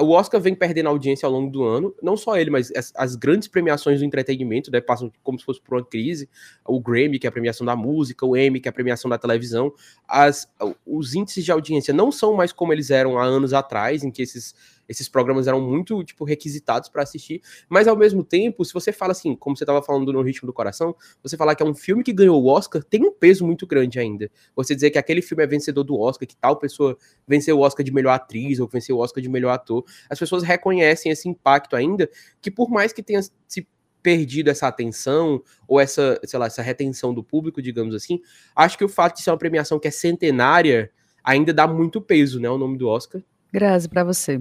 O 0.00 0.12
Oscar 0.12 0.40
vem 0.40 0.54
perdendo 0.54 0.88
audiência 0.88 1.26
ao 1.26 1.32
longo 1.32 1.50
do 1.50 1.64
ano, 1.64 1.92
não 2.00 2.16
só 2.16 2.36
ele, 2.36 2.48
mas 2.48 2.70
as, 2.76 2.92
as, 2.94 3.16
grandes 3.16 3.48
premiações 3.48 3.98
do 3.98 4.04
entretenimento, 4.04 4.70
né, 4.70 4.80
passam 4.80 5.10
como 5.20 5.36
se 5.36 5.44
fosse 5.44 5.60
por 5.60 5.74
uma 5.74 5.84
crise. 5.84 6.28
O 6.64 6.78
Grammy, 6.78 7.18
que 7.18 7.26
é 7.26 7.28
a 7.28 7.32
premiação 7.32 7.66
da 7.66 7.74
música, 7.74 8.24
o 8.24 8.36
Emmy, 8.36 8.60
que 8.60 8.68
é 8.68 8.70
a 8.70 8.72
premiação 8.72 9.10
da 9.10 9.18
televisão. 9.18 9.72
As, 10.06 10.48
os 10.86 11.16
índices 11.16 11.44
de 11.44 11.50
audiência 11.50 11.92
não 11.92 12.12
são 12.12 12.34
mais 12.34 12.52
como 12.52 12.72
eles 12.72 12.88
eram 12.88 13.18
há 13.18 13.24
anos 13.24 13.52
atrás, 13.52 14.04
em 14.04 14.12
que 14.12 14.22
esses 14.22 14.54
esses 14.90 15.08
programas 15.08 15.46
eram 15.46 15.60
muito, 15.60 16.02
tipo, 16.02 16.24
requisitados 16.24 16.88
para 16.88 17.04
assistir, 17.04 17.40
mas 17.68 17.86
ao 17.86 17.96
mesmo 17.96 18.24
tempo, 18.24 18.64
se 18.64 18.74
você 18.74 18.92
fala 18.92 19.12
assim, 19.12 19.36
como 19.36 19.56
você 19.56 19.62
estava 19.62 19.80
falando 19.80 20.12
no 20.12 20.20
Ritmo 20.20 20.46
do 20.46 20.52
Coração, 20.52 20.96
você 21.22 21.36
falar 21.36 21.54
que 21.54 21.62
é 21.62 21.66
um 21.66 21.74
filme 21.74 22.02
que 22.02 22.12
ganhou 22.12 22.42
o 22.42 22.48
Oscar, 22.48 22.82
tem 22.82 23.04
um 23.04 23.12
peso 23.12 23.46
muito 23.46 23.68
grande 23.68 24.00
ainda. 24.00 24.28
Você 24.56 24.74
dizer 24.74 24.90
que 24.90 24.98
aquele 24.98 25.22
filme 25.22 25.44
é 25.44 25.46
vencedor 25.46 25.84
do 25.84 25.98
Oscar, 25.98 26.26
que 26.26 26.36
tal 26.36 26.56
pessoa 26.56 26.98
venceu 27.26 27.56
o 27.56 27.60
Oscar 27.60 27.84
de 27.84 27.92
melhor 27.92 28.10
atriz 28.10 28.58
ou 28.58 28.66
venceu 28.66 28.96
o 28.96 28.98
Oscar 28.98 29.22
de 29.22 29.28
melhor 29.28 29.52
ator, 29.52 29.84
as 30.10 30.18
pessoas 30.18 30.42
reconhecem 30.42 31.12
esse 31.12 31.28
impacto 31.28 31.76
ainda, 31.76 32.10
que 32.42 32.50
por 32.50 32.68
mais 32.68 32.92
que 32.92 33.02
tenha 33.02 33.20
se 33.46 33.68
perdido 34.02 34.50
essa 34.50 34.66
atenção 34.66 35.40
ou 35.68 35.78
essa, 35.78 36.18
sei 36.24 36.38
lá, 36.38 36.46
essa 36.46 36.62
retenção 36.62 37.14
do 37.14 37.22
público, 37.22 37.62
digamos 37.62 37.94
assim, 37.94 38.20
acho 38.56 38.76
que 38.76 38.84
o 38.84 38.88
fato 38.88 39.16
de 39.16 39.22
ser 39.22 39.30
uma 39.30 39.38
premiação 39.38 39.78
que 39.78 39.86
é 39.86 39.90
centenária 39.90 40.90
ainda 41.22 41.52
dá 41.52 41.68
muito 41.68 42.00
peso, 42.00 42.40
né, 42.40 42.48
o 42.50 42.58
nome 42.58 42.76
do 42.76 42.88
Oscar. 42.88 43.22
Graças 43.52 43.86
para 43.86 44.04
você. 44.04 44.40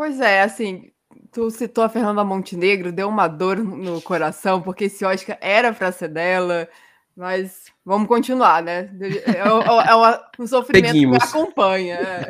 Pois 0.00 0.18
é, 0.18 0.40
assim, 0.40 0.90
tu 1.30 1.50
citou 1.50 1.84
a 1.84 1.88
Fernanda 1.90 2.24
Montenegro, 2.24 2.90
deu 2.90 3.06
uma 3.06 3.28
dor 3.28 3.58
no 3.58 4.00
coração, 4.00 4.62
porque 4.62 4.84
esse 4.84 5.04
Oscar 5.04 5.36
era 5.42 5.74
para 5.74 5.92
ser 5.92 6.08
dela, 6.08 6.66
mas 7.14 7.66
vamos 7.84 8.08
continuar, 8.08 8.62
né? 8.62 8.88
É, 8.98 9.32
é, 9.32 9.90
é 9.90 10.42
um 10.42 10.46
sofrimento 10.46 10.92
Seguimos. 10.92 11.18
que 11.18 11.24
acompanha. 11.24 11.96
É. 11.96 12.28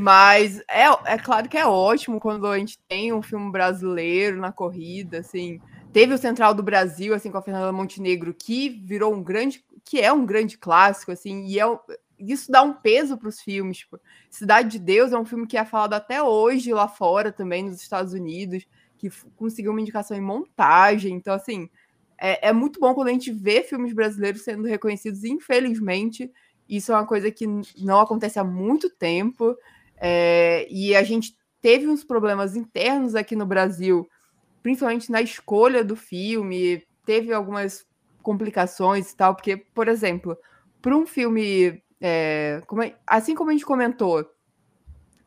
Mas 0.00 0.60
é, 0.70 0.84
é 1.06 1.18
claro 1.18 1.48
que 1.48 1.58
é 1.58 1.66
ótimo 1.66 2.20
quando 2.20 2.46
a 2.46 2.56
gente 2.56 2.78
tem 2.86 3.12
um 3.12 3.22
filme 3.22 3.50
brasileiro 3.50 4.40
na 4.40 4.52
corrida, 4.52 5.18
assim. 5.18 5.60
Teve 5.92 6.14
o 6.14 6.18
Central 6.18 6.54
do 6.54 6.62
Brasil, 6.62 7.12
assim, 7.12 7.28
com 7.28 7.38
a 7.38 7.42
Fernanda 7.42 7.72
Montenegro, 7.72 8.32
que 8.32 8.68
virou 8.68 9.12
um 9.12 9.20
grande, 9.20 9.64
que 9.84 10.00
é 10.00 10.12
um 10.12 10.24
grande 10.24 10.56
clássico, 10.56 11.10
assim, 11.10 11.44
e 11.46 11.58
é, 11.58 11.64
isso 12.18 12.50
dá 12.50 12.62
um 12.62 12.72
peso 12.72 13.16
para 13.16 13.28
os 13.28 13.40
filmes. 13.40 13.78
Tipo, 13.78 14.00
Cidade 14.30 14.70
de 14.70 14.78
Deus 14.78 15.12
é 15.12 15.18
um 15.18 15.24
filme 15.24 15.46
que 15.46 15.56
é 15.56 15.64
falado 15.64 15.94
até 15.94 16.22
hoje 16.22 16.72
lá 16.72 16.88
fora 16.88 17.30
também, 17.30 17.64
nos 17.64 17.80
Estados 17.80 18.12
Unidos, 18.12 18.66
que 18.98 19.10
conseguiu 19.36 19.72
uma 19.72 19.80
indicação 19.80 20.16
em 20.16 20.20
montagem. 20.20 21.14
Então, 21.14 21.34
assim, 21.34 21.68
é, 22.18 22.48
é 22.48 22.52
muito 22.52 22.80
bom 22.80 22.94
quando 22.94 23.08
a 23.08 23.12
gente 23.12 23.30
vê 23.30 23.62
filmes 23.62 23.92
brasileiros 23.92 24.42
sendo 24.42 24.64
reconhecidos. 24.64 25.24
Infelizmente, 25.24 26.30
isso 26.68 26.92
é 26.92 26.94
uma 26.94 27.06
coisa 27.06 27.30
que 27.30 27.46
não 27.78 28.00
acontece 28.00 28.38
há 28.38 28.44
muito 28.44 28.88
tempo. 28.90 29.56
É, 29.98 30.66
e 30.70 30.94
a 30.94 31.02
gente 31.02 31.36
teve 31.60 31.86
uns 31.86 32.04
problemas 32.04 32.56
internos 32.56 33.14
aqui 33.14 33.36
no 33.36 33.46
Brasil, 33.46 34.08
principalmente 34.62 35.10
na 35.10 35.20
escolha 35.20 35.84
do 35.84 35.96
filme. 35.96 36.82
Teve 37.04 37.32
algumas 37.32 37.86
complicações 38.22 39.12
e 39.12 39.16
tal, 39.16 39.34
porque, 39.34 39.56
por 39.56 39.86
exemplo, 39.86 40.36
para 40.82 40.96
um 40.96 41.06
filme 41.06 41.82
é, 42.00 42.62
como 42.66 42.82
é, 42.82 42.94
assim 43.06 43.34
como 43.34 43.50
a 43.50 43.52
gente 43.52 43.64
comentou, 43.64 44.24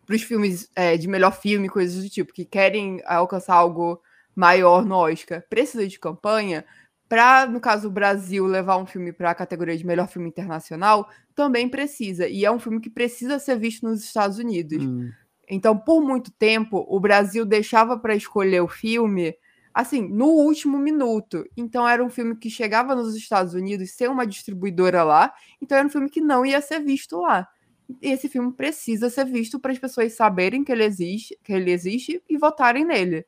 para 0.06 0.16
os 0.16 0.24
filmes 0.24 0.70
é, 0.76 0.98
de 0.98 1.08
melhor 1.08 1.32
filme, 1.32 1.70
coisas 1.70 2.04
do 2.04 2.10
tipo, 2.10 2.34
que 2.34 2.44
querem 2.44 3.02
alcançar 3.06 3.56
algo 3.56 4.02
maior 4.36 4.84
no 4.84 4.96
Oscar, 4.96 5.44
precisa 5.50 5.88
de 5.88 6.00
campanha. 6.00 6.66
Para, 7.08 7.46
no 7.46 7.60
caso, 7.60 7.88
o 7.88 7.92
Brasil 7.92 8.46
levar 8.46 8.78
um 8.78 8.86
filme 8.86 9.12
para 9.12 9.32
a 9.32 9.36
categoria 9.36 9.78
de 9.78 9.86
melhor 9.86 10.08
filme 10.08 10.30
internacional, 10.30 11.10
também 11.36 11.70
precisa. 11.70 12.28
E 12.28 12.46
é 12.46 12.52
um 12.52 12.60
filme 12.60 12.80
que 12.80 12.90
precisa 12.90 13.38
ser 13.38 13.58
visto 13.58 13.88
nos 13.88 14.04
Estados 14.04 14.38
Unidos. 14.38 14.84
Hum. 14.84 15.12
Então, 15.48 15.78
por 15.78 16.02
muito 16.02 16.32
tempo, 16.32 16.86
o 16.88 17.00
Brasil 17.00 17.46
deixava 17.46 17.98
para 17.98 18.16
escolher 18.16 18.62
o 18.62 18.68
filme 18.68 19.36
assim, 19.74 20.08
no 20.08 20.28
último 20.28 20.78
minuto. 20.78 21.46
Então 21.56 21.88
era 21.88 22.04
um 22.04 22.10
filme 22.10 22.36
que 22.36 22.50
chegava 22.50 22.96
nos 22.96 23.16
Estados 23.16 23.54
Unidos 23.54 23.92
sem 23.92 24.08
uma 24.08 24.26
distribuidora 24.26 25.04
lá, 25.04 25.34
então 25.62 25.78
era 25.78 25.88
um 25.88 25.92
filme 25.92 26.10
que 26.10 26.22
não 26.22 26.46
ia 26.46 26.62
ser 26.62 26.80
visto 26.80 27.22
lá. 27.22 27.48
E 28.02 28.12
esse 28.12 28.30
filme 28.30 28.52
precisa 28.54 29.10
ser 29.10 29.26
visto 29.26 29.60
para 29.60 29.72
as 29.72 29.80
pessoas 29.80 30.14
saberem 30.14 30.64
que 30.64 30.72
ele 30.72 30.84
existe, 30.84 31.38
que 31.44 31.52
ele 31.52 31.72
existe 31.72 32.22
e 32.30 32.38
votarem 32.38 32.86
nele. 32.86 33.26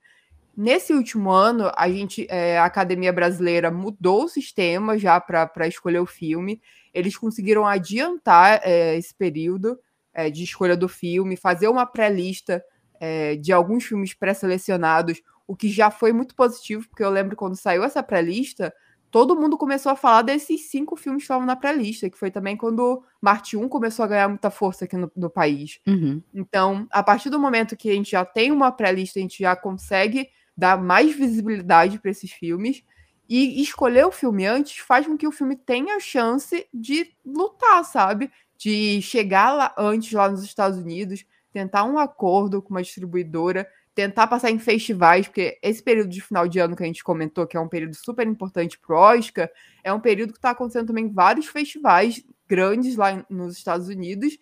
Nesse 0.56 0.94
último 0.94 1.32
ano, 1.32 1.72
a 1.76 1.90
gente, 1.90 2.28
é, 2.30 2.60
a 2.60 2.66
Academia 2.66 3.12
Brasileira 3.12 3.72
mudou 3.72 4.26
o 4.26 4.30
sistema 4.30 4.98
já 4.98 5.20
para 5.20 5.68
escolher 5.68 6.00
o 6.00 6.06
filme. 6.06 6.62
Eles 6.94 7.18
conseguiram 7.18 7.66
adiantar 7.66 8.60
é, 8.64 8.98
esse 8.98 9.16
período 9.16 9.80
é, 10.14 10.30
de 10.30 10.44
escolha 10.44 10.76
do 10.76 10.90
filme, 10.90 11.38
fazer 11.38 11.70
uma 11.70 11.86
pré-lista 11.86 12.64
é, 13.00 13.36
de 13.38 13.52
alguns 13.52 13.86
filmes 13.86 14.14
pré-selecionados, 14.14 15.22
o 15.52 15.56
que 15.56 15.68
já 15.68 15.92
foi 15.92 16.14
muito 16.14 16.34
positivo, 16.34 16.88
porque 16.88 17.04
eu 17.04 17.10
lembro 17.10 17.36
quando 17.36 17.58
saiu 17.58 17.84
essa 17.84 18.02
pré-lista, 18.02 18.74
todo 19.12 19.36
mundo 19.36 19.58
começou 19.58 19.92
a 19.92 19.98
falar 19.98 20.22
desses 20.22 20.70
cinco 20.70 20.96
filmes 20.96 21.24
que 21.24 21.26
estavam 21.26 21.46
na 21.46 21.58
pré-lista, 21.58 22.10
que 22.10 22.18
foi 22.18 22.32
também 22.32 22.56
quando 22.56 23.04
Marte 23.22 23.58
1 23.58 23.68
começou 23.68 24.06
a 24.06 24.08
ganhar 24.08 24.30
muita 24.30 24.50
força 24.50 24.86
aqui 24.86 24.96
no, 24.96 25.12
no 25.14 25.30
país. 25.30 25.82
Uhum. 25.86 26.24
Então, 26.34 26.88
a 26.90 27.04
partir 27.04 27.30
do 27.30 27.38
momento 27.38 27.76
que 27.76 27.90
a 27.90 27.94
gente 27.94 28.12
já 28.12 28.24
tem 28.24 28.50
uma 28.50 28.72
pré-lista, 28.72 29.20
a 29.20 29.22
gente 29.22 29.40
já 29.40 29.54
consegue 29.54 30.30
dar 30.56 30.82
mais 30.82 31.14
visibilidade 31.14 32.00
para 32.00 32.12
esses 32.12 32.32
filmes. 32.32 32.82
E 33.28 33.62
escolher 33.62 34.06
o 34.06 34.12
filme 34.12 34.46
antes 34.46 34.78
faz 34.78 35.06
com 35.06 35.18
que 35.18 35.28
o 35.28 35.34
filme 35.34 35.58
tenha 35.58 36.00
chance 36.00 36.66
de 36.74 37.12
lutar, 37.26 37.84
sabe? 37.84 38.32
De 38.58 39.02
chegar 39.02 39.52
lá 39.52 39.76
antes 39.78 40.14
lá 40.14 40.30
nos 40.30 40.46
Estados 40.46 40.78
Unidos, 40.78 41.26
tentar 41.52 41.84
um 41.84 42.00
acordo 42.00 42.62
com 42.62 42.70
uma 42.70 42.82
distribuidora, 42.82 43.68
tentar 44.02 44.26
passar 44.28 44.50
em 44.50 44.58
festivais, 44.58 45.28
porque 45.28 45.60
esse 45.62 45.82
período 45.82 46.10
de 46.10 46.22
final 46.22 46.48
de 46.48 46.58
ano 46.60 46.76
que 46.76 46.84
a 46.84 46.86
gente 46.88 47.04
comentou, 47.04 47.46
que 47.46 47.56
é 47.56 47.60
um 47.60 47.68
período 47.68 47.94
super 47.94 48.26
importante 48.26 48.80
para 48.80 48.96
o 48.96 49.00
Oscar, 49.00 49.50
é 49.84 49.94
um 49.94 50.00
período 50.00 50.34
que 50.34 50.40
está 50.40 50.50
acontecendo 50.50 50.88
também 50.88 51.08
vários 51.08 51.46
festivais 51.46 52.24
grandes 52.48 52.96
lá 52.96 53.24
nos 53.30 53.58
Estados 53.58 53.88
Unidos, 53.88 54.38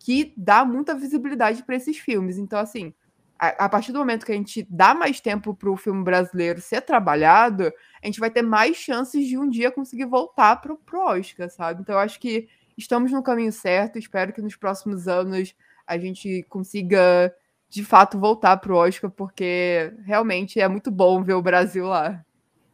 que 0.00 0.34
dá 0.36 0.64
muita 0.64 0.94
visibilidade 0.94 1.62
para 1.62 1.76
esses 1.76 1.96
filmes. 1.96 2.38
Então, 2.38 2.58
assim, 2.58 2.92
a, 3.38 3.66
a, 3.66 3.68
partir 3.68 3.92
do 3.92 4.00
momento 4.00 4.26
que 4.26 4.32
a 4.32 4.36
gente 4.36 4.66
dá 4.68 4.94
mais 4.94 5.20
tempo 5.20 5.54
para 5.54 5.70
o 5.70 5.76
filme 5.76 6.02
brasileiro 6.02 6.60
ser 6.60 6.82
trabalhado, 6.82 7.72
a 8.02 8.06
gente 8.06 8.18
vai 8.18 8.30
ter 8.30 8.42
mais 8.42 8.76
chances 8.76 9.26
de 9.28 9.38
um 9.38 9.48
dia 9.48 9.70
conseguir 9.70 10.06
voltar 10.06 10.56
para 10.56 10.72
o 10.72 10.78
Oscar, 10.92 11.48
sabe? 11.48 11.82
Então, 11.82 11.94
eu 11.94 12.00
acho 12.00 12.18
que 12.18 12.48
estamos 12.76 13.12
no 13.12 13.22
caminho 13.22 13.52
certo. 13.52 13.96
Espero 13.96 14.32
que 14.32 14.42
nos 14.42 14.56
próximos 14.56 15.06
anos 15.06 15.54
a 15.86 15.96
gente 15.98 16.42
consiga, 16.48 17.32
de 17.74 17.84
fato, 17.84 18.18
voltar 18.18 18.56
para 18.58 18.72
o 18.72 18.76
Oscar, 18.76 19.10
porque 19.10 19.92
realmente 20.06 20.60
é 20.60 20.68
muito 20.68 20.92
bom 20.92 21.24
ver 21.24 21.34
o 21.34 21.42
Brasil 21.42 21.86
lá. 21.86 22.24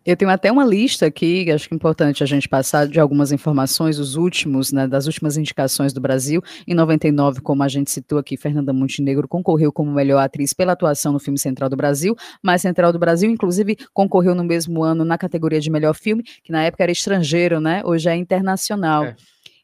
Eu 0.05 0.15
tenho 0.15 0.31
até 0.31 0.53
uma 0.53 0.65
lista 0.65 1.07
aqui, 1.07 1.51
acho 1.51 1.69
que 1.69 1.75
é 1.75 1.77
importante 1.77 2.23
a 2.23 2.27
gente 2.27 2.47
passar 2.49 2.87
de 2.87 3.01
algumas 3.01 3.33
informações, 3.33 3.99
os 3.99 4.15
últimos, 4.15 4.73
né, 4.73 4.87
das 4.87 5.07
últimas 5.07 5.39
indicações 5.39 5.95
do 5.95 6.01
Brasil. 6.01 6.43
Em 6.67 6.75
99, 6.75 7.41
como 7.41 7.63
a 7.63 7.69
gente 7.69 7.91
citou 7.91 8.19
aqui, 8.19 8.37
Fernanda 8.37 8.75
Montenegro 8.75 9.27
concorreu 9.27 9.73
como 9.73 9.91
melhor 9.91 10.21
atriz 10.21 10.53
pela 10.53 10.73
atuação 10.73 11.13
no 11.13 11.19
filme 11.19 11.39
Central 11.39 11.71
do 11.71 11.77
Brasil, 11.77 12.15
mas 12.43 12.61
Central 12.61 12.93
do 12.93 12.99
Brasil, 12.99 13.31
inclusive, 13.31 13.77
concorreu 13.95 14.35
no 14.35 14.45
mesmo 14.45 14.83
ano 14.83 15.03
na 15.03 15.17
categoria 15.17 15.61
de 15.61 15.71
melhor 15.71 15.95
filme, 15.95 16.23
que 16.23 16.53
na 16.53 16.63
época 16.63 16.83
era 16.83 16.93
estrangeiro, 16.93 17.59
né? 17.59 17.83
Hoje 17.85 18.09
é 18.09 18.17
internacional. 18.17 19.05
É. 19.05 19.17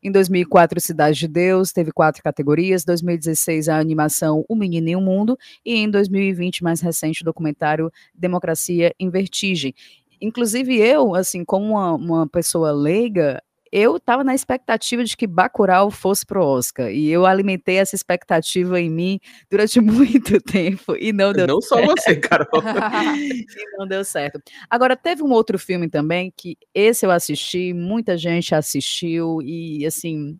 Em 0.07 0.13
2004, 0.13 0.81
Cidade 0.81 1.19
de 1.19 1.27
Deus 1.27 1.73
teve 1.73 1.91
quatro 1.91 2.23
categorias. 2.23 2.85
2016, 2.85 3.69
a 3.69 3.77
animação 3.77 4.45
O 4.49 4.55
Menino 4.55 4.89
e 4.89 4.95
o 4.95 5.01
Mundo. 5.01 5.37
E 5.65 5.75
em 5.75 5.91
2020, 5.91 6.63
mais 6.63 6.81
recente, 6.81 7.23
o 7.23 7.25
documentário 7.25 7.91
Democracia 8.15 8.95
em 9.01 9.11
Vertigem. 9.11 9.75
Inclusive 10.21 10.77
eu, 10.79 11.17
assim, 11.17 11.45
como 11.45 11.73
uma, 11.73 11.95
uma 11.95 12.29
pessoa 12.29 12.71
leiga, 12.71 13.43
eu 13.79 13.99
estava 13.99 14.25
na 14.25 14.35
expectativa 14.35 15.05
de 15.05 15.15
que 15.15 15.27
Bacurau 15.27 15.91
fosse 15.91 16.25
pro 16.25 16.43
Oscar 16.43 16.91
e 16.91 17.11
eu 17.11 17.27
alimentei 17.27 17.77
essa 17.77 17.95
expectativa 17.95 18.81
em 18.81 18.89
mim 18.89 19.21
durante 19.51 19.79
muito 19.83 20.41
tempo 20.41 20.97
e 20.99 21.13
não 21.13 21.31
deu 21.31 21.47
não 21.47 21.61
certo. 21.61 21.87
Não 21.87 21.89
só 21.89 21.95
você, 21.95 22.17
Carol. 22.17 22.49
e 23.21 23.45
não 23.77 23.87
deu 23.87 24.03
certo. 24.03 24.41
Agora 24.71 24.97
teve 24.97 25.23
um 25.23 25.31
outro 25.31 25.59
filme 25.59 25.91
também 25.91 26.33
que 26.35 26.57
esse 26.73 27.05
eu 27.05 27.11
assisti, 27.11 27.75
muita 27.75 28.17
gente 28.17 28.55
assistiu 28.55 29.43
e 29.43 29.85
assim 29.85 30.39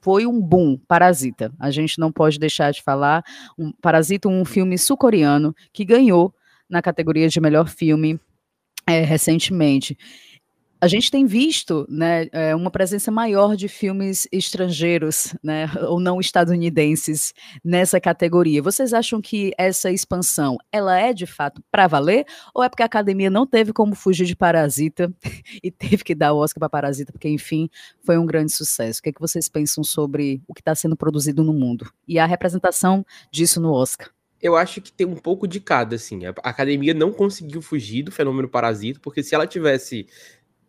foi 0.00 0.24
um 0.24 0.40
boom, 0.40 0.78
Parasita. 0.86 1.52
A 1.58 1.72
gente 1.72 1.98
não 1.98 2.12
pode 2.12 2.38
deixar 2.38 2.70
de 2.70 2.80
falar, 2.80 3.24
um, 3.58 3.72
Parasita, 3.72 4.28
um 4.28 4.44
filme 4.44 4.78
sul-coreano 4.78 5.52
que 5.72 5.84
ganhou 5.84 6.32
na 6.70 6.80
categoria 6.80 7.28
de 7.28 7.40
melhor 7.40 7.68
filme 7.68 8.20
é, 8.86 9.00
recentemente. 9.02 9.98
A 10.80 10.86
gente 10.86 11.10
tem 11.10 11.26
visto 11.26 11.84
né, 11.88 12.28
é, 12.30 12.54
uma 12.54 12.70
presença 12.70 13.10
maior 13.10 13.56
de 13.56 13.66
filmes 13.66 14.28
estrangeiros, 14.30 15.34
né, 15.42 15.66
ou 15.88 15.98
não 15.98 16.20
estadunidenses, 16.20 17.34
nessa 17.64 18.00
categoria. 18.00 18.62
Vocês 18.62 18.94
acham 18.94 19.20
que 19.20 19.52
essa 19.58 19.90
expansão 19.90 20.56
ela 20.70 20.96
é 20.96 21.12
de 21.12 21.26
fato 21.26 21.60
para 21.70 21.88
valer? 21.88 22.24
Ou 22.54 22.62
é 22.62 22.68
porque 22.68 22.84
a 22.84 22.86
academia 22.86 23.28
não 23.28 23.44
teve 23.44 23.72
como 23.72 23.96
fugir 23.96 24.24
de 24.24 24.36
Parasita 24.36 25.12
e 25.62 25.70
teve 25.70 26.04
que 26.04 26.14
dar 26.14 26.32
o 26.32 26.38
Oscar 26.38 26.60
para 26.60 26.68
Parasita, 26.68 27.10
porque, 27.10 27.28
enfim, 27.28 27.68
foi 28.04 28.16
um 28.16 28.24
grande 28.24 28.52
sucesso? 28.52 29.00
O 29.00 29.02
que, 29.02 29.08
é 29.08 29.12
que 29.12 29.20
vocês 29.20 29.48
pensam 29.48 29.82
sobre 29.82 30.40
o 30.46 30.54
que 30.54 30.60
está 30.60 30.76
sendo 30.76 30.96
produzido 30.96 31.42
no 31.42 31.52
mundo 31.52 31.90
e 32.06 32.20
a 32.20 32.26
representação 32.26 33.04
disso 33.32 33.60
no 33.60 33.72
Oscar? 33.72 34.10
eu 34.40 34.56
acho 34.56 34.80
que 34.80 34.92
tem 34.92 35.06
um 35.06 35.16
pouco 35.16 35.48
de 35.48 35.60
cada, 35.60 35.96
assim. 35.96 36.24
A 36.24 36.30
academia 36.44 36.94
não 36.94 37.12
conseguiu 37.12 37.60
fugir 37.60 38.04
do 38.04 38.12
fenômeno 38.12 38.48
parasita, 38.48 39.00
porque 39.00 39.22
se 39.22 39.34
ela 39.34 39.46
tivesse 39.46 40.06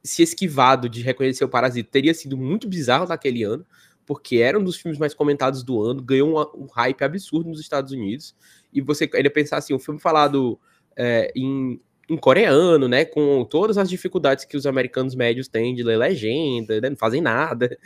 se 0.04 0.24
esquivado 0.24 0.90
de 0.90 1.02
reconhecer 1.02 1.44
o 1.44 1.50
parasita, 1.50 1.90
teria 1.92 2.14
sido 2.14 2.38
muito 2.38 2.68
bizarro 2.68 3.08
naquele 3.08 3.44
ano, 3.44 3.66
porque 4.06 4.38
era 4.38 4.58
um 4.58 4.64
dos 4.64 4.78
filmes 4.78 5.00
mais 5.00 5.14
comentados 5.14 5.64
do 5.64 5.82
ano, 5.82 6.02
ganhou 6.02 6.30
um, 6.30 6.64
um 6.64 6.68
hype 6.68 7.04
absurdo 7.04 7.50
nos 7.50 7.60
Estados 7.60 7.92
Unidos. 7.92 8.36
E 8.74 8.82
você 8.82 9.10
ainda 9.14 9.30
pensar 9.30 9.58
assim, 9.58 9.74
um 9.74 9.80
filme 9.80 10.00
falado 10.00 10.60
é, 10.96 11.32
em, 11.36 11.80
em 12.10 12.18
coreano, 12.18 12.88
né, 12.88 13.06
com 13.06 13.46
todas 13.46 13.78
as 13.78 13.90
dificuldades 13.90 14.46
que 14.46 14.58
os 14.58 14.66
americanos 14.66 15.14
médios 15.16 15.48
têm 15.48 15.76
de 15.76 15.84
ler 15.84 15.98
legenda, 15.98 16.82
né, 16.82 16.90
não 16.90 16.98
fazem 16.98 17.22
nada. 17.22 17.78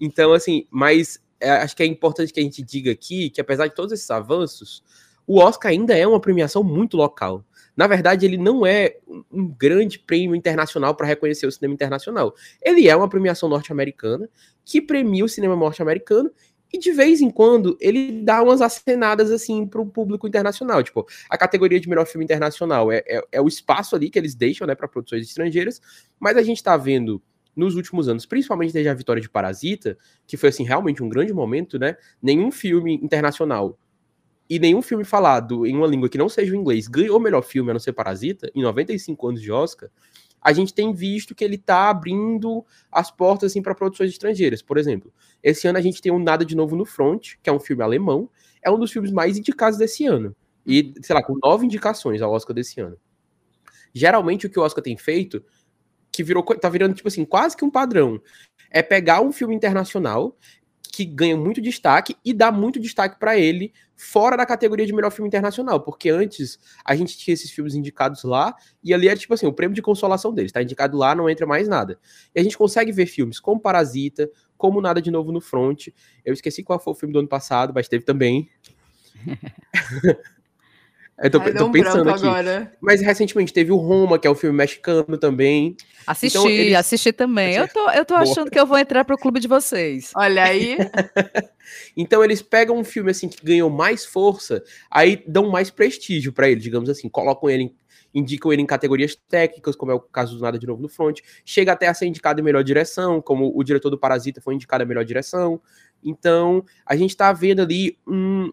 Então, 0.00 0.32
assim, 0.32 0.66
mas 0.70 1.20
é, 1.40 1.50
acho 1.50 1.76
que 1.76 1.82
é 1.82 1.86
importante 1.86 2.32
que 2.32 2.40
a 2.40 2.42
gente 2.42 2.62
diga 2.62 2.90
aqui 2.90 3.30
que 3.30 3.40
apesar 3.40 3.66
de 3.66 3.74
todos 3.74 3.92
esses 3.92 4.10
avanços, 4.10 4.82
o 5.26 5.38
Oscar 5.38 5.72
ainda 5.72 5.96
é 5.96 6.06
uma 6.06 6.20
premiação 6.20 6.62
muito 6.62 6.96
local. 6.96 7.44
Na 7.76 7.86
verdade, 7.86 8.24
ele 8.24 8.36
não 8.36 8.64
é 8.64 8.96
um 9.32 9.48
grande 9.48 9.98
prêmio 9.98 10.36
internacional 10.36 10.94
para 10.94 11.06
reconhecer 11.06 11.46
o 11.46 11.52
cinema 11.52 11.74
internacional. 11.74 12.34
Ele 12.62 12.88
é 12.88 12.94
uma 12.94 13.08
premiação 13.08 13.48
norte-americana 13.48 14.28
que 14.64 14.80
premia 14.80 15.24
o 15.24 15.28
cinema 15.28 15.56
norte-americano 15.56 16.30
e 16.72 16.78
de 16.78 16.90
vez 16.90 17.20
em 17.20 17.30
quando 17.30 17.76
ele 17.80 18.22
dá 18.22 18.42
umas 18.42 18.60
acenadas 18.60 19.30
assim 19.30 19.66
para 19.66 19.80
o 19.80 19.86
público 19.86 20.26
internacional. 20.26 20.82
Tipo, 20.82 21.06
a 21.30 21.38
categoria 21.38 21.78
de 21.78 21.88
melhor 21.88 22.06
filme 22.06 22.24
internacional 22.24 22.90
é, 22.90 23.02
é, 23.06 23.22
é 23.32 23.40
o 23.40 23.46
espaço 23.46 23.94
ali 23.94 24.10
que 24.10 24.18
eles 24.18 24.34
deixam 24.34 24.66
né, 24.66 24.74
para 24.74 24.88
produções 24.88 25.24
estrangeiras, 25.26 25.80
mas 26.18 26.36
a 26.36 26.42
gente 26.42 26.56
está 26.56 26.76
vendo 26.76 27.22
nos 27.54 27.76
últimos 27.76 28.08
anos, 28.08 28.26
principalmente 28.26 28.72
desde 28.72 28.88
a 28.88 28.94
vitória 28.94 29.22
de 29.22 29.30
Parasita, 29.30 29.96
que 30.26 30.36
foi 30.36 30.48
assim 30.48 30.64
realmente 30.64 31.02
um 31.02 31.08
grande 31.08 31.32
momento, 31.32 31.78
né? 31.78 31.96
Nenhum 32.20 32.50
filme 32.50 32.94
internacional 32.94 33.78
e 34.48 34.58
nenhum 34.58 34.82
filme 34.82 35.04
falado 35.04 35.66
em 35.66 35.76
uma 35.76 35.86
língua 35.86 36.08
que 36.08 36.18
não 36.18 36.28
seja 36.28 36.52
o 36.52 36.56
inglês 36.56 36.86
ganhou 36.86 37.16
o 37.16 37.20
melhor 37.20 37.42
filme, 37.42 37.70
a 37.70 37.74
não 37.74 37.80
ser 37.80 37.92
Parasita, 37.92 38.50
em 38.54 38.62
95 38.62 39.28
anos 39.28 39.40
de 39.40 39.50
Oscar, 39.50 39.90
a 40.44 40.52
gente 40.52 40.74
tem 40.74 40.92
visto 40.92 41.34
que 41.34 41.42
ele 41.42 41.54
está 41.54 41.88
abrindo 41.88 42.64
as 42.92 43.10
portas 43.10 43.50
assim, 43.50 43.62
para 43.62 43.74
produções 43.74 44.10
estrangeiras. 44.10 44.60
Por 44.60 44.76
exemplo, 44.76 45.10
esse 45.42 45.66
ano 45.66 45.78
a 45.78 45.80
gente 45.80 46.02
tem 46.02 46.12
um 46.12 46.18
Nada 46.18 46.44
de 46.44 46.54
Novo 46.54 46.76
no 46.76 46.84
Front, 46.84 47.36
que 47.42 47.48
é 47.48 47.52
um 47.52 47.58
filme 47.58 47.82
alemão, 47.82 48.28
é 48.62 48.70
um 48.70 48.78
dos 48.78 48.92
filmes 48.92 49.10
mais 49.10 49.38
indicados 49.38 49.78
desse 49.78 50.04
ano. 50.04 50.36
E, 50.66 50.92
sei 51.02 51.14
lá, 51.14 51.22
com 51.22 51.38
nove 51.42 51.64
indicações 51.64 52.20
ao 52.20 52.30
Oscar 52.30 52.54
desse 52.54 52.78
ano. 52.78 52.98
Geralmente 53.94 54.46
o 54.46 54.50
que 54.50 54.58
o 54.58 54.62
Oscar 54.62 54.84
tem 54.84 54.96
feito, 54.98 55.42
que 56.12 56.22
virou, 56.22 56.42
tá 56.42 56.68
virando, 56.68 56.94
tipo 56.94 57.08
assim, 57.08 57.24
quase 57.24 57.56
que 57.56 57.64
um 57.64 57.70
padrão, 57.70 58.20
é 58.70 58.82
pegar 58.82 59.22
um 59.22 59.32
filme 59.32 59.54
internacional 59.54 60.36
que 60.94 61.04
ganha 61.04 61.36
muito 61.36 61.60
destaque 61.60 62.16
e 62.24 62.32
dá 62.32 62.50
muito 62.52 62.80
destaque 62.80 63.18
para 63.18 63.38
ele 63.38 63.72
fora 63.96 64.36
da 64.36 64.44
categoria 64.44 64.86
de 64.86 64.92
melhor 64.92 65.10
filme 65.10 65.28
internacional, 65.28 65.80
porque 65.80 66.10
antes 66.10 66.58
a 66.84 66.96
gente 66.96 67.16
tinha 67.16 67.32
esses 67.32 67.50
filmes 67.50 67.74
indicados 67.74 68.24
lá 68.24 68.54
e 68.82 68.92
ali 68.92 69.08
era 69.08 69.18
tipo 69.18 69.34
assim, 69.34 69.46
o 69.46 69.52
prêmio 69.52 69.74
de 69.74 69.82
consolação 69.82 70.32
deles, 70.32 70.52
tá 70.52 70.62
indicado 70.62 70.96
lá, 70.96 71.14
não 71.14 71.30
entra 71.30 71.46
mais 71.46 71.68
nada. 71.68 71.98
E 72.34 72.40
a 72.40 72.42
gente 72.42 72.58
consegue 72.58 72.90
ver 72.92 73.06
filmes 73.06 73.38
como 73.38 73.60
Parasita, 73.60 74.28
como 74.56 74.80
Nada 74.80 75.00
de 75.00 75.10
Novo 75.10 75.30
no 75.30 75.40
Front. 75.40 75.88
Eu 76.24 76.32
esqueci 76.32 76.62
qual 76.62 76.78
foi 76.78 76.92
o 76.92 76.96
filme 76.96 77.12
do 77.12 77.18
ano 77.18 77.28
passado, 77.28 77.72
mas 77.74 77.88
teve 77.88 78.04
também. 78.04 78.48
Eu 81.16 81.30
tô, 81.30 81.38
Ai, 81.38 81.54
tô 81.54 81.66
um 81.66 81.72
pensando 81.72 82.10
aqui. 82.10 82.26
Agora. 82.26 82.72
Mas 82.80 83.00
recentemente 83.00 83.52
teve 83.52 83.70
o 83.70 83.76
Roma, 83.76 84.18
que 84.18 84.26
é 84.26 84.30
o 84.30 84.32
um 84.32 84.36
filme 84.36 84.56
mexicano 84.56 85.16
também. 85.16 85.76
Assisti, 86.06 86.36
então, 86.36 86.50
eles... 86.50 86.74
assisti 86.74 87.12
também. 87.12 87.54
Eu 87.54 87.68
tô, 87.68 87.90
eu 87.90 88.04
tô 88.04 88.14
achando 88.14 88.50
que 88.50 88.58
eu 88.58 88.66
vou 88.66 88.76
entrar 88.76 89.04
pro 89.04 89.16
clube 89.16 89.38
de 89.38 89.46
vocês. 89.46 90.10
Olha 90.16 90.42
aí. 90.42 90.76
então 91.96 92.22
eles 92.24 92.42
pegam 92.42 92.76
um 92.76 92.84
filme 92.84 93.12
assim 93.12 93.28
que 93.28 93.44
ganhou 93.44 93.70
mais 93.70 94.04
força, 94.04 94.62
aí 94.90 95.22
dão 95.26 95.48
mais 95.50 95.70
prestígio 95.70 96.32
para 96.32 96.48
ele, 96.50 96.60
digamos 96.60 96.90
assim, 96.90 97.08
colocam 97.08 97.48
ele 97.48 97.62
em, 97.62 97.74
indicam 98.12 98.52
ele 98.52 98.62
em 98.62 98.66
categorias 98.66 99.16
técnicas, 99.28 99.76
como 99.76 99.92
é 99.92 99.94
o 99.94 100.00
caso 100.00 100.36
do 100.36 100.42
Nada 100.42 100.58
de 100.58 100.66
Novo 100.66 100.82
no 100.82 100.88
Front, 100.88 101.20
chega 101.44 101.72
até 101.72 101.86
a 101.86 101.94
ser 101.94 102.06
indicado 102.06 102.40
em 102.40 102.44
melhor 102.44 102.64
direção, 102.64 103.22
como 103.22 103.52
o 103.56 103.62
diretor 103.62 103.88
do 103.88 103.98
Parasita 103.98 104.40
foi 104.40 104.54
indicado 104.54 104.82
em 104.82 104.86
melhor 104.86 105.04
direção. 105.04 105.60
Então, 106.02 106.64
a 106.84 106.96
gente 106.96 107.16
tá 107.16 107.32
vendo 107.32 107.62
ali 107.62 107.96
um, 108.06 108.52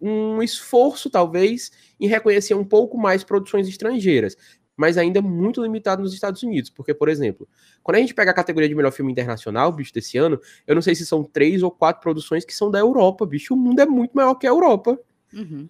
um 0.00 0.42
esforço, 0.42 1.10
talvez, 1.10 1.70
em 1.98 2.06
reconhecer 2.06 2.54
um 2.54 2.64
pouco 2.64 2.96
mais 2.96 3.24
produções 3.24 3.68
estrangeiras. 3.68 4.36
mas 4.76 4.96
ainda 4.96 5.20
muito 5.20 5.60
limitado 5.60 6.00
nos 6.00 6.14
Estados 6.14 6.40
Unidos. 6.44 6.70
Porque, 6.70 6.94
por 6.94 7.08
exemplo, 7.08 7.48
quando 7.82 7.96
a 7.96 7.98
gente 7.98 8.14
pega 8.14 8.30
a 8.30 8.34
categoria 8.34 8.68
de 8.68 8.76
melhor 8.76 8.92
filme 8.92 9.10
internacional, 9.10 9.72
bicho, 9.72 9.92
desse 9.92 10.16
ano, 10.16 10.40
eu 10.68 10.74
não 10.76 10.80
sei 10.80 10.94
se 10.94 11.04
são 11.04 11.24
três 11.24 11.64
ou 11.64 11.70
quatro 11.72 12.00
produções 12.00 12.44
que 12.44 12.54
são 12.54 12.70
da 12.70 12.78
Europa, 12.78 13.26
bicho. 13.26 13.54
O 13.54 13.56
mundo 13.56 13.80
é 13.80 13.86
muito 13.86 14.12
maior 14.12 14.36
que 14.36 14.46
a 14.46 14.50
Europa. 14.50 14.96
Uhum. 15.34 15.68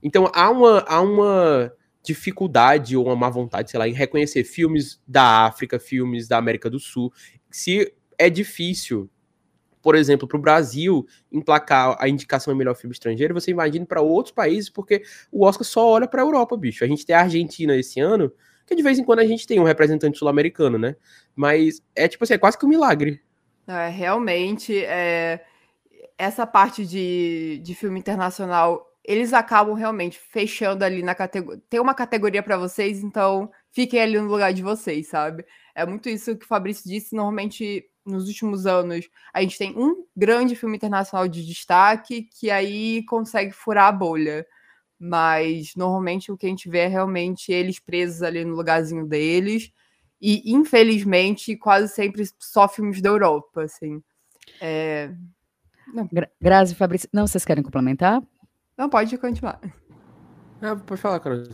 Então 0.00 0.30
há 0.32 0.48
uma, 0.48 0.78
há 0.86 1.00
uma 1.00 1.72
dificuldade 2.04 2.96
ou 2.96 3.06
uma 3.06 3.16
má 3.16 3.28
vontade, 3.28 3.68
sei 3.68 3.78
lá, 3.78 3.88
em 3.88 3.92
reconhecer 3.92 4.44
filmes 4.44 5.02
da 5.08 5.46
África, 5.46 5.80
filmes 5.80 6.28
da 6.28 6.38
América 6.38 6.70
do 6.70 6.78
Sul. 6.78 7.12
Se 7.50 7.92
é 8.16 8.30
difícil 8.30 9.10
por 9.86 9.94
exemplo, 9.94 10.26
para 10.26 10.36
o 10.36 10.40
Brasil 10.40 11.06
emplacar 11.30 11.96
a 12.00 12.08
indicação 12.08 12.52
de 12.52 12.58
melhor 12.58 12.74
filme 12.74 12.92
estrangeiro, 12.92 13.32
você 13.32 13.52
imagina 13.52 13.86
para 13.86 14.00
outros 14.00 14.34
países, 14.34 14.68
porque 14.68 15.04
o 15.30 15.44
Oscar 15.44 15.64
só 15.64 15.88
olha 15.88 16.08
para 16.08 16.20
a 16.20 16.24
Europa, 16.24 16.56
bicho. 16.56 16.82
A 16.82 16.88
gente 16.88 17.06
tem 17.06 17.14
a 17.14 17.20
Argentina 17.20 17.76
esse 17.76 18.00
ano, 18.00 18.32
que 18.66 18.74
de 18.74 18.82
vez 18.82 18.98
em 18.98 19.04
quando 19.04 19.20
a 19.20 19.24
gente 19.24 19.46
tem 19.46 19.60
um 19.60 19.62
representante 19.62 20.18
sul-americano, 20.18 20.76
né? 20.76 20.96
Mas 21.36 21.80
é 21.94 22.08
tipo 22.08 22.24
assim, 22.24 22.34
é 22.34 22.38
quase 22.38 22.58
que 22.58 22.66
um 22.66 22.68
milagre. 22.68 23.22
É, 23.64 23.88
realmente, 23.88 24.76
é, 24.76 25.44
essa 26.18 26.44
parte 26.44 26.84
de, 26.84 27.60
de 27.62 27.72
filme 27.76 28.00
internacional, 28.00 28.92
eles 29.04 29.32
acabam 29.32 29.76
realmente 29.76 30.18
fechando 30.18 30.84
ali 30.84 31.00
na 31.00 31.14
categoria. 31.14 31.62
Tem 31.70 31.78
uma 31.78 31.94
categoria 31.94 32.42
para 32.42 32.56
vocês, 32.56 33.04
então 33.04 33.48
fiquem 33.70 34.00
ali 34.00 34.18
no 34.18 34.26
lugar 34.26 34.52
de 34.52 34.64
vocês, 34.64 35.06
sabe? 35.06 35.44
É 35.76 35.84
muito 35.84 36.08
isso 36.08 36.34
que 36.34 36.46
o 36.46 36.48
Fabrício 36.48 36.90
disse. 36.90 37.14
Normalmente 37.14 37.84
nos 38.02 38.28
últimos 38.28 38.66
anos, 38.66 39.10
a 39.30 39.42
gente 39.42 39.58
tem 39.58 39.76
um 39.76 40.06
grande 40.16 40.56
filme 40.56 40.74
internacional 40.74 41.28
de 41.28 41.44
destaque 41.44 42.22
que 42.22 42.50
aí 42.50 43.04
consegue 43.04 43.52
furar 43.52 43.88
a 43.88 43.92
bolha. 43.92 44.46
Mas 44.98 45.74
normalmente 45.76 46.32
o 46.32 46.36
que 46.36 46.46
a 46.46 46.48
gente 46.48 46.70
vê 46.70 46.78
é 46.78 46.86
realmente 46.86 47.52
eles 47.52 47.78
presos 47.78 48.22
ali 48.22 48.42
no 48.42 48.56
lugarzinho 48.56 49.06
deles. 49.06 49.70
E, 50.18 50.50
infelizmente, 50.50 51.54
quase 51.56 51.92
sempre 51.92 52.24
só 52.38 52.66
filmes 52.66 53.02
da 53.02 53.10
Europa, 53.10 53.64
assim. 53.64 54.02
É... 54.58 55.12
Gra 56.10 56.30
Grazi 56.40 56.74
Fabrício. 56.74 57.06
Não, 57.12 57.26
vocês 57.26 57.44
querem 57.44 57.62
complementar? 57.62 58.22
Não, 58.78 58.88
pode 58.88 59.18
continuar. 59.18 59.60
Ah, 60.62 60.74
pode 60.74 61.00
falar, 61.00 61.20
Carol. 61.20 61.44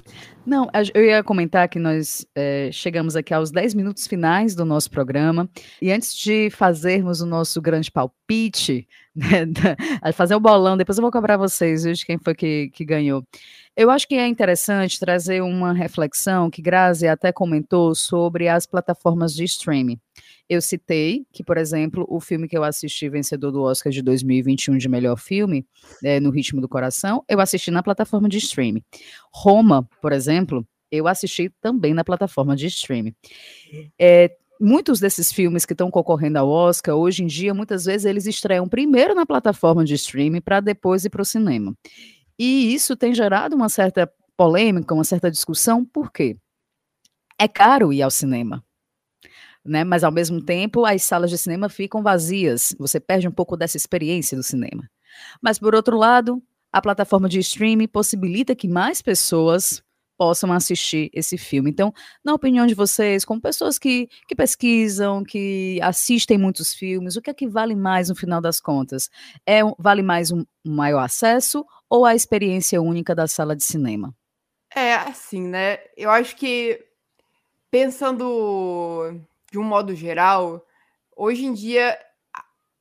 Não, 0.46 0.68
eu 0.94 1.05
ia 1.05 1.24
comentar 1.24 1.68
que 1.68 1.78
nós 1.78 2.24
é, 2.34 2.70
chegamos 2.72 3.16
aqui 3.16 3.34
aos 3.34 3.50
10 3.50 3.74
minutos 3.74 4.07
finais 4.07 4.55
do 4.55 4.64
nosso 4.64 4.90
programa. 4.90 5.48
E 5.80 5.90
antes 5.90 6.14
de 6.14 6.50
fazermos 6.50 7.20
o 7.20 7.26
nosso 7.26 7.61
grande 7.61 7.90
palpite, 7.90 8.86
fazer 10.15 10.35
o 10.35 10.41
bolão, 10.41 10.77
depois 10.77 10.97
eu 10.97 11.03
vou 11.03 11.11
cobrar 11.11 11.37
vocês 11.37 11.85
viu, 11.85 11.93
de 11.93 12.05
quem 12.05 12.19
foi 12.19 12.35
que, 12.35 12.71
que 12.71 12.85
ganhou. 12.85 13.25
Eu 13.77 13.91
acho 13.91 14.07
que 14.07 14.15
é 14.15 14.27
interessante 14.27 15.01
trazer 15.01 15.43
uma 15.43 15.73
reflexão 15.73 16.51
que 16.51 16.61
Grazi 16.61 17.09
até 17.09 17.33
comentou 17.33 17.95
sobre 17.95 18.49
as 18.49 18.67
plataformas 18.67 19.35
de 19.35 19.45
streaming. 19.45 19.99
Eu 20.49 20.61
citei 20.61 21.25
que, 21.33 21.43
por 21.43 21.57
exemplo, 21.57 22.07
o 22.09 22.21
filme 22.21 22.47
que 22.47 22.57
eu 22.57 22.65
assisti, 22.65 23.09
vencedor 23.09 23.51
do 23.51 23.63
Oscar 23.63 23.91
de 23.91 24.03
2021 24.03 24.77
de 24.77 24.89
melhor 24.89 25.17
filme, 25.17 25.65
é, 26.05 26.21
No 26.21 26.31
Ritmo 26.31 26.61
do 26.61 26.69
Coração, 26.69 27.25
eu 27.29 27.41
assisti 27.41 27.71
na 27.71 27.83
plataforma 27.83 28.29
de 28.29 28.39
streaming. 28.39 28.83
Roma, 29.33 29.89
por 30.03 30.13
exemplo, 30.13 30.67
eu 30.91 31.09
assisti 31.09 31.51
também 31.63 31.95
na 31.95 32.05
plataforma 32.05 32.55
de 32.55 32.67
streaming. 32.67 33.15
É, 33.99 34.37
muitos 34.61 35.00
desses 35.00 35.32
filmes 35.32 35.64
que 35.64 35.72
estão 35.72 35.90
concorrendo 35.90 36.38
ao 36.38 36.48
Oscar, 36.48 36.94
hoje 36.94 37.22
em 37.22 37.26
dia, 37.26 37.53
muitas 37.55 37.84
vezes 37.84 38.05
eles 38.05 38.26
estreiam 38.26 38.68
primeiro 38.68 39.14
na 39.14 39.26
plataforma 39.26 39.84
de 39.84 39.94
streaming 39.94 40.40
para 40.40 40.61
depois 40.61 41.05
ir 41.05 41.11
para 41.11 41.22
o 41.22 41.24
cinema. 41.24 41.74
E 42.38 42.74
isso 42.74 42.96
tem 42.96 43.14
gerado 43.14 43.55
uma 43.55 43.68
certa 43.68 44.11
polêmica, 44.36 44.94
uma 44.94 45.05
certa 45.05 45.30
discussão, 45.30 45.84
por 45.84 46.11
quê? 46.11 46.36
É 47.38 47.48
caro 47.48 47.92
ir 47.92 48.03
ao 48.03 48.11
cinema 48.11 48.62
né? 49.64 49.84
Mas 49.84 50.03
ao 50.05 50.12
mesmo 50.12 50.42
tempo 50.42 50.84
as 50.84 51.03
salas 51.03 51.30
de 51.30 51.38
cinema 51.38 51.68
ficam 51.68 52.03
vazias. 52.03 52.74
Você 52.78 52.98
perde 52.98 53.28
um 53.28 53.32
pouco 53.32 53.57
dessa 53.57 53.76
experiência 53.76 54.36
do 54.36 54.42
cinema. 54.42 54.88
Mas 55.40 55.59
por 55.59 55.74
outro 55.74 55.96
lado, 55.96 56.42
a 56.72 56.80
plataforma 56.80 57.28
de 57.28 57.38
streaming 57.38 57.86
possibilita 57.86 58.55
que 58.55 58.68
mais 58.68 59.03
pessoas 59.03 59.82
possam 60.17 60.53
assistir 60.53 61.11
esse 61.13 61.37
filme. 61.37 61.71
Então, 61.71 61.93
na 62.25 62.35
opinião 62.35 62.67
de 62.67 62.75
vocês, 62.75 63.25
como 63.25 63.41
pessoas 63.41 63.79
que, 63.79 64.09
que 64.29 64.35
pesquisam, 64.35 65.25
que 65.25 65.79
assistem 65.83 66.39
muitos 66.39 66.75
filmes, 66.75 67.17
o 67.17 67.23
que 67.23 67.31
é 67.31 67.35
que 67.35 67.49
vale 67.49 67.75
mais 67.75 68.09
no 68.09 68.15
final 68.15 68.41
das 68.41 68.61
contas? 68.61 69.11
É 69.47 69.61
vale 69.79 70.03
mais 70.03 70.31
um 70.31 70.45
maior 70.65 71.01
acesso 71.01 71.65
ou 71.89 72.05
a 72.05 72.15
experiência 72.15 72.81
única 72.81 73.15
da 73.15 73.27
sala 73.27 73.57
de 73.57 73.65
cinema? 73.65 74.15
É, 74.75 74.95
assim, 74.95 75.43
né? 75.43 75.79
Eu 75.97 76.11
acho 76.11 76.37
que 76.37 76.83
pensando 77.71 79.21
de 79.51 79.59
um 79.59 79.65
modo 79.65 79.95
geral, 79.95 80.65
hoje 81.17 81.45
em 81.45 81.53
dia 81.53 81.99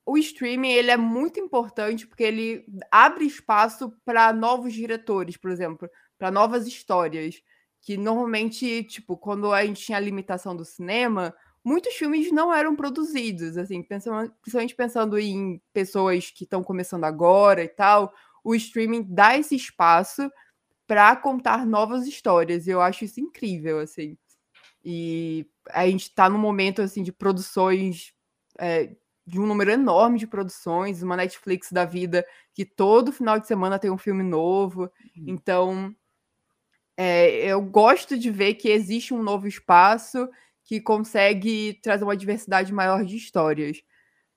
o 0.04 0.18
streaming 0.18 0.72
ele 0.72 0.90
é 0.90 0.96
muito 0.96 1.38
importante 1.38 2.06
porque 2.06 2.24
ele 2.24 2.64
abre 2.90 3.24
espaço 3.24 3.92
para 4.04 4.32
novos 4.32 4.72
diretores, 4.72 5.36
por 5.36 5.50
exemplo, 5.50 5.88
para 6.22 6.30
novas 6.30 6.68
histórias. 6.68 7.42
Que 7.80 7.96
normalmente, 7.96 8.84
tipo, 8.84 9.16
quando 9.16 9.52
a 9.52 9.66
gente 9.66 9.84
tinha 9.84 9.98
a 9.98 10.00
limitação 10.00 10.54
do 10.54 10.64
cinema, 10.64 11.34
muitos 11.64 11.94
filmes 11.94 12.30
não 12.30 12.54
eram 12.54 12.76
produzidos, 12.76 13.56
assim, 13.56 13.82
pensando, 13.82 14.32
principalmente 14.40 14.76
pensando 14.76 15.18
em 15.18 15.60
pessoas 15.72 16.30
que 16.30 16.44
estão 16.44 16.62
começando 16.62 17.02
agora 17.02 17.64
e 17.64 17.68
tal, 17.68 18.14
o 18.44 18.54
streaming 18.54 19.02
dá 19.02 19.36
esse 19.36 19.56
espaço 19.56 20.30
para 20.86 21.16
contar 21.16 21.66
novas 21.66 22.06
histórias. 22.06 22.68
E 22.68 22.70
eu 22.70 22.80
acho 22.80 23.04
isso 23.04 23.20
incrível, 23.20 23.80
assim. 23.80 24.16
E 24.84 25.44
a 25.70 25.88
gente 25.88 26.02
está 26.02 26.28
num 26.30 26.38
momento 26.38 26.82
assim 26.82 27.02
de 27.02 27.10
produções 27.10 28.12
é, 28.60 28.94
de 29.26 29.40
um 29.40 29.46
número 29.46 29.72
enorme 29.72 30.20
de 30.20 30.26
produções, 30.26 31.02
uma 31.02 31.16
Netflix 31.16 31.72
da 31.72 31.84
vida 31.84 32.24
que 32.54 32.64
todo 32.64 33.12
final 33.12 33.40
de 33.40 33.46
semana 33.48 33.78
tem 33.78 33.90
um 33.90 33.98
filme 33.98 34.22
novo. 34.22 34.82
Uhum. 34.82 35.24
Então, 35.26 35.96
é, 36.96 37.46
eu 37.46 37.60
gosto 37.62 38.18
de 38.18 38.30
ver 38.30 38.54
que 38.54 38.68
existe 38.68 39.14
um 39.14 39.22
novo 39.22 39.46
espaço 39.46 40.28
que 40.64 40.80
consegue 40.80 41.78
trazer 41.82 42.04
uma 42.04 42.16
diversidade 42.16 42.72
maior 42.72 43.04
de 43.04 43.16
histórias. 43.16 43.82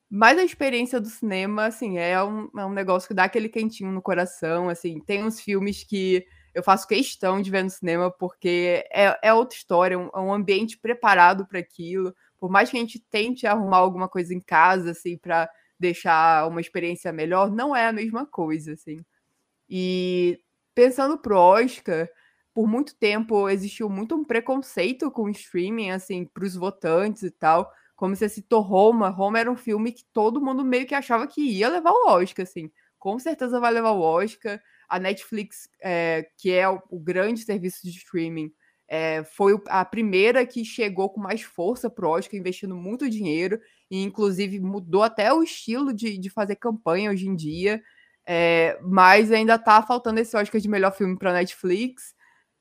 Mas 0.10 0.38
a 0.38 0.44
experiência 0.44 1.00
do 1.00 1.10
cinema, 1.10 1.66
assim, 1.66 1.98
é 1.98 2.22
um, 2.24 2.50
é 2.58 2.66
um 2.66 2.74
negócio 2.74 3.08
que 3.08 3.14
dá 3.14 3.26
aquele 3.26 3.50
quentinho 3.50 3.92
no 3.92 4.02
coração, 4.02 4.70
assim. 4.70 5.00
Tem 5.00 5.24
uns 5.24 5.40
filmes 5.42 5.84
que 5.84 6.26
eu 6.54 6.64
faço 6.64 6.88
questão 6.88 7.42
de 7.42 7.52
ver 7.52 7.64
no 7.64 7.70
cinema, 7.70 8.10
porque 8.12 8.86
é, 8.94 9.18
é 9.22 9.34
outra 9.34 9.58
história, 9.58 9.96
é 9.96 9.98
um, 9.98 10.10
é 10.14 10.20
um 10.20 10.34
ambiente 10.34 10.78
preparado 10.78 11.46
para 11.46 11.60
aquilo. 11.60 12.16
Por 12.38 12.50
mais 12.50 12.70
que 12.70 12.78
a 12.78 12.80
gente 12.80 13.00
tente 13.00 13.46
arrumar 13.46 13.78
alguma 13.78 14.08
coisa 14.08 14.34
em 14.34 14.40
casa, 14.40 14.92
assim, 14.92 15.18
para 15.18 15.50
deixar 15.80 16.48
uma 16.48 16.62
experiência 16.62 17.12
melhor, 17.12 17.52
não 17.52 17.76
é 17.76 17.88
a 17.88 17.94
mesma 17.94 18.26
coisa, 18.26 18.74
assim. 18.74 19.04
E 19.70 20.40
pensando 20.74 21.18
pro 21.18 21.38
Oscar, 21.38 22.08
por 22.56 22.66
muito 22.68 22.96
tempo 22.96 23.50
existiu 23.50 23.90
muito 23.90 24.16
um 24.16 24.24
preconceito 24.24 25.12
com 25.12 25.24
o 25.24 25.30
streaming, 25.30 25.92
assim, 25.92 26.24
para 26.26 26.46
os 26.46 26.56
votantes 26.56 27.24
e 27.24 27.30
tal. 27.30 27.70
Como 27.98 28.16
você 28.16 28.30
citou 28.30 28.62
Roma, 28.62 29.10
Roma 29.10 29.38
era 29.40 29.52
um 29.52 29.58
filme 29.58 29.92
que 29.92 30.06
todo 30.14 30.42
mundo 30.42 30.64
meio 30.64 30.88
que 30.88 30.96
achava 30.96 31.28
que 31.28 31.42
ia 31.42 31.68
levar 31.68 31.92
o 31.92 32.08
Oscar, 32.08 32.44
assim. 32.44 32.72
Com 32.98 33.20
certeza 33.20 33.60
vai 33.60 33.74
levar 33.74 33.92
o 33.92 34.02
Oscar 34.02 34.62
a 34.88 34.98
Netflix, 34.98 35.70
é, 35.82 36.30
que 36.38 36.52
é 36.52 36.70
o, 36.70 36.82
o, 36.90 36.98
grande 37.00 37.42
serviço 37.42 37.84
de 37.84 37.90
streaming, 37.90 38.52
é, 38.88 39.24
foi 39.24 39.60
a 39.68 39.84
primeira 39.84 40.46
que 40.46 40.64
chegou 40.64 41.10
com 41.10 41.20
mais 41.20 41.42
força 41.42 41.90
pro 41.90 42.10
Oscar, 42.10 42.40
investindo 42.40 42.76
muito 42.76 43.10
dinheiro, 43.10 43.60
e 43.92 44.02
inclusive 44.02 44.62
mudou 44.62 45.04
até 45.04 45.34
o 45.34 45.44
estilo 45.44 45.94
de, 45.94 46.18
de 46.18 46.30
fazer 46.30 46.56
campanha 46.56 47.12
hoje 47.12 47.28
em 47.28 47.36
dia. 47.36 47.82
É, 48.28 48.80
mas 48.82 49.32
ainda 49.32 49.60
tá 49.60 49.82
faltando 49.84 50.20
esse 50.20 50.36
Oscar 50.36 50.60
de 50.62 50.70
melhor 50.70 50.92
filme 50.96 51.18
para 51.18 51.34
Netflix. 51.34 52.15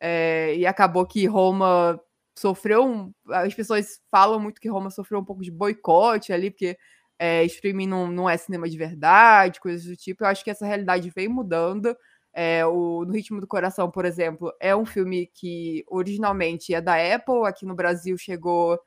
É, 0.06 0.54
e 0.56 0.66
acabou 0.66 1.06
que 1.06 1.24
Roma 1.24 1.98
sofreu 2.36 2.84
um. 2.84 3.10
As 3.30 3.54
pessoas 3.54 4.02
falam 4.10 4.38
muito 4.38 4.60
que 4.60 4.68
Roma 4.68 4.90
sofreu 4.90 5.18
um 5.18 5.24
pouco 5.24 5.42
de 5.42 5.50
boicote 5.50 6.30
ali, 6.30 6.50
porque 6.50 6.76
é, 7.18 7.42
streaming 7.44 7.86
não, 7.86 8.06
não 8.08 8.28
é 8.28 8.36
cinema 8.36 8.68
de 8.68 8.76
verdade, 8.76 9.60
coisas 9.60 9.86
do 9.86 9.96
tipo. 9.96 10.22
Eu 10.22 10.28
acho 10.28 10.44
que 10.44 10.50
essa 10.50 10.66
realidade 10.66 11.08
vem 11.08 11.26
mudando. 11.26 11.96
É, 12.34 12.66
o 12.66 13.06
No 13.06 13.14
Ritmo 13.14 13.40
do 13.40 13.46
Coração, 13.46 13.90
por 13.90 14.04
exemplo, 14.04 14.52
é 14.60 14.76
um 14.76 14.84
filme 14.84 15.30
que 15.32 15.82
originalmente 15.88 16.74
é 16.74 16.82
da 16.82 16.96
Apple, 16.96 17.46
aqui 17.46 17.64
no 17.64 17.74
Brasil 17.74 18.18
chegou 18.18 18.78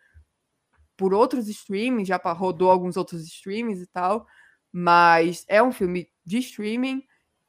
por 0.96 1.16
outros 1.16 1.48
streamings, 1.48 2.08
já 2.08 2.18
rodou 2.18 2.70
alguns 2.70 2.96
outros 2.96 3.26
streamings 3.26 3.82
e 3.82 3.88
tal, 3.88 4.28
mas 4.72 5.44
é 5.48 5.64
um 5.64 5.72
filme 5.72 6.08
de 6.24 6.38
streaming 6.38 7.02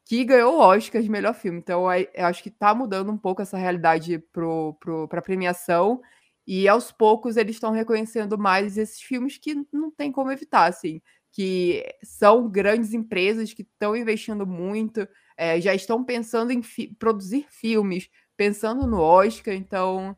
que 0.08 0.24
ganhou 0.24 0.54
o 0.56 0.60
Oscar 0.60 1.02
de 1.02 1.10
melhor 1.10 1.34
filme. 1.34 1.58
Então, 1.58 1.84
acho 2.16 2.42
que 2.42 2.48
está 2.48 2.74
mudando 2.74 3.12
um 3.12 3.18
pouco 3.18 3.42
essa 3.42 3.58
realidade 3.58 4.18
para 4.32 5.18
a 5.18 5.22
premiação. 5.22 6.00
E 6.46 6.66
aos 6.66 6.90
poucos 6.90 7.36
eles 7.36 7.56
estão 7.56 7.72
reconhecendo 7.72 8.38
mais 8.38 8.78
esses 8.78 9.02
filmes 9.02 9.36
que 9.36 9.54
não 9.70 9.90
tem 9.90 10.10
como 10.10 10.32
evitar, 10.32 10.64
assim, 10.64 11.02
que 11.30 11.84
são 12.02 12.48
grandes 12.48 12.94
empresas 12.94 13.52
que 13.52 13.60
estão 13.60 13.94
investindo 13.94 14.46
muito, 14.46 15.06
é, 15.36 15.60
já 15.60 15.74
estão 15.74 16.02
pensando 16.02 16.52
em 16.52 16.62
fi 16.62 16.88
produzir 16.98 17.46
filmes, 17.50 18.08
pensando 18.34 18.86
no 18.86 18.98
Oscar, 18.98 19.52
então 19.52 20.16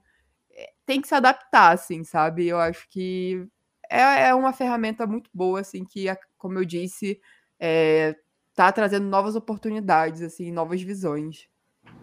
tem 0.87 1.01
que 1.01 1.09
se 1.09 1.17
adaptar, 1.17 1.73
assim, 1.73 2.05
sabe? 2.05 2.47
Eu 2.47 2.61
acho 2.61 2.89
que 2.91 3.45
é, 3.91 4.29
é 4.29 4.35
uma 4.37 4.53
ferramenta 4.53 5.05
muito 5.05 5.29
boa, 5.35 5.61
assim, 5.61 5.85
que, 5.85 6.07
como 6.39 6.61
eu 6.61 6.65
disse, 6.65 7.21
é, 7.59 8.15
tá 8.61 8.71
trazendo 8.73 9.07
novas 9.07 9.35
oportunidades, 9.35 10.21
assim, 10.21 10.53
novas 10.53 10.83
visões. 10.83 11.49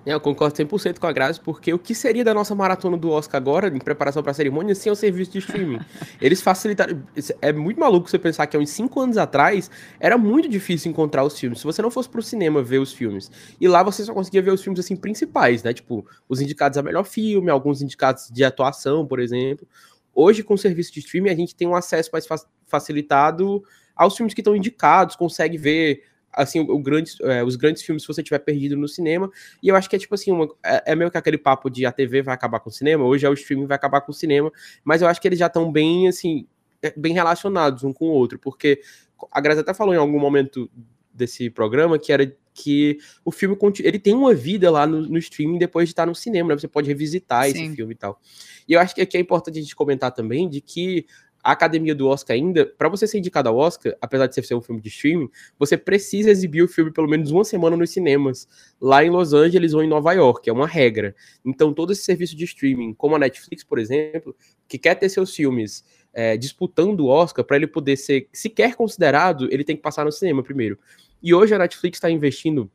É, 0.03 0.13
eu 0.13 0.19
concordo 0.19 0.55
100% 0.55 0.97
com 0.97 1.05
a 1.05 1.11
Grazi, 1.11 1.39
porque 1.39 1.71
o 1.71 1.77
que 1.77 1.93
seria 1.93 2.23
da 2.23 2.33
nossa 2.33 2.55
maratona 2.55 2.97
do 2.97 3.11
Oscar 3.11 3.39
agora, 3.39 3.67
em 3.67 3.77
preparação 3.77 4.23
para 4.23 4.31
a 4.31 4.33
cerimônia, 4.33 4.73
sem 4.73 4.91
o 4.91 4.95
serviço 4.95 5.33
de 5.33 5.37
streaming? 5.37 5.79
Eles 6.19 6.41
facilitaram. 6.41 7.03
É 7.41 7.53
muito 7.53 7.79
maluco 7.79 8.09
você 8.09 8.17
pensar 8.17 8.47
que 8.47 8.57
há 8.57 8.59
uns 8.59 8.71
5 8.71 8.99
anos 8.99 9.17
atrás 9.17 9.69
era 9.99 10.17
muito 10.17 10.49
difícil 10.49 10.89
encontrar 10.89 11.23
os 11.23 11.37
filmes. 11.37 11.59
Se 11.59 11.65
você 11.65 11.79
não 11.79 11.91
fosse 11.91 12.09
pro 12.09 12.23
cinema 12.23 12.63
ver 12.63 12.79
os 12.79 12.91
filmes. 12.91 13.29
E 13.61 13.67
lá 13.67 13.83
você 13.83 14.03
só 14.03 14.13
conseguia 14.13 14.41
ver 14.41 14.51
os 14.51 14.63
filmes 14.63 14.79
assim 14.79 14.95
principais, 14.95 15.61
né? 15.61 15.73
Tipo, 15.73 16.07
os 16.27 16.41
indicados 16.41 16.77
a 16.79 16.81
melhor 16.81 17.03
filme, 17.03 17.51
alguns 17.51 17.83
indicados 17.83 18.31
de 18.31 18.43
atuação, 18.43 19.05
por 19.05 19.19
exemplo. 19.19 19.67
Hoje, 20.15 20.41
com 20.41 20.55
o 20.55 20.57
serviço 20.57 20.91
de 20.91 21.01
streaming, 21.01 21.29
a 21.29 21.35
gente 21.35 21.53
tem 21.53 21.67
um 21.67 21.75
acesso 21.75 22.09
mais 22.11 22.25
facilitado 22.65 23.63
aos 23.95 24.15
filmes 24.15 24.33
que 24.33 24.41
estão 24.41 24.55
indicados, 24.55 25.15
consegue 25.15 25.57
ver 25.57 26.01
assim, 26.37 26.59
o, 26.59 26.75
o 26.75 26.79
grande, 26.79 27.11
é, 27.21 27.43
os 27.43 27.55
grandes 27.55 27.81
filmes 27.83 28.03
se 28.03 28.07
você 28.07 28.21
tiver 28.21 28.39
perdido 28.39 28.77
no 28.77 28.87
cinema. 28.87 29.29
E 29.61 29.67
eu 29.67 29.75
acho 29.75 29.89
que 29.89 29.95
é 29.95 29.99
tipo 29.99 30.13
assim, 30.15 30.31
uma, 30.31 30.47
é, 30.63 30.91
é, 30.91 30.95
meio 30.95 31.11
que 31.11 31.17
aquele 31.17 31.37
papo 31.37 31.69
de 31.69 31.85
a 31.85 31.91
TV 31.91 32.21
vai 32.21 32.35
acabar 32.35 32.59
com 32.59 32.69
o 32.69 32.73
cinema, 32.73 33.03
hoje 33.03 33.25
é 33.25 33.29
o 33.29 33.33
streaming 33.33 33.65
vai 33.65 33.75
acabar 33.75 34.01
com 34.01 34.11
o 34.11 34.15
cinema, 34.15 34.51
mas 34.83 35.01
eu 35.01 35.07
acho 35.07 35.19
que 35.19 35.27
eles 35.27 35.39
já 35.39 35.47
estão 35.47 35.71
bem, 35.71 36.07
assim, 36.07 36.47
é, 36.81 36.93
bem 36.95 37.13
relacionados 37.13 37.83
um 37.83 37.91
com 37.91 38.05
o 38.05 38.11
outro, 38.11 38.37
porque 38.39 38.81
a 39.31 39.41
Graça 39.41 39.61
até 39.61 39.73
falou 39.73 39.93
em 39.93 39.97
algum 39.97 40.19
momento 40.19 40.69
desse 41.11 41.49
programa 41.49 41.97
que 41.97 42.13
era 42.13 42.31
que 42.53 42.97
o 43.23 43.31
filme 43.31 43.55
ele 43.83 43.99
tem 43.99 44.15
uma 44.15 44.33
vida 44.33 44.69
lá 44.71 44.87
no, 44.87 45.01
no 45.01 45.17
streaming 45.19 45.59
depois 45.59 45.87
de 45.87 45.93
estar 45.93 46.07
no 46.07 46.15
cinema, 46.15 46.49
né? 46.49 46.59
Você 46.59 46.67
pode 46.67 46.87
revisitar 46.87 47.45
Sim. 47.45 47.49
esse 47.51 47.75
filme 47.75 47.93
e 47.93 47.97
tal. 47.97 48.19
E 48.67 48.73
eu 48.73 48.79
acho 48.79 48.95
que 48.95 49.01
aqui 49.01 49.15
é 49.15 49.19
importante 49.19 49.59
a 49.59 49.61
gente 49.61 49.75
comentar 49.75 50.11
também 50.11 50.49
de 50.49 50.59
que 50.59 51.05
a 51.43 51.51
academia 51.51 51.95
do 51.95 52.07
Oscar 52.07 52.35
ainda, 52.35 52.65
para 52.65 52.89
você 52.89 53.07
ser 53.07 53.19
indicado 53.19 53.47
ao 53.49 53.57
Oscar, 53.57 53.95
apesar 54.01 54.27
de 54.27 54.35
ser 54.35 54.55
um 54.55 54.61
filme 54.61 54.81
de 54.81 54.89
streaming, 54.89 55.29
você 55.57 55.77
precisa 55.77 56.29
exibir 56.29 56.61
o 56.61 56.67
filme 56.67 56.91
pelo 56.91 57.07
menos 57.07 57.31
uma 57.31 57.43
semana 57.43 57.77
nos 57.77 57.89
cinemas, 57.91 58.47
lá 58.81 59.03
em 59.03 59.09
Los 59.09 59.33
Angeles 59.33 59.73
ou 59.73 59.83
em 59.83 59.87
Nova 59.87 60.13
York, 60.13 60.49
é 60.49 60.53
uma 60.53 60.67
regra. 60.67 61.15
Então, 61.45 61.73
todo 61.73 61.93
esse 61.93 62.03
serviço 62.03 62.35
de 62.35 62.43
streaming, 62.45 62.93
como 62.93 63.15
a 63.15 63.19
Netflix, 63.19 63.63
por 63.63 63.79
exemplo, 63.79 64.35
que 64.67 64.77
quer 64.77 64.95
ter 64.95 65.09
seus 65.09 65.33
filmes 65.33 65.85
é, 66.13 66.35
disputando 66.35 67.01
o 67.01 67.07
Oscar, 67.07 67.45
para 67.45 67.57
ele 67.57 67.67
poder 67.67 67.95
ser 67.95 68.27
sequer 68.33 68.75
considerado, 68.75 69.47
ele 69.51 69.63
tem 69.63 69.75
que 69.75 69.81
passar 69.81 70.03
no 70.03 70.11
cinema 70.11 70.43
primeiro. 70.43 70.77
E 71.21 71.33
hoje 71.33 71.53
a 71.53 71.59
Netflix 71.59 71.97
está 71.97 72.09
investindo 72.09 72.69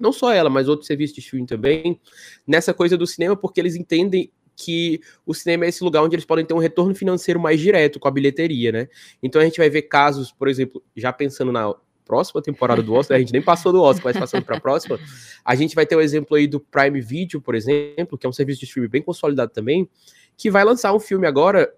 não 0.00 0.12
só 0.12 0.32
ela, 0.32 0.48
mas 0.48 0.66
outros 0.66 0.86
serviços 0.86 1.14
de 1.14 1.20
streaming 1.20 1.46
também, 1.46 2.00
nessa 2.46 2.72
coisa 2.72 2.96
do 2.96 3.06
cinema, 3.06 3.36
porque 3.36 3.60
eles 3.60 3.76
entendem 3.76 4.32
que 4.62 5.00
o 5.24 5.32
cinema 5.32 5.64
é 5.64 5.68
esse 5.68 5.82
lugar 5.82 6.02
onde 6.02 6.14
eles 6.14 6.24
podem 6.24 6.44
ter 6.44 6.54
um 6.54 6.58
retorno 6.58 6.94
financeiro 6.94 7.40
mais 7.40 7.58
direto 7.60 7.98
com 7.98 8.08
a 8.08 8.10
bilheteria, 8.10 8.70
né? 8.70 8.88
Então 9.22 9.40
a 9.40 9.44
gente 9.44 9.58
vai 9.58 9.70
ver 9.70 9.82
casos, 9.82 10.30
por 10.30 10.48
exemplo, 10.48 10.82
já 10.94 11.12
pensando 11.12 11.50
na 11.50 11.74
próxima 12.04 12.42
temporada 12.42 12.82
do 12.82 12.92
Oscar, 12.92 13.16
a 13.16 13.20
gente 13.20 13.32
nem 13.32 13.40
passou 13.40 13.72
do 13.72 13.80
Oscar, 13.80 14.06
mas 14.06 14.18
passando 14.18 14.44
para 14.44 14.56
a 14.56 14.60
próxima, 14.60 14.98
a 15.44 15.54
gente 15.54 15.74
vai 15.76 15.86
ter 15.86 15.94
o 15.94 16.00
exemplo 16.00 16.36
aí 16.36 16.46
do 16.46 16.58
Prime 16.58 17.00
Video, 17.00 17.40
por 17.40 17.54
exemplo, 17.54 18.18
que 18.18 18.26
é 18.26 18.28
um 18.28 18.32
serviço 18.32 18.58
de 18.60 18.66
streaming 18.66 18.88
bem 18.88 19.02
consolidado 19.02 19.52
também, 19.52 19.88
que 20.36 20.50
vai 20.50 20.64
lançar 20.64 20.92
um 20.92 20.98
filme 20.98 21.26
agora 21.26 21.72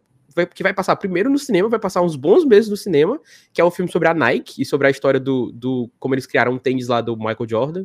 que 0.55 0.62
vai 0.62 0.72
passar 0.72 0.97
primeiro 0.97 1.28
no 1.28 1.39
cinema, 1.39 1.68
vai 1.68 1.78
passar 1.78 2.01
uns 2.01 2.16
bons 2.16 2.45
meses 2.47 2.70
no 2.70 2.76
cinema, 2.76 3.20
que 3.53 3.61
é 3.61 3.64
um 3.64 3.70
filme 3.70 3.93
sobre 3.93 4.09
a 4.09 4.14
Nike 4.14 4.62
e 4.62 4.64
sobre 4.64 4.87
a 4.87 4.91
história 4.91 5.20
do, 5.20 5.53
do 5.53 5.91
como 5.99 6.14
eles 6.14 6.26
criaram 6.26 6.53
um 6.53 6.59
tênis 6.59 6.89
lá 6.89 7.03
do 7.03 7.14
Michael 7.14 7.47
Jordan. 7.47 7.85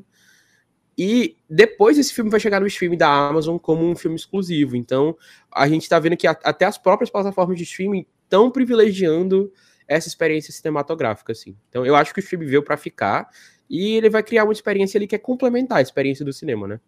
E 0.98 1.38
depois 1.48 1.98
esse 1.98 2.14
filme 2.14 2.30
vai 2.30 2.39
chegar 2.39 2.60
no 2.60 2.68
streaming 2.68 2.98
da 2.98 3.08
Amazon 3.08 3.58
como 3.58 3.86
um 3.86 3.95
filme 3.95 4.16
exclusivo. 4.16 4.76
Então, 4.76 5.16
a 5.54 5.68
gente 5.68 5.84
está 5.84 6.00
vendo 6.00 6.18
que 6.18 6.26
a, 6.26 6.32
até 6.43 6.66
as 6.66 6.78
próprias 6.78 7.10
plataformas 7.10 7.58
de 7.58 7.64
streaming 7.64 8.06
estão 8.24 8.50
privilegiando 8.50 9.52
essa 9.88 10.08
experiência 10.08 10.52
cinematográfica, 10.52 11.32
assim. 11.32 11.56
Então, 11.70 11.86
eu 11.86 11.95
acho 11.95 12.14
que 12.14 12.20
o 12.20 12.22
streaming 12.22 12.48
veio 12.48 12.64
para 12.64 12.76
ficar 12.76 13.30
e 13.70 13.95
ele 13.95 14.10
vai 14.10 14.24
criar 14.24 14.43
uma 14.43 14.54
experiência 14.54 14.98
ali 14.98 15.08
que 15.08 15.16
é 15.16 15.20
complementar 15.20 15.78
a 15.78 15.82
experiência 15.82 16.26
do 16.26 16.34
cinema, 16.34 16.68
né? 16.68 16.80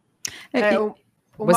É, 0.52 0.74
é 0.74 0.80
uma 0.80 0.96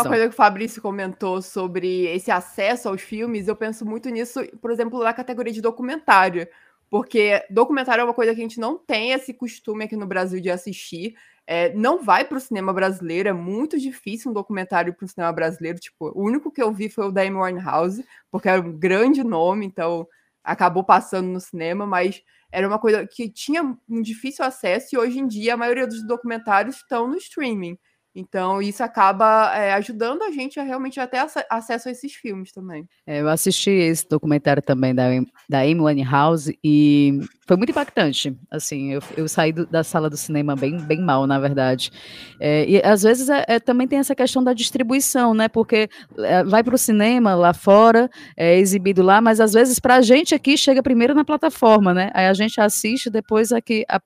coisa 0.05 0.28
que 0.28 0.34
o 0.34 0.36
Fabrício 0.36 0.80
comentou 0.80 1.42
sobre 1.42 2.07
esse 2.07 2.30
acesso 2.30 2.88
aos 2.88 3.00
filmes, 3.00 3.48
eu 3.48 3.57
penso 3.57 3.84
muito 3.84 4.09
nisso, 4.11 4.40
por 4.61 4.70
exemplo, 4.70 5.03
na 5.03 5.12
categoria 5.12 5.53
de 5.53 5.61
documentário. 5.61 6.46
Porque 6.88 7.42
documentário 7.48 8.03
é 8.03 8.05
uma 8.05 8.14
coisa 8.14 8.34
que 8.34 8.40
a 8.40 8.42
gente 8.42 8.61
não 8.61 8.76
tem 8.78 9.12
esse 9.12 9.32
costume 9.32 9.84
aqui 9.84 9.96
no 9.96 10.07
Brasil 10.07 10.40
de 10.40 10.50
assistir. 10.50 11.14
É, 11.55 11.70
não 11.74 12.03
vai 12.03 12.24
para 12.24 12.38
o 12.38 12.40
cinema 12.40 12.72
brasileiro, 12.72 13.28
é 13.28 13.32
muito 13.34 13.78
difícil 13.78 14.30
um 14.30 14.34
documentário 14.34 14.94
para 14.94 15.05
o 15.05 15.09
cinema 15.09 15.30
brasileiro. 15.34 15.78
Tipo, 15.78 16.11
o 16.18 16.24
único 16.24 16.50
que 16.50 16.62
eu 16.62 16.72
vi 16.72 16.88
foi 16.88 17.09
o 17.09 17.12
da 17.12 17.20
Amy 17.20 17.36
Winehouse, 17.36 18.03
porque 18.30 18.48
era 18.48 18.62
um 18.62 18.72
grande 18.72 19.22
nome, 19.22 19.66
então 19.66 20.09
acabou 20.42 20.82
passando 20.82 21.28
no 21.28 21.38
cinema, 21.38 21.86
mas 21.86 22.22
era 22.50 22.66
uma 22.66 22.78
coisa 22.78 23.07
que 23.07 23.28
tinha 23.28 23.62
um 23.86 24.00
difícil 24.00 24.46
acesso 24.46 24.94
e 24.94 24.98
hoje 24.98 25.18
em 25.18 25.26
dia 25.26 25.53
a 25.53 25.57
maioria 25.59 25.86
dos 25.86 26.03
documentários 26.07 26.76
estão 26.76 27.07
no 27.07 27.16
streaming. 27.18 27.78
Então, 28.14 28.60
isso 28.60 28.82
acaba 28.82 29.54
é, 29.56 29.72
ajudando 29.72 30.22
a 30.22 30.30
gente 30.30 30.60
a 30.60 30.62
realmente 30.62 31.00
até 31.00 31.18
acesso 31.48 31.88
a 31.88 31.92
esses 31.92 32.12
filmes 32.12 32.52
também. 32.52 32.86
É, 33.06 33.20
eu 33.22 33.28
assisti 33.28 33.70
esse 33.70 34.06
documentário 34.06 34.62
também 34.62 34.94
da, 34.94 35.04
da 35.48 35.60
Amy 35.60 35.80
Winehouse 35.80 36.58
e 36.62 37.20
foi 37.46 37.56
muito 37.56 37.70
impactante. 37.70 38.36
Assim, 38.50 38.92
eu, 38.92 39.00
eu 39.16 39.26
saí 39.28 39.52
do, 39.52 39.66
da 39.66 39.82
sala 39.82 40.10
do 40.10 40.16
cinema 40.16 40.54
bem, 40.54 40.76
bem 40.78 41.00
mal, 41.00 41.26
na 41.26 41.38
verdade. 41.38 41.90
É, 42.38 42.68
e 42.68 42.82
às 42.84 43.02
vezes 43.02 43.30
é, 43.30 43.44
é 43.48 43.58
também 43.58 43.88
tem 43.88 43.98
essa 43.98 44.14
questão 44.14 44.44
da 44.44 44.52
distribuição, 44.52 45.32
né? 45.32 45.48
Porque 45.48 45.88
é, 46.18 46.44
vai 46.44 46.62
para 46.62 46.74
o 46.74 46.78
cinema 46.78 47.34
lá 47.34 47.54
fora, 47.54 48.10
é 48.36 48.58
exibido 48.58 49.02
lá, 49.02 49.22
mas 49.22 49.40
às 49.40 49.54
vezes 49.54 49.78
para 49.78 49.96
a 49.96 50.02
gente 50.02 50.34
aqui 50.34 50.56
chega 50.56 50.82
primeiro 50.82 51.14
na 51.14 51.24
plataforma, 51.24 51.94
né? 51.94 52.10
Aí 52.12 52.26
a 52.26 52.34
gente 52.34 52.60
assiste, 52.60 53.08
depois 53.08 53.52
aqui 53.52 53.84
a, 53.88 53.98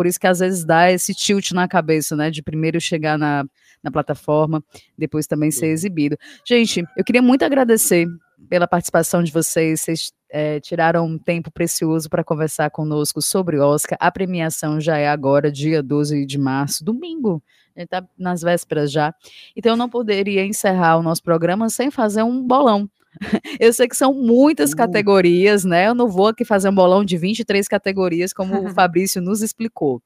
por 0.00 0.06
isso 0.06 0.18
que 0.18 0.26
às 0.26 0.38
vezes 0.38 0.64
dá 0.64 0.90
esse 0.90 1.14
tilt 1.14 1.50
na 1.50 1.68
cabeça, 1.68 2.16
né? 2.16 2.30
De 2.30 2.42
primeiro 2.42 2.80
chegar 2.80 3.18
na, 3.18 3.44
na 3.82 3.90
plataforma, 3.90 4.64
depois 4.96 5.26
também 5.26 5.50
ser 5.50 5.66
exibido. 5.66 6.16
Gente, 6.42 6.82
eu 6.96 7.04
queria 7.04 7.20
muito 7.20 7.44
agradecer 7.44 8.08
pela 8.48 8.66
participação 8.66 9.22
de 9.22 9.30
vocês. 9.30 9.82
Vocês 9.82 10.10
é, 10.30 10.58
tiraram 10.58 11.04
um 11.04 11.18
tempo 11.18 11.50
precioso 11.50 12.08
para 12.08 12.24
conversar 12.24 12.70
conosco 12.70 13.20
sobre 13.20 13.58
o 13.58 13.62
Oscar. 13.62 13.98
A 14.00 14.10
premiação 14.10 14.80
já 14.80 14.96
é 14.96 15.06
agora, 15.06 15.52
dia 15.52 15.82
12 15.82 16.24
de 16.24 16.38
março, 16.38 16.82
domingo. 16.82 17.42
A 17.76 17.80
gente 17.80 17.92
está 17.92 18.02
nas 18.18 18.40
vésperas 18.40 18.90
já. 18.90 19.14
Então, 19.54 19.72
eu 19.72 19.76
não 19.76 19.90
poderia 19.90 20.46
encerrar 20.46 20.96
o 20.96 21.02
nosso 21.02 21.22
programa 21.22 21.68
sem 21.68 21.90
fazer 21.90 22.22
um 22.22 22.42
bolão. 22.42 22.88
Eu 23.58 23.72
sei 23.72 23.88
que 23.88 23.96
são 23.96 24.14
muitas 24.14 24.72
uh. 24.72 24.76
categorias, 24.76 25.64
né? 25.64 25.88
Eu 25.88 25.94
não 25.94 26.08
vou 26.08 26.28
aqui 26.28 26.44
fazer 26.44 26.68
um 26.68 26.74
bolão 26.74 27.04
de 27.04 27.16
23 27.16 27.66
categorias, 27.68 28.32
como 28.32 28.66
o 28.66 28.70
Fabrício 28.74 29.20
nos 29.20 29.42
explicou. 29.42 30.02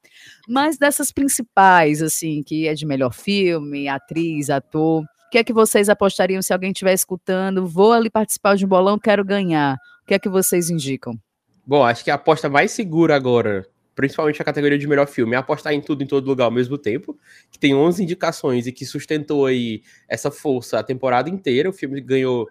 Mas 0.49 0.79
dessas 0.79 1.13
principais, 1.13 2.03
assim, 2.03 2.43
que 2.43 2.67
é 2.67 2.75
de 2.75 2.87
melhor 2.87 3.13
filme, 3.13 3.89
atriz, 3.89 4.51
ator, 4.51 5.03
o 5.03 5.31
que 5.31 5.39
é 5.39 5.45
que 5.45 5.53
vocês 5.53 5.89
apostariam 5.89 6.41
se 6.41 6.53
alguém 6.53 6.71
estiver 6.71 6.93
escutando? 6.93 7.67
Vou 7.67 7.93
ali 7.93 8.09
participar 8.09 8.57
de 8.57 8.65
um 8.65 8.69
bolão, 8.69 8.99
quero 8.99 9.25
ganhar. 9.25 9.77
O 10.03 10.07
que 10.07 10.15
é 10.15 10.19
que 10.19 10.29
vocês 10.29 10.71
indicam? 10.71 11.19
Bom, 11.67 11.83
acho 11.83 12.05
que 12.05 12.11
a 12.11 12.15
aposta 12.15 12.49
mais 12.49 12.73
segura 12.73 13.17
agora, 13.17 13.67
principalmente 13.95 14.41
a 14.41 14.45
categoria 14.45 14.79
de 14.79 14.87
melhor 14.87 15.07
filme, 15.07 15.35
é 15.35 15.39
apostar 15.39 15.73
em 15.73 15.81
tudo 15.81 16.05
em 16.05 16.07
todo 16.07 16.27
lugar 16.27 16.45
ao 16.45 16.51
mesmo 16.51 16.77
tempo, 16.77 17.19
que 17.51 17.59
tem 17.59 17.75
11 17.75 18.03
indicações 18.03 18.67
e 18.67 18.73
que 18.73 18.85
sustentou 18.85 19.47
aí 19.47 19.83
essa 20.07 20.31
força 20.31 20.79
a 20.79 20.83
temporada 20.83 21.31
inteira. 21.31 21.71
O 21.71 21.73
filme 21.73 22.01
ganhou 22.03 22.47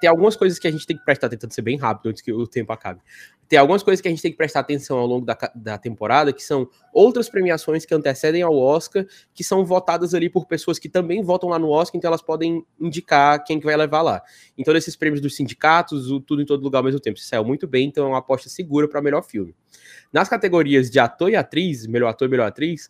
tem 0.00 0.08
algumas 0.08 0.36
coisas 0.36 0.58
que 0.58 0.66
a 0.66 0.70
gente 0.70 0.86
tem 0.86 0.96
que 0.96 1.04
prestar, 1.04 1.28
tentando 1.28 1.52
ser 1.52 1.62
bem 1.62 1.76
rápido 1.76 2.10
antes 2.10 2.22
que 2.22 2.32
o 2.32 2.46
tempo 2.46 2.72
acabe. 2.72 3.00
Tem 3.48 3.58
algumas 3.58 3.82
coisas 3.82 4.00
que 4.00 4.08
a 4.08 4.10
gente 4.10 4.22
tem 4.22 4.30
que 4.30 4.36
prestar 4.36 4.60
atenção 4.60 4.98
ao 4.98 5.06
longo 5.06 5.26
da, 5.26 5.36
da 5.54 5.78
temporada, 5.78 6.32
que 6.32 6.42
são 6.42 6.68
outras 6.92 7.28
premiações 7.28 7.84
que 7.84 7.94
antecedem 7.94 8.42
ao 8.42 8.56
Oscar, 8.56 9.06
que 9.34 9.44
são 9.44 9.64
votadas 9.64 10.14
ali 10.14 10.30
por 10.30 10.46
pessoas 10.46 10.78
que 10.78 10.88
também 10.88 11.22
votam 11.22 11.50
lá 11.50 11.58
no 11.58 11.68
Oscar, 11.68 11.98
então 11.98 12.08
elas 12.08 12.22
podem 12.22 12.64
indicar 12.80 13.44
quem 13.44 13.60
que 13.60 13.66
vai 13.66 13.76
levar 13.76 14.02
lá. 14.02 14.22
Então, 14.56 14.74
esses 14.74 14.96
prêmios 14.96 15.20
dos 15.20 15.36
sindicatos, 15.36 16.10
o 16.10 16.20
tudo 16.20 16.42
em 16.42 16.46
todo 16.46 16.62
lugar 16.62 16.78
ao 16.78 16.84
mesmo 16.84 17.00
tempo. 17.00 17.18
Isso 17.18 17.28
saiu 17.28 17.44
muito 17.44 17.66
bem, 17.66 17.88
então 17.88 18.06
é 18.06 18.08
uma 18.08 18.18
aposta 18.18 18.48
segura 18.48 18.88
para 18.88 19.02
melhor 19.02 19.22
filme. 19.22 19.54
Nas 20.12 20.28
categorias 20.28 20.90
de 20.90 20.98
ator 20.98 21.30
e 21.30 21.36
atriz, 21.36 21.86
melhor 21.86 22.08
ator 22.08 22.26
e 22.26 22.30
melhor 22.30 22.46
atriz, 22.46 22.88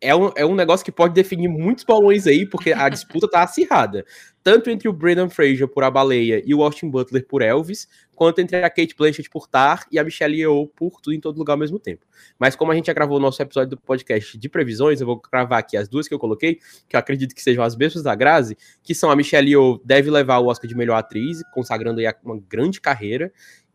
é 0.00 0.14
um, 0.14 0.30
é 0.34 0.46
um 0.46 0.54
negócio 0.54 0.84
que 0.84 0.90
pode 0.90 1.12
definir 1.12 1.48
muitos 1.48 1.84
balões 1.84 2.26
aí, 2.26 2.46
porque 2.46 2.72
a 2.72 2.88
disputa 2.88 3.28
tá 3.28 3.42
acirrada. 3.42 4.04
Tanto 4.42 4.70
entre 4.70 4.88
o 4.88 4.92
Brendan 4.92 5.28
Fraser 5.28 5.68
por 5.68 5.84
A 5.84 5.90
Baleia 5.90 6.42
e 6.44 6.54
o 6.54 6.62
Austin 6.62 6.88
Butler 6.88 7.26
por 7.26 7.42
Elvis, 7.42 7.86
quanto 8.14 8.40
entre 8.40 8.56
a 8.56 8.70
Kate 8.70 8.94
Blanchett 8.96 9.28
por 9.28 9.46
Tar 9.46 9.86
e 9.92 9.98
a 9.98 10.04
Michelle 10.04 10.34
Yeoh 10.34 10.66
por 10.68 11.00
Tudo 11.02 11.14
em 11.14 11.20
Todo 11.20 11.36
Lugar 11.36 11.52
ao 11.52 11.58
mesmo 11.58 11.78
tempo. 11.78 12.06
Mas 12.38 12.56
como 12.56 12.72
a 12.72 12.74
gente 12.74 12.86
já 12.86 12.94
gravou 12.94 13.18
o 13.18 13.20
nosso 13.20 13.42
episódio 13.42 13.70
do 13.70 13.76
podcast 13.76 14.38
de 14.38 14.48
previsões, 14.48 15.00
eu 15.00 15.06
vou 15.06 15.20
gravar 15.20 15.58
aqui 15.58 15.76
as 15.76 15.88
duas 15.88 16.08
que 16.08 16.14
eu 16.14 16.18
coloquei, 16.18 16.58
que 16.88 16.96
eu 16.96 17.00
acredito 17.00 17.34
que 17.34 17.42
sejam 17.42 17.62
as 17.62 17.76
mesmas 17.76 18.02
da 18.02 18.14
Grazi, 18.14 18.56
que 18.82 18.94
são 18.94 19.10
a 19.10 19.16
Michelle 19.16 19.50
Yeoh 19.50 19.80
deve 19.84 20.10
levar 20.10 20.38
o 20.38 20.46
Oscar 20.46 20.66
de 20.66 20.74
melhor 20.74 20.96
atriz, 20.96 21.42
consagrando 21.52 22.00
aí 22.00 22.06
uma 22.24 22.40
grande 22.48 22.80
carreira, 22.80 23.30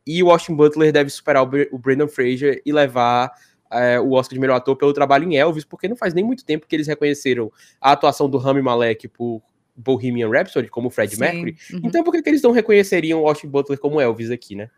e 0.08 0.22
o 0.24 0.32
Austin 0.32 0.56
Butler 0.56 0.92
deve 0.92 1.10
superar 1.10 1.44
o 1.44 1.78
Brendan 1.78 2.08
Fraser 2.08 2.62
e 2.66 2.72
levar 2.72 3.32
é, 3.72 4.00
o 4.00 4.12
Oscar 4.14 4.34
de 4.34 4.40
melhor 4.40 4.56
ator 4.56 4.76
pelo 4.76 4.94
trabalho 4.94 5.30
em 5.30 5.36
Elvis, 5.38 5.66
porque 5.66 5.88
não 5.88 5.96
faz 5.96 6.14
nem 6.14 6.24
muito 6.24 6.46
tempo 6.46 6.68
que 6.68 6.76
eles 6.76 6.88
reconheceram 6.88 7.52
a 7.82 7.92
atuação 7.92 8.30
do 8.30 8.38
Rami 8.38 8.62
Malek 8.62 9.08
por 9.08 9.42
Bohemian 9.76 10.30
Rhapsody, 10.30 10.70
como 10.70 10.88
o 10.88 10.92
Fred 10.92 11.16
Sim, 11.16 11.22
Mercury. 11.22 11.58
uhum. 11.74 11.82
Então 11.84 12.04
por 12.04 12.12
que, 12.14 12.22
que 12.22 12.30
eles 12.30 12.42
não 12.42 12.52
reconheceriam 12.52 13.22
o 13.22 13.28
Austin 13.28 13.48
Butler 13.48 13.78
como 13.80 14.00
Elvis 14.00 14.32
aqui, 14.32 14.56
né? 14.56 14.70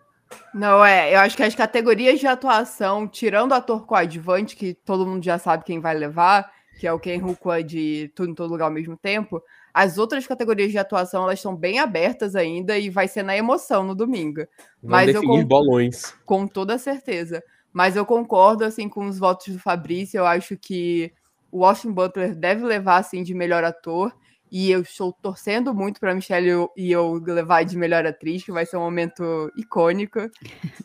Não, 0.54 0.84
é, 0.84 1.14
eu 1.14 1.20
acho 1.20 1.38
que 1.38 1.44
as 1.44 1.56
categorias 1.56 2.20
de 2.20 2.28
atuação, 2.28 3.08
tirando 3.08 3.52
o 3.52 3.56
ator 3.56 3.86
coadjuvante, 3.86 4.56
que 4.56 4.74
todo 4.74 5.06
mundo 5.06 5.24
já 5.24 5.38
sabe 5.38 5.64
quem 5.64 5.80
vai 5.80 5.96
levar, 5.96 6.52
que 6.80 6.86
é 6.86 6.92
o 6.92 7.00
Ken 7.00 7.18
Rukwa 7.18 7.64
de 7.64 8.12
Tudo 8.14 8.32
em 8.32 8.36
Todo 8.36 8.52
Lugar 8.52 8.66
ao 8.66 8.72
mesmo 8.72 8.98
tempo, 8.98 9.42
as 9.74 9.98
outras 9.98 10.28
categorias 10.28 10.70
de 10.72 10.78
atuação, 10.78 11.24
elas 11.24 11.40
estão 11.40 11.56
bem 11.56 11.80
abertas 11.80 12.36
ainda 12.36 12.78
e 12.78 12.90
vai 12.90 13.08
ser 13.08 13.24
na 13.24 13.38
emoção 13.38 13.84
no 13.84 13.96
domingo, 13.96 14.42
Vão 14.82 14.92
Mas 14.92 15.08
eu 15.08 15.22
definir 15.22 15.42
con- 15.44 15.48
bolões. 15.48 16.14
com 16.26 16.46
toda 16.48 16.78
certeza. 16.78 17.42
Mas 17.78 17.96
eu 17.96 18.08
concordo, 18.08 18.66
assim, 18.66 18.90
com 18.90 19.06
os 19.06 19.20
votos 19.20 19.54
do 19.54 19.60
Fabrício, 19.60 20.18
eu 20.18 20.26
acho 20.26 20.58
que 20.58 21.14
o 21.52 21.64
Austin 21.64 21.92
Butler 21.92 22.34
deve 22.34 22.66
levar, 22.66 22.98
assim, 22.98 23.22
de 23.22 23.36
melhor 23.36 23.64
ator, 23.64 24.12
e 24.52 24.72
eu 24.72 24.82
estou 24.82 25.14
torcendo 25.14 25.76
muito 25.76 26.00
para 26.00 26.16
Michelle 26.16 26.68
e 26.76 26.92
eu 26.92 27.22
levar 27.24 27.64
de 27.64 27.78
melhor 27.78 28.04
atriz, 28.04 28.44
que 28.44 28.52
vai 28.52 28.66
ser 28.66 28.78
um 28.78 28.82
momento 28.82 29.54
icônico. 29.56 30.22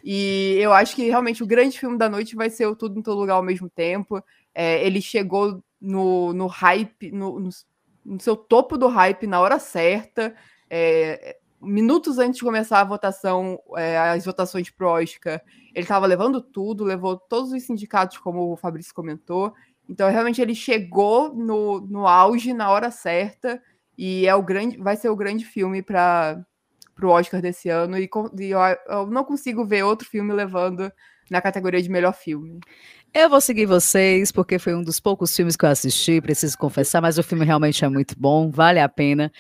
E 0.05 0.59
eu 0.61 0.71
acho 0.71 0.95
que 0.95 1.09
realmente 1.09 1.43
o 1.43 1.47
grande 1.47 1.79
filme 1.79 1.97
da 1.97 2.11
noite 2.11 2.37
vai 2.37 2.51
ser 2.51 2.67
o 2.67 2.77
Tudo 2.77 2.99
em 2.99 3.03
Todo 3.03 3.21
Lugar 3.21 3.37
ao 3.37 3.43
mesmo 3.43 3.71
tempo. 3.71 4.23
É, 4.55 4.87
ele 4.87 5.01
chegou 5.01 5.65
no, 5.81 6.35
no 6.35 6.47
hype, 6.47 7.11
no, 7.11 7.41
no, 7.41 7.49
no 8.05 8.21
seu 8.21 8.37
topo 8.37 8.77
do 8.77 8.89
hype 8.89 9.27
na 9.27 9.41
hora 9.41 9.59
certa. 9.59 10.35
É, 10.69 11.39
minutos 11.63 12.19
antes 12.19 12.39
de 12.39 12.45
começar 12.45 12.81
a 12.81 12.85
votação, 12.85 13.59
é, 13.77 13.99
as 13.99 14.25
votações 14.25 14.69
pro 14.71 14.89
Oscar, 14.89 15.41
ele 15.75 15.85
estava 15.85 16.07
levando 16.07 16.41
tudo, 16.41 16.85
levou 16.85 17.17
todos 17.17 17.53
os 17.53 17.63
sindicatos, 17.63 18.19
como 18.19 18.53
o 18.53 18.57
Fabrício 18.57 18.95
comentou. 18.95 19.55
Então, 19.89 20.11
realmente, 20.11 20.41
ele 20.41 20.55
chegou 20.55 21.35
no, 21.35 21.81
no 21.81 22.07
auge 22.07 22.53
na 22.53 22.71
hora 22.71 22.91
certa 22.91 23.61
e 23.97 24.27
é 24.27 24.35
o 24.35 24.43
grande, 24.43 24.77
vai 24.79 24.97
ser 24.97 25.09
o 25.09 25.17
grande 25.17 25.45
filme 25.45 25.83
para 25.83 26.45
o 27.03 27.09
Oscar 27.09 27.41
desse 27.41 27.69
ano. 27.69 27.99
E, 27.99 28.09
e 28.39 28.51
eu, 28.51 28.61
eu 28.89 29.07
não 29.07 29.25
consigo 29.25 29.65
ver 29.65 29.83
outro 29.85 30.09
filme 30.09 30.33
levando 30.33 30.93
na 31.33 31.41
categoria 31.41 31.83
de 31.83 31.91
melhor 31.91 32.13
filme. 32.13 32.61
Eu 33.15 33.29
vou 33.29 33.41
seguir 33.41 33.67
vocês, 33.67 34.31
porque 34.33 34.59
foi 34.59 34.75
um 34.75 34.83
dos 34.83 35.01
poucos 35.01 35.35
filmes 35.35 35.57
que 35.57 35.65
eu 35.65 35.69
assisti, 35.69 36.21
preciso 36.21 36.57
confessar, 36.57 37.03
mas 37.03 37.19
o 37.19 37.23
filme 37.23 37.45
realmente 37.45 37.85
é 37.85 37.89
muito 37.89 38.15
bom, 38.19 38.51
vale 38.51 38.81
a 38.81 38.89
pena. 38.89 39.31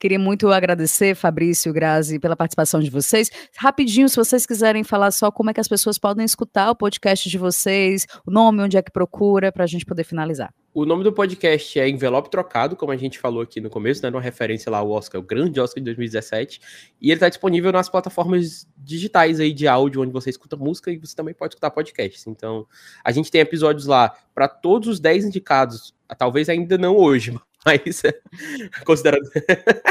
Queria 0.00 0.18
muito 0.18 0.50
agradecer, 0.50 1.14
Fabrício, 1.14 1.72
Grazi, 1.72 2.18
pela 2.18 2.34
participação 2.34 2.80
de 2.80 2.90
vocês. 2.90 3.30
Rapidinho, 3.56 4.08
se 4.08 4.16
vocês 4.16 4.46
quiserem 4.46 4.82
falar 4.82 5.10
só 5.10 5.30
como 5.30 5.50
é 5.50 5.54
que 5.54 5.60
as 5.60 5.68
pessoas 5.68 5.98
podem 5.98 6.24
escutar 6.24 6.70
o 6.70 6.74
podcast 6.74 7.28
de 7.28 7.38
vocês, 7.38 8.06
o 8.26 8.30
nome, 8.30 8.62
onde 8.62 8.76
é 8.76 8.82
que 8.82 8.90
procura, 8.90 9.52
para 9.52 9.64
a 9.64 9.66
gente 9.66 9.84
poder 9.84 10.04
finalizar. 10.04 10.52
O 10.72 10.84
nome 10.84 11.02
do 11.02 11.12
podcast 11.12 11.80
é 11.80 11.88
Envelope 11.88 12.30
Trocado, 12.30 12.76
como 12.76 12.92
a 12.92 12.96
gente 12.96 13.18
falou 13.18 13.42
aqui 13.42 13.60
no 13.60 13.68
começo, 13.68 14.00
né? 14.04 14.08
Uma 14.08 14.20
referência 14.20 14.70
lá 14.70 14.78
ao 14.78 14.88
Oscar, 14.88 15.20
o 15.20 15.24
grande 15.24 15.60
Oscar 15.60 15.80
de 15.80 15.86
2017. 15.86 16.60
E 17.00 17.08
ele 17.08 17.14
está 17.14 17.28
disponível 17.28 17.72
nas 17.72 17.88
plataformas 17.88 18.68
digitais 18.76 19.40
aí 19.40 19.52
de 19.52 19.66
áudio, 19.66 20.00
onde 20.00 20.12
você 20.12 20.30
escuta 20.30 20.54
música 20.56 20.92
e 20.92 20.96
você 20.96 21.16
também 21.16 21.34
pode 21.34 21.54
escutar 21.54 21.72
podcasts. 21.72 22.24
Então, 22.28 22.68
a 23.02 23.10
gente 23.10 23.32
tem 23.32 23.40
episódios 23.40 23.86
lá 23.86 24.16
para 24.32 24.46
todos 24.46 24.88
os 24.88 25.00
10 25.00 25.24
indicados, 25.24 25.92
talvez 26.16 26.48
ainda 26.48 26.78
não 26.78 26.96
hoje, 26.96 27.36
mas 27.64 28.02
considerando, 28.84 29.28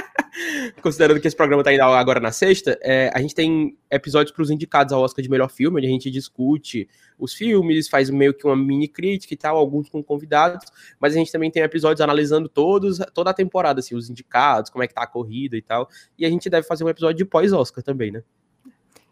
considerando 0.82 1.20
que 1.20 1.28
esse 1.28 1.36
programa 1.36 1.62
está 1.62 1.74
indo 1.74 1.84
agora 1.84 2.20
na 2.20 2.32
sexta, 2.32 2.78
é, 2.82 3.12
a 3.14 3.22
gente 3.22 3.36
tem 3.36 3.78
episódios 3.92 4.34
para 4.34 4.42
os 4.42 4.50
indicados 4.50 4.92
ao 4.94 5.02
Oscar 5.02 5.22
de 5.22 5.30
melhor 5.30 5.50
filme, 5.50 5.78
onde 5.78 5.88
a 5.88 5.90
gente 5.90 6.10
discute 6.10 6.90
os 7.18 7.34
filmes, 7.34 7.88
faz 7.88 8.10
meio 8.10 8.34
que 8.34 8.46
uma 8.46 8.56
mini 8.56 8.88
crítica 8.88 9.34
e 9.34 9.38
tal, 9.38 9.58
alguns 9.58 9.90
com 9.90 10.02
convidados, 10.02 10.66
mas 11.00 11.14
a 11.14 11.18
gente 11.18 11.32
também 11.32 11.52
tem 11.52 11.62
episódios 11.62 12.02
analisando 12.02 12.48
todos, 12.50 13.00
toda 13.14 13.30
a 13.30 13.34
temporada, 13.34 13.80
assim, 13.80 13.96
os 13.96 14.10
indicados, 14.10 14.72
como 14.72 14.84
é 14.84 14.88
que 14.88 14.94
tá 14.94 15.04
a 15.04 15.08
corrida 15.08 15.58
e 15.58 15.62
tal. 15.62 15.90
E 16.18 16.26
a 16.26 16.30
gente 16.30 16.50
deve 16.50 16.66
fazer 16.66 16.84
um 16.84 16.90
episódio 16.90 17.18
de 17.18 17.26
pós-Oscar 17.26 17.84
também, 17.84 18.12
né? 18.12 18.24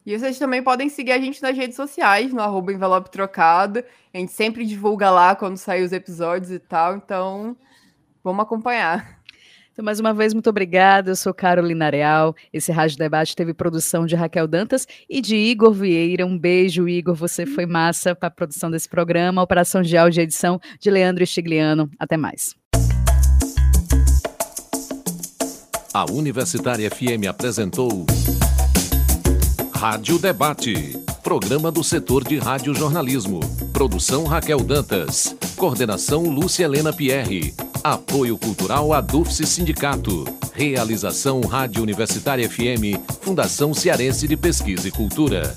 E 0.05 0.17
vocês 0.17 0.39
também 0.39 0.63
podem 0.63 0.87
seguir 0.87 1.11
a 1.11 1.19
gente 1.19 1.41
nas 1.41 1.55
redes 1.55 1.75
sociais, 1.75 2.31
no 2.31 2.39
arroba 2.39 2.71
envelope 2.71 3.11
trocado. 3.11 3.83
A 4.13 4.17
gente 4.17 4.31
sempre 4.31 4.65
divulga 4.65 5.11
lá 5.11 5.35
quando 5.35 5.57
saem 5.57 5.83
os 5.83 5.91
episódios 5.91 6.49
e 6.49 6.59
tal, 6.59 6.95
então 6.95 7.57
vamos 8.27 8.43
acompanhar. 8.43 9.17
Então, 9.71 9.85
mais 9.85 9.99
uma 9.99 10.13
vez, 10.13 10.33
muito 10.33 10.49
obrigada. 10.49 11.11
Eu 11.11 11.15
sou 11.15 11.33
Carolina 11.33 11.89
Real. 11.89 12.35
Esse 12.51 12.71
Rádio 12.71 12.97
Debate 12.97 13.35
teve 13.35 13.53
produção 13.53 14.05
de 14.05 14.15
Raquel 14.15 14.47
Dantas 14.47 14.87
e 15.07 15.21
de 15.21 15.35
Igor 15.35 15.71
Vieira. 15.71 16.25
Um 16.25 16.37
beijo, 16.37 16.89
Igor. 16.89 17.15
Você 17.15 17.45
foi 17.45 17.65
massa 17.65 18.15
para 18.15 18.27
a 18.27 18.31
produção 18.31 18.71
desse 18.71 18.89
programa. 18.89 19.41
Operação 19.41 19.81
de 19.81 19.95
áudio 19.95 20.19
e 20.19 20.23
edição 20.23 20.59
de 20.79 20.89
Leandro 20.89 21.23
Estigliano. 21.23 21.89
Até 21.99 22.17
mais. 22.17 22.55
A 25.93 26.05
Universitária 26.11 26.89
FM 26.89 27.27
apresentou 27.29 28.05
Rádio 29.73 30.17
Debate, 30.17 30.97
programa 31.23 31.71
do 31.71 31.83
setor 31.83 32.23
de 32.23 32.39
radiojornalismo. 32.39 33.39
Produção 33.71 34.25
Raquel 34.25 34.59
Dantas, 34.63 35.35
coordenação 35.55 36.23
Lúcia 36.23 36.65
Helena 36.65 36.91
Pierre, 36.91 37.53
apoio 37.93 38.37
cultural 38.37 38.93
Adufse 38.93 39.45
Sindicato, 39.45 40.25
realização 40.53 41.41
Rádio 41.41 41.81
Universitária 41.81 42.49
FM, 42.49 42.99
Fundação 43.21 43.73
Cearense 43.73 44.27
de 44.27 44.35
Pesquisa 44.35 44.87
e 44.87 44.91
Cultura. 44.91 45.55